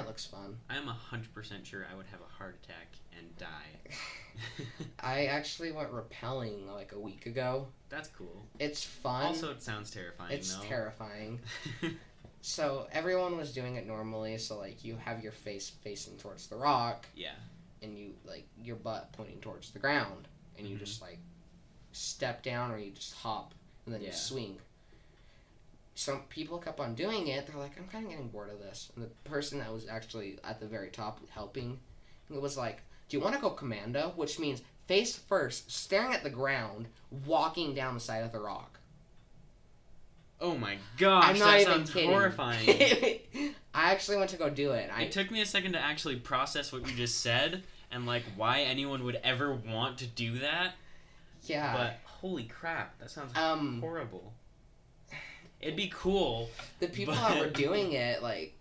it 0.00 0.06
looks 0.06 0.24
fun. 0.24 0.58
I 0.70 0.76
am 0.76 0.86
hundred 0.86 1.32
percent 1.34 1.66
sure 1.66 1.86
I 1.92 1.96
would 1.96 2.06
have 2.06 2.20
a 2.20 2.32
heart 2.36 2.58
attack 2.62 2.96
and 3.18 3.36
die. 3.36 4.64
I 5.00 5.26
actually 5.26 5.72
went 5.72 5.90
rappelling 5.92 6.66
like 6.72 6.92
a 6.92 6.98
week 6.98 7.26
ago. 7.26 7.68
That's 7.88 8.08
cool. 8.08 8.46
It's 8.58 8.84
fun. 8.84 9.24
Also, 9.26 9.50
it 9.50 9.62
sounds 9.62 9.90
terrifying. 9.90 10.32
it's 10.32 10.54
though. 10.56 10.62
terrifying. 10.64 11.40
So 12.44 12.88
everyone 12.90 13.36
was 13.36 13.52
doing 13.52 13.76
it 13.76 13.86
normally. 13.86 14.36
So 14.38 14.58
like 14.58 14.84
you 14.84 14.96
have 14.96 15.22
your 15.22 15.30
face 15.32 15.70
facing 15.70 16.16
towards 16.16 16.48
the 16.48 16.56
rock, 16.56 17.06
yeah. 17.14 17.34
and 17.82 17.96
you 17.96 18.14
like 18.26 18.48
your 18.60 18.74
butt 18.74 19.12
pointing 19.12 19.38
towards 19.40 19.70
the 19.70 19.78
ground, 19.78 20.26
and 20.58 20.66
you 20.66 20.74
Mhm. 20.76 20.80
just 20.80 21.00
like 21.00 21.18
step 21.92 22.42
down 22.42 22.72
or 22.72 22.78
you 22.78 22.90
just 22.90 23.14
hop 23.14 23.54
and 23.86 23.94
then 23.94 24.00
you 24.02 24.10
swing. 24.10 24.58
Some 25.94 26.22
people 26.28 26.58
kept 26.58 26.80
on 26.80 26.94
doing 26.94 27.28
it. 27.28 27.46
They're 27.46 27.60
like, 27.60 27.78
I'm 27.78 27.86
kind 27.88 28.04
of 28.04 28.10
getting 28.10 28.28
bored 28.28 28.50
of 28.50 28.58
this. 28.58 28.90
And 28.94 29.04
the 29.04 29.10
person 29.28 29.58
that 29.58 29.72
was 29.72 29.86
actually 29.88 30.38
at 30.42 30.58
the 30.60 30.66
very 30.66 30.88
top 30.88 31.20
helping, 31.30 31.78
it 32.32 32.40
was 32.40 32.56
like, 32.56 32.82
Do 33.08 33.16
you 33.16 33.22
want 33.22 33.34
to 33.34 33.40
go 33.40 33.50
commando, 33.50 34.12
which 34.16 34.38
means 34.38 34.62
face 34.86 35.16
first, 35.16 35.70
staring 35.70 36.14
at 36.14 36.22
the 36.22 36.30
ground, 36.30 36.88
walking 37.26 37.74
down 37.74 37.94
the 37.94 38.00
side 38.00 38.24
of 38.24 38.32
the 38.32 38.40
rock? 38.40 38.78
Oh 40.40 40.56
my 40.56 40.76
gosh, 40.98 41.24
I'm 41.24 41.38
not 41.38 41.50
that 41.52 41.60
even 41.60 41.72
sounds 41.72 41.92
kidding. 41.92 42.10
horrifying. 42.10 42.68
I 43.74 43.92
actually 43.92 44.16
went 44.16 44.30
to 44.30 44.36
go 44.36 44.50
do 44.50 44.72
it. 44.72 44.90
I 44.92 45.02
it 45.02 45.12
took 45.12 45.30
me 45.30 45.40
a 45.40 45.46
second 45.46 45.72
to 45.72 45.78
actually 45.78 46.16
process 46.16 46.72
what 46.72 46.86
you 46.88 46.96
just 46.96 47.20
said 47.20 47.62
and 47.92 48.06
like 48.06 48.24
why 48.36 48.62
anyone 48.62 49.04
would 49.04 49.20
ever 49.22 49.54
want 49.54 49.98
to 49.98 50.06
do 50.06 50.38
that. 50.40 50.72
yeah. 51.44 51.76
But 51.76 52.00
holy 52.04 52.44
crap, 52.44 52.98
that 52.98 53.10
sounds 53.10 53.36
um, 53.36 53.80
horrible. 53.80 54.32
It'd 55.62 55.76
be 55.76 55.90
cool. 55.94 56.50
the 56.80 56.88
people 56.88 57.14
but- 57.14 57.28
that 57.28 57.40
were 57.40 57.48
doing 57.50 57.92
it, 57.92 58.22
like, 58.22 58.54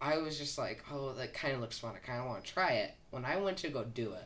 I 0.00 0.18
was 0.18 0.36
just 0.38 0.58
like, 0.58 0.84
oh, 0.92 1.12
that 1.14 1.32
kind 1.34 1.54
of 1.54 1.60
looks 1.60 1.78
fun. 1.78 1.94
I 1.94 2.04
kind 2.06 2.20
of 2.20 2.26
want 2.26 2.44
to 2.44 2.52
try 2.52 2.72
it. 2.72 2.94
When 3.10 3.24
I 3.24 3.36
went 3.36 3.56
to 3.58 3.68
go 3.68 3.84
do 3.84 4.12
it, 4.12 4.24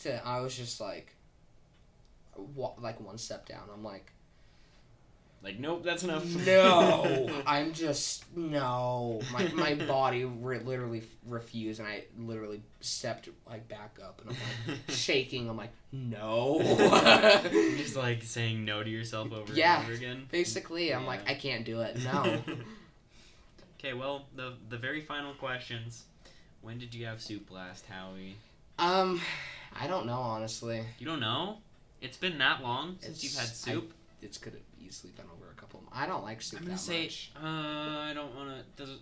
to 0.00 0.24
I 0.26 0.40
was 0.40 0.56
just 0.56 0.80
like, 0.80 1.12
wa- 2.36 2.74
like 2.80 3.00
one 3.00 3.18
step 3.18 3.46
down. 3.46 3.62
I'm 3.72 3.84
like, 3.84 4.10
Like, 5.40 5.60
nope, 5.60 5.84
that's 5.84 6.02
enough. 6.02 6.24
no, 6.44 7.30
I'm 7.46 7.72
just 7.72 8.24
no. 8.36 9.20
My 9.32 9.46
my 9.54 9.74
body 9.74 10.24
re- 10.24 10.58
literally 10.58 11.04
refused, 11.26 11.78
and 11.78 11.88
I 11.88 12.04
literally 12.18 12.60
stepped 12.80 13.28
like 13.48 13.68
back 13.68 13.98
up, 14.04 14.20
and 14.20 14.30
I'm 14.30 14.72
like 14.74 14.78
shaking. 14.88 15.48
I'm 15.48 15.56
like, 15.56 15.72
no. 15.92 16.58
just 17.76 17.94
like 17.96 18.24
saying 18.24 18.64
no 18.64 18.82
to 18.82 18.90
yourself 18.90 19.32
over 19.32 19.52
Yeah. 19.54 19.76
and 19.78 19.84
over 19.84 19.94
again. 19.94 20.26
Basically, 20.32 20.92
I'm 20.92 21.06
like, 21.06 21.20
I 21.30 21.34
can't 21.34 21.64
do 21.64 21.82
it. 21.82 22.02
No. 22.02 22.42
okay, 23.78 23.94
well, 23.94 24.26
the 24.34 24.54
the 24.68 24.76
very 24.76 25.00
final 25.02 25.34
questions. 25.34 26.04
When 26.62 26.78
did 26.78 26.92
you 26.94 27.06
have 27.06 27.20
soup 27.22 27.50
last, 27.52 27.86
Howie? 27.86 28.34
um, 28.80 29.20
I 29.80 29.86
don't 29.86 30.06
know 30.06 30.18
honestly. 30.18 30.82
You 30.98 31.06
don't 31.06 31.20
know? 31.20 31.58
It's 32.00 32.16
been 32.16 32.38
that 32.38 32.60
long 32.62 32.96
since 33.00 33.22
you've 33.22 33.34
had 33.34 33.44
It's- 33.44 33.58
soup. 33.58 33.92
It's 34.20 34.36
could 34.36 34.54
have 34.54 34.62
easily 34.84 35.12
been 35.16 35.26
over 35.34 35.50
a 35.50 35.54
couple. 35.54 35.80
Of, 35.80 35.86
I 35.92 36.06
don't 36.06 36.22
like 36.24 36.40
soup 36.42 36.60
I'm 36.60 36.66
gonna 36.66 36.78
say, 36.78 37.04
much. 37.04 37.32
uh, 37.36 37.46
I 37.46 38.12
don't 38.14 38.34
want 38.34 38.50
to. 38.50 38.82
Does 38.82 38.94
it, 38.96 39.00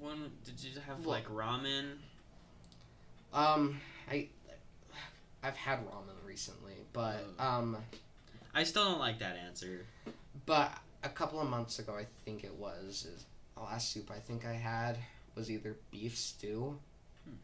one? 0.00 0.30
Did 0.44 0.62
you 0.62 0.80
have 0.86 1.00
Well- 1.00 1.10
like 1.10 1.28
ramen? 1.28 1.96
Um, 3.32 3.80
I 4.10 4.28
I've 5.42 5.56
had 5.56 5.80
ramen 5.80 6.24
recently, 6.26 6.74
but 6.92 7.24
um, 7.38 7.76
I 8.54 8.62
still 8.64 8.84
don't 8.84 8.98
like 9.00 9.18
that 9.20 9.36
answer. 9.36 9.86
but 10.46 10.76
a 11.02 11.08
couple 11.08 11.40
of 11.40 11.48
months 11.48 11.78
ago, 11.78 11.96
I 11.96 12.06
think 12.24 12.44
it 12.44 12.54
was 12.54 13.06
is 13.06 13.24
the 13.56 13.62
last 13.62 13.90
soup 13.92 14.10
I 14.10 14.18
think 14.20 14.44
I 14.44 14.52
had 14.52 14.98
was 15.34 15.50
either 15.50 15.76
beef 15.90 16.16
stew 16.16 16.78
Hmm. 17.24 17.34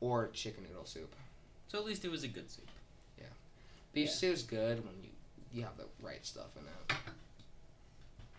or 0.00 0.28
chicken 0.30 0.64
noodle 0.68 0.86
soup. 0.86 1.12
So 1.68 1.78
at 1.78 1.84
least 1.84 2.04
it 2.04 2.10
was 2.10 2.22
a 2.24 2.28
good 2.28 2.48
soup. 2.50 2.68
Yeah, 3.18 3.24
beef 3.92 4.08
Yeah. 4.08 4.14
stew 4.14 4.30
is 4.30 4.42
good 4.42 4.84
when 4.84 4.94
you 5.02 5.10
you 5.52 5.62
have 5.62 5.76
the 5.76 5.86
right 6.00 6.24
stuff 6.26 6.56
in 6.56 6.64
it. 6.66 6.98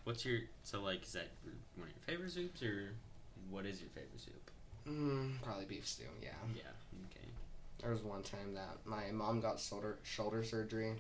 What's 0.05 0.23
your 0.23 0.39
so 0.63 0.81
like? 0.81 1.03
Is 1.03 1.13
that 1.13 1.29
one 1.75 1.87
of 1.87 1.95
your 1.95 2.05
favorite 2.05 2.31
soups 2.31 2.61
or 2.63 2.93
what 3.49 3.65
is 3.65 3.81
your 3.81 3.89
favorite 3.89 4.19
soup? 4.19 4.51
Mm, 4.87 5.41
probably 5.41 5.65
beef 5.65 5.87
stew. 5.87 6.03
Yeah. 6.21 6.29
Yeah. 6.55 6.61
Okay. 7.09 7.27
There 7.81 7.91
was 7.91 8.03
one 8.03 8.21
time 8.21 8.53
that 8.53 8.77
my 8.85 9.11
mom 9.11 9.41
got 9.41 9.59
shoulder 9.59 9.97
shoulder 10.03 10.43
surgery, 10.43 10.93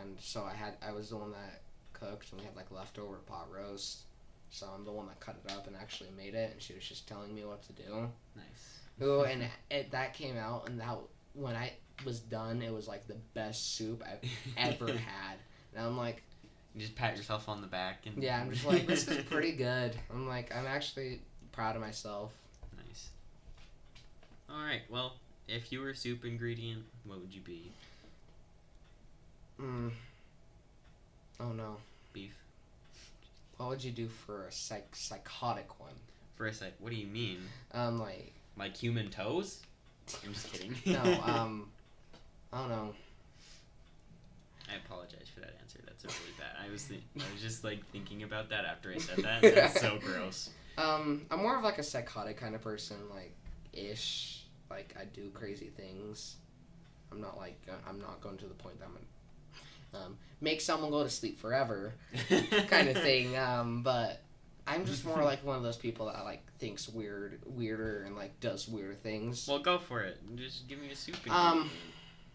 and 0.00 0.16
so 0.18 0.42
I 0.42 0.54
had 0.54 0.74
I 0.86 0.92
was 0.92 1.10
the 1.10 1.16
one 1.16 1.30
that 1.30 1.62
cooked, 1.92 2.32
and 2.32 2.40
we 2.40 2.46
had 2.46 2.56
like 2.56 2.70
leftover 2.72 3.16
pot 3.26 3.46
roast. 3.54 4.00
So 4.50 4.66
I'm 4.74 4.84
the 4.84 4.90
one 4.90 5.06
that 5.06 5.20
cut 5.20 5.36
it 5.44 5.52
up 5.52 5.68
and 5.68 5.76
actually 5.76 6.10
made 6.16 6.34
it, 6.34 6.50
and 6.52 6.60
she 6.60 6.74
was 6.74 6.82
just 6.82 7.06
telling 7.06 7.32
me 7.32 7.44
what 7.44 7.62
to 7.62 7.72
do. 7.72 8.08
Nice. 8.34 8.80
Ooh, 9.00 9.22
and 9.22 9.44
it, 9.70 9.92
that 9.92 10.14
came 10.14 10.36
out, 10.36 10.68
and 10.68 10.80
that 10.80 10.98
when 11.34 11.54
I 11.54 11.72
was 12.04 12.18
done, 12.18 12.60
it 12.60 12.72
was 12.72 12.88
like 12.88 13.06
the 13.06 13.16
best 13.34 13.76
soup 13.76 14.02
I've 14.04 14.28
ever 14.56 14.88
had. 14.88 15.36
And 15.74 15.86
I'm 15.86 15.96
like, 15.96 16.24
You 16.74 16.80
just 16.82 16.94
pat 16.94 17.16
yourself 17.16 17.48
on 17.48 17.60
the 17.60 17.66
back 17.66 18.06
and 18.06 18.22
yeah, 18.22 18.40
I'm 18.40 18.50
just 18.52 18.64
like, 18.64 18.86
this 18.86 19.08
is 19.08 19.24
pretty 19.30 19.52
good. 19.52 19.94
I'm 20.12 20.28
like, 20.28 20.54
I'm 20.54 20.66
actually 20.66 21.20
proud 21.52 21.74
of 21.74 21.82
myself. 21.82 22.32
nice. 22.86 23.08
All 24.48 24.62
right. 24.64 24.82
Well, 24.88 25.14
if 25.48 25.72
you 25.72 25.80
were 25.80 25.90
a 25.90 25.96
soup 25.96 26.24
ingredient, 26.24 26.84
what 27.04 27.20
would 27.20 27.34
you 27.34 27.40
be? 27.40 27.72
Mm. 29.60 29.90
Oh 31.40 31.52
no. 31.52 31.76
Beef. 32.12 32.34
What 33.56 33.68
would 33.68 33.84
you 33.84 33.90
do 33.90 34.08
for 34.08 34.44
a 34.46 34.52
psych- 34.52 34.94
psychotic 34.94 35.78
one? 35.80 35.92
For 36.36 36.46
a 36.46 36.52
sec. 36.52 36.72
What 36.78 36.90
do 36.90 36.96
you 36.96 37.06
mean? 37.06 37.40
Um, 37.74 37.98
like 37.98 38.32
Like 38.56 38.76
human 38.76 39.10
toes? 39.10 39.60
I'm 40.24 40.32
just 40.32 40.52
kidding. 40.52 40.74
no, 40.86 41.00
um, 41.24 41.68
I 42.52 42.60
don't 42.60 42.68
know. 42.70 42.94
I 44.68 44.76
apologize 44.84 45.26
for 45.32 45.40
that 45.40 45.54
answer. 45.60 45.69
That's 46.02 46.18
really 46.20 46.32
bad. 46.38 46.56
I 46.64 46.70
was 46.70 46.90
I 46.90 47.32
was 47.32 47.42
just 47.42 47.64
like 47.64 47.86
thinking 47.90 48.22
about 48.22 48.50
that 48.50 48.64
after 48.64 48.90
I 48.90 48.98
said 48.98 49.18
that. 49.18 49.42
That's 49.54 49.80
so 49.80 49.98
gross. 49.98 50.50
Um, 50.78 51.26
I'm 51.30 51.40
more 51.40 51.56
of 51.56 51.64
like 51.64 51.78
a 51.78 51.82
psychotic 51.82 52.36
kind 52.36 52.54
of 52.54 52.62
person, 52.62 52.96
like 53.14 53.34
ish. 53.72 54.44
Like 54.70 54.94
I 54.98 55.04
do 55.04 55.30
crazy 55.30 55.70
things. 55.76 56.36
I'm 57.12 57.20
not 57.20 57.36
like 57.36 57.60
I'm 57.88 57.98
not 58.00 58.20
going 58.20 58.38
to 58.38 58.46
the 58.46 58.54
point 58.54 58.78
that 58.78 58.86
I'm 58.86 58.92
gonna 58.92 60.04
um, 60.04 60.18
make 60.40 60.60
someone 60.60 60.90
go 60.90 61.02
to 61.02 61.10
sleep 61.10 61.38
forever, 61.38 61.94
kind 62.68 62.88
of 62.88 62.96
thing. 63.02 63.36
Um, 63.36 63.82
but 63.82 64.22
I'm 64.66 64.84
just 64.84 65.04
more 65.04 65.22
like 65.22 65.44
one 65.44 65.56
of 65.56 65.62
those 65.62 65.76
people 65.76 66.06
that 66.06 66.24
like 66.24 66.42
thinks 66.58 66.88
weird, 66.88 67.40
weirder, 67.44 68.04
and 68.06 68.16
like 68.16 68.38
does 68.40 68.68
weird 68.68 69.02
things. 69.02 69.48
Well, 69.48 69.58
go 69.58 69.78
for 69.78 70.02
it. 70.02 70.18
Just 70.36 70.68
give 70.68 70.80
me 70.80 70.90
a 70.90 70.96
soup. 70.96 71.16
Um. 71.28 71.70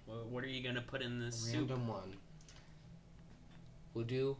What, 0.05 0.28
what 0.28 0.43
are 0.43 0.47
you 0.47 0.61
gonna 0.63 0.82
put 0.82 1.01
in 1.01 1.20
this 1.20 1.36
soup? 1.36 1.70
Random 1.70 1.88
one. 1.88 2.16
We'll 3.95 4.05
do 4.05 4.37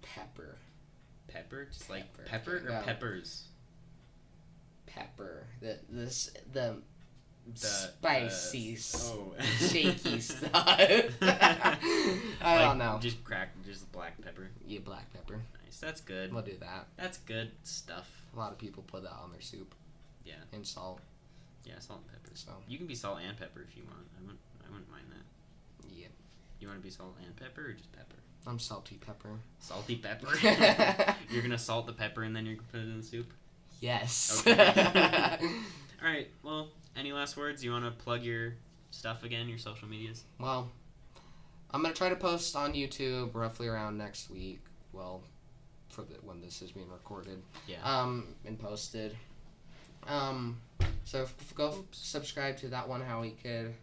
pepper. 0.00 0.56
Pepper, 1.28 1.66
just 1.70 1.90
like 1.90 2.04
Pepper, 2.24 2.62
or 2.66 2.82
peppers. 2.84 3.48
Pepper. 4.86 5.44
The 5.60 5.78
this 5.90 6.30
the, 6.52 6.76
The 7.52 7.66
spicy, 7.66 8.74
s- 8.74 9.12
oh. 9.14 9.34
shaky 9.58 10.20
stuff. 10.20 10.52
I 10.64 11.76
Like, 12.40 12.60
don't 12.60 12.78
know. 12.78 12.98
Just 13.00 13.22
crack, 13.24 13.50
just 13.66 13.90
black 13.92 14.18
pepper. 14.22 14.48
Yeah, 14.66 14.78
black 14.84 15.12
pepper. 15.12 15.40
Nice. 15.64 15.78
That's 15.80 16.00
good. 16.00 16.32
We'll 16.32 16.42
do 16.42 16.56
that. 16.60 16.86
That's 16.96 17.18
good 17.18 17.50
stuff. 17.64 18.08
A 18.34 18.38
lot 18.38 18.52
of 18.52 18.58
people 18.58 18.82
put 18.86 19.02
that 19.02 19.12
on 19.22 19.32
their 19.32 19.40
soup. 19.42 19.74
Yeah. 20.24 20.34
And 20.52 20.66
salt. 20.66 21.00
Yeah, 21.64 21.74
salt 21.80 22.00
and 22.04 22.12
pepper. 22.12 22.34
So 22.34 22.52
You 22.68 22.78
can 22.78 22.86
be 22.86 22.94
salt 22.94 23.18
and 23.26 23.36
pepper 23.36 23.64
if 23.68 23.76
you 23.76 23.82
want. 23.84 24.06
I 24.16 24.20
wouldn't. 24.22 24.38
I 24.66 24.70
wouldn't 24.70 24.90
mind 24.90 25.04
that. 25.10 25.90
yeah, 25.94 26.06
You 26.60 26.68
want 26.68 26.78
to 26.80 26.82
be 26.84 26.90
salt 26.90 27.16
and 27.24 27.34
pepper 27.36 27.66
or 27.68 27.72
just 27.72 27.92
pepper? 27.92 28.16
I'm 28.46 28.58
salty 28.58 28.96
pepper. 28.96 29.30
Salty 29.58 29.96
pepper. 29.96 30.28
you're 31.30 31.42
gonna 31.42 31.58
salt 31.58 31.86
the 31.86 31.92
pepper 31.92 32.22
and 32.22 32.34
then 32.34 32.46
you're 32.46 32.54
gonna 32.56 32.68
put 32.70 32.80
it 32.80 32.84
in 32.84 32.96
the 32.98 33.02
soup. 33.02 33.32
Yes. 33.80 34.42
Okay. 34.46 35.38
All 36.02 36.08
right. 36.08 36.28
Well, 36.42 36.68
any 36.96 37.12
last 37.12 37.36
words? 37.36 37.64
You 37.64 37.72
want 37.72 37.84
to 37.84 37.90
plug 37.90 38.22
your 38.22 38.54
stuff 38.90 39.24
again? 39.24 39.48
Your 39.48 39.58
social 39.58 39.88
medias? 39.88 40.24
well, 40.38 40.70
I'm 41.72 41.82
gonna 41.82 41.94
try 41.94 42.08
to 42.08 42.16
post 42.16 42.54
on 42.56 42.72
YouTube 42.72 43.34
roughly 43.34 43.66
around 43.66 43.98
next 43.98 44.30
week. 44.30 44.60
Well, 44.92 45.22
for 45.88 46.02
the 46.02 46.14
when 46.22 46.40
this 46.40 46.62
is 46.62 46.70
being 46.72 46.88
recorded. 46.90 47.42
Yeah. 47.66 47.76
um, 47.82 48.28
and 48.44 48.58
posted. 48.58 49.16
Um, 50.06 50.58
so 51.04 51.22
f- 51.22 51.54
go 51.54 51.70
f- 51.70 51.74
subscribe 51.90 52.56
to 52.58 52.68
that 52.68 52.88
one 52.88 53.00
Howie 53.00 53.34
Kid, 53.42 53.74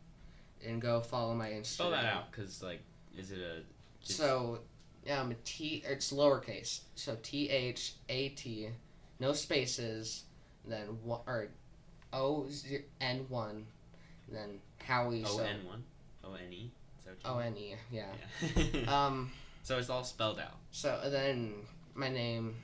and 0.65 0.81
go 0.81 1.01
follow 1.01 1.33
my 1.35 1.49
Instagram. 1.49 1.65
Spell 1.65 1.91
that 1.91 2.05
out, 2.05 2.31
cause 2.31 2.63
like, 2.63 2.79
is 3.17 3.31
it 3.31 3.39
a? 3.39 3.61
So, 4.03 4.59
um, 5.09 5.35
T 5.45 5.83
it's 5.87 6.11
lowercase. 6.13 6.81
So 6.95 7.17
T 7.23 7.49
H 7.49 7.93
A 8.09 8.29
T, 8.29 8.69
no 9.19 9.33
spaces, 9.33 10.23
then 10.65 10.97
one 11.03 11.21
or 11.27 11.47
O 12.11 12.45
Z- 12.49 12.81
N 13.01 13.25
one, 13.29 13.65
then 14.29 14.59
Howie. 14.85 15.23
O 15.25 15.37
N 15.39 15.65
one. 15.65 15.83
O 16.23 16.33
N 16.33 16.51
E. 16.53 16.71
O 17.25 17.39
N 17.39 17.55
E. 17.57 17.75
Yeah. 17.91 18.05
Yeah. 18.55 18.81
Um. 19.07 19.31
so 19.63 19.77
it's 19.77 19.89
all 19.89 20.03
spelled 20.03 20.39
out. 20.39 20.55
So 20.71 20.99
then 21.05 21.53
my 21.95 22.09
name, 22.09 22.55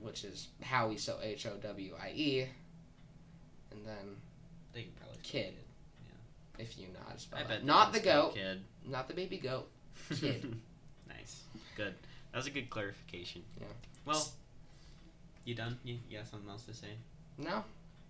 which 0.00 0.24
is 0.24 0.48
Howie, 0.62 0.96
so 0.98 1.18
H 1.22 1.46
O 1.46 1.56
W 1.56 1.94
I 2.00 2.10
E, 2.14 2.46
and 3.70 3.86
then 3.86 4.16
They 4.72 4.82
can 4.82 4.92
probably 5.00 5.18
Kid. 5.22 5.54
if 6.58 6.76
you 6.78 6.88
know 6.88 7.00
how 7.06 7.14
to 7.14 7.20
spell 7.20 7.38
I 7.38 7.42
it. 7.42 7.48
bet 7.48 7.64
Not 7.64 7.92
the 7.92 8.00
goat, 8.00 8.34
Kid. 8.34 8.62
not 8.84 9.08
the 9.08 9.14
baby 9.14 9.38
goat. 9.38 9.68
Kid. 10.14 10.58
Good. 11.76 11.94
That 12.32 12.38
was 12.38 12.46
a 12.46 12.50
good 12.50 12.70
clarification. 12.70 13.42
Yeah. 13.60 13.66
Well, 14.04 14.26
you 15.44 15.54
done? 15.54 15.78
You, 15.84 15.98
you 16.08 16.18
got 16.18 16.26
something 16.26 16.48
else 16.48 16.64
to 16.64 16.74
say? 16.74 16.94
No, 17.38 17.50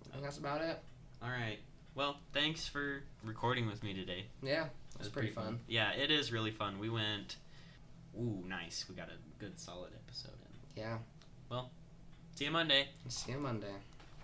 I 0.08 0.12
think 0.12 0.22
that's 0.24 0.38
about 0.38 0.60
it. 0.62 0.78
All 1.22 1.30
right. 1.30 1.58
Well, 1.94 2.16
thanks 2.32 2.66
for 2.66 3.02
recording 3.22 3.66
with 3.66 3.82
me 3.82 3.94
today. 3.94 4.26
Yeah, 4.42 4.64
it 4.64 4.98
was 4.98 5.08
pretty 5.08 5.30
fun. 5.30 5.60
Yeah, 5.68 5.92
it 5.92 6.10
is 6.10 6.32
really 6.32 6.50
fun. 6.50 6.78
We 6.78 6.88
went. 6.88 7.36
Ooh, 8.18 8.44
nice. 8.46 8.84
We 8.88 8.94
got 8.94 9.08
a 9.08 9.40
good 9.40 9.58
solid 9.58 9.90
episode 10.06 10.32
in. 10.32 10.82
Yeah. 10.82 10.98
Well, 11.50 11.70
see 12.34 12.44
you 12.46 12.50
Monday. 12.50 12.88
See 13.08 13.32
you 13.32 13.38
Monday. 13.38 13.74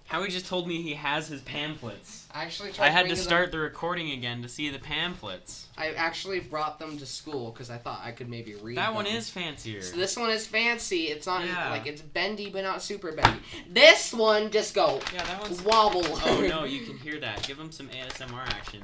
Howie 0.08 0.30
just 0.30 0.46
told 0.46 0.66
me 0.66 0.80
he 0.80 0.94
has 0.94 1.28
his 1.28 1.42
pamphlets. 1.42 2.26
I 2.34 2.44
actually 2.44 2.72
tried. 2.72 2.86
I 2.86 2.88
had 2.88 3.10
to 3.10 3.16
start 3.16 3.52
the 3.52 3.58
recording 3.58 4.10
again 4.12 4.40
to 4.40 4.48
see 4.48 4.70
the 4.70 4.78
pamphlets. 4.78 5.66
I 5.76 5.90
actually 5.90 6.40
brought 6.40 6.78
them 6.78 6.96
to 6.96 7.04
school 7.04 7.50
because 7.50 7.68
I 7.68 7.76
thought 7.76 8.00
I 8.02 8.12
could 8.12 8.26
maybe 8.30 8.54
read. 8.54 8.78
That 8.78 8.94
one 8.94 9.06
is 9.06 9.28
fancier. 9.28 9.82
So 9.82 9.96
this 9.98 10.16
one 10.16 10.30
is 10.30 10.46
fancy. 10.46 11.08
It's 11.08 11.26
not 11.26 11.44
Yeah. 11.44 11.68
like 11.68 11.86
it's 11.86 12.00
bendy, 12.00 12.48
but 12.48 12.62
not 12.64 12.80
super 12.80 13.12
bendy. 13.12 13.38
This 13.68 14.14
one 14.14 14.50
just 14.50 14.74
go 14.74 14.98
yeah, 15.12 15.24
that 15.24 15.42
one's. 15.42 15.60
wobble. 15.62 16.02
Oh 16.24 16.40
no, 16.48 16.64
you 16.64 16.80
can 16.86 16.96
hear 16.96 17.20
that. 17.20 17.46
Give 17.46 17.58
him 17.58 17.70
some 17.70 17.88
ASMR 17.88 18.46
action. 18.48 18.80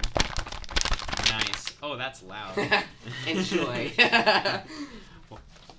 Nice. 1.30 1.74
Oh, 1.82 1.96
that's 1.96 2.22
loud. 2.22 2.52
Enjoy. 3.26 3.90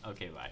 okay, 0.07 0.29
bye. 0.29 0.49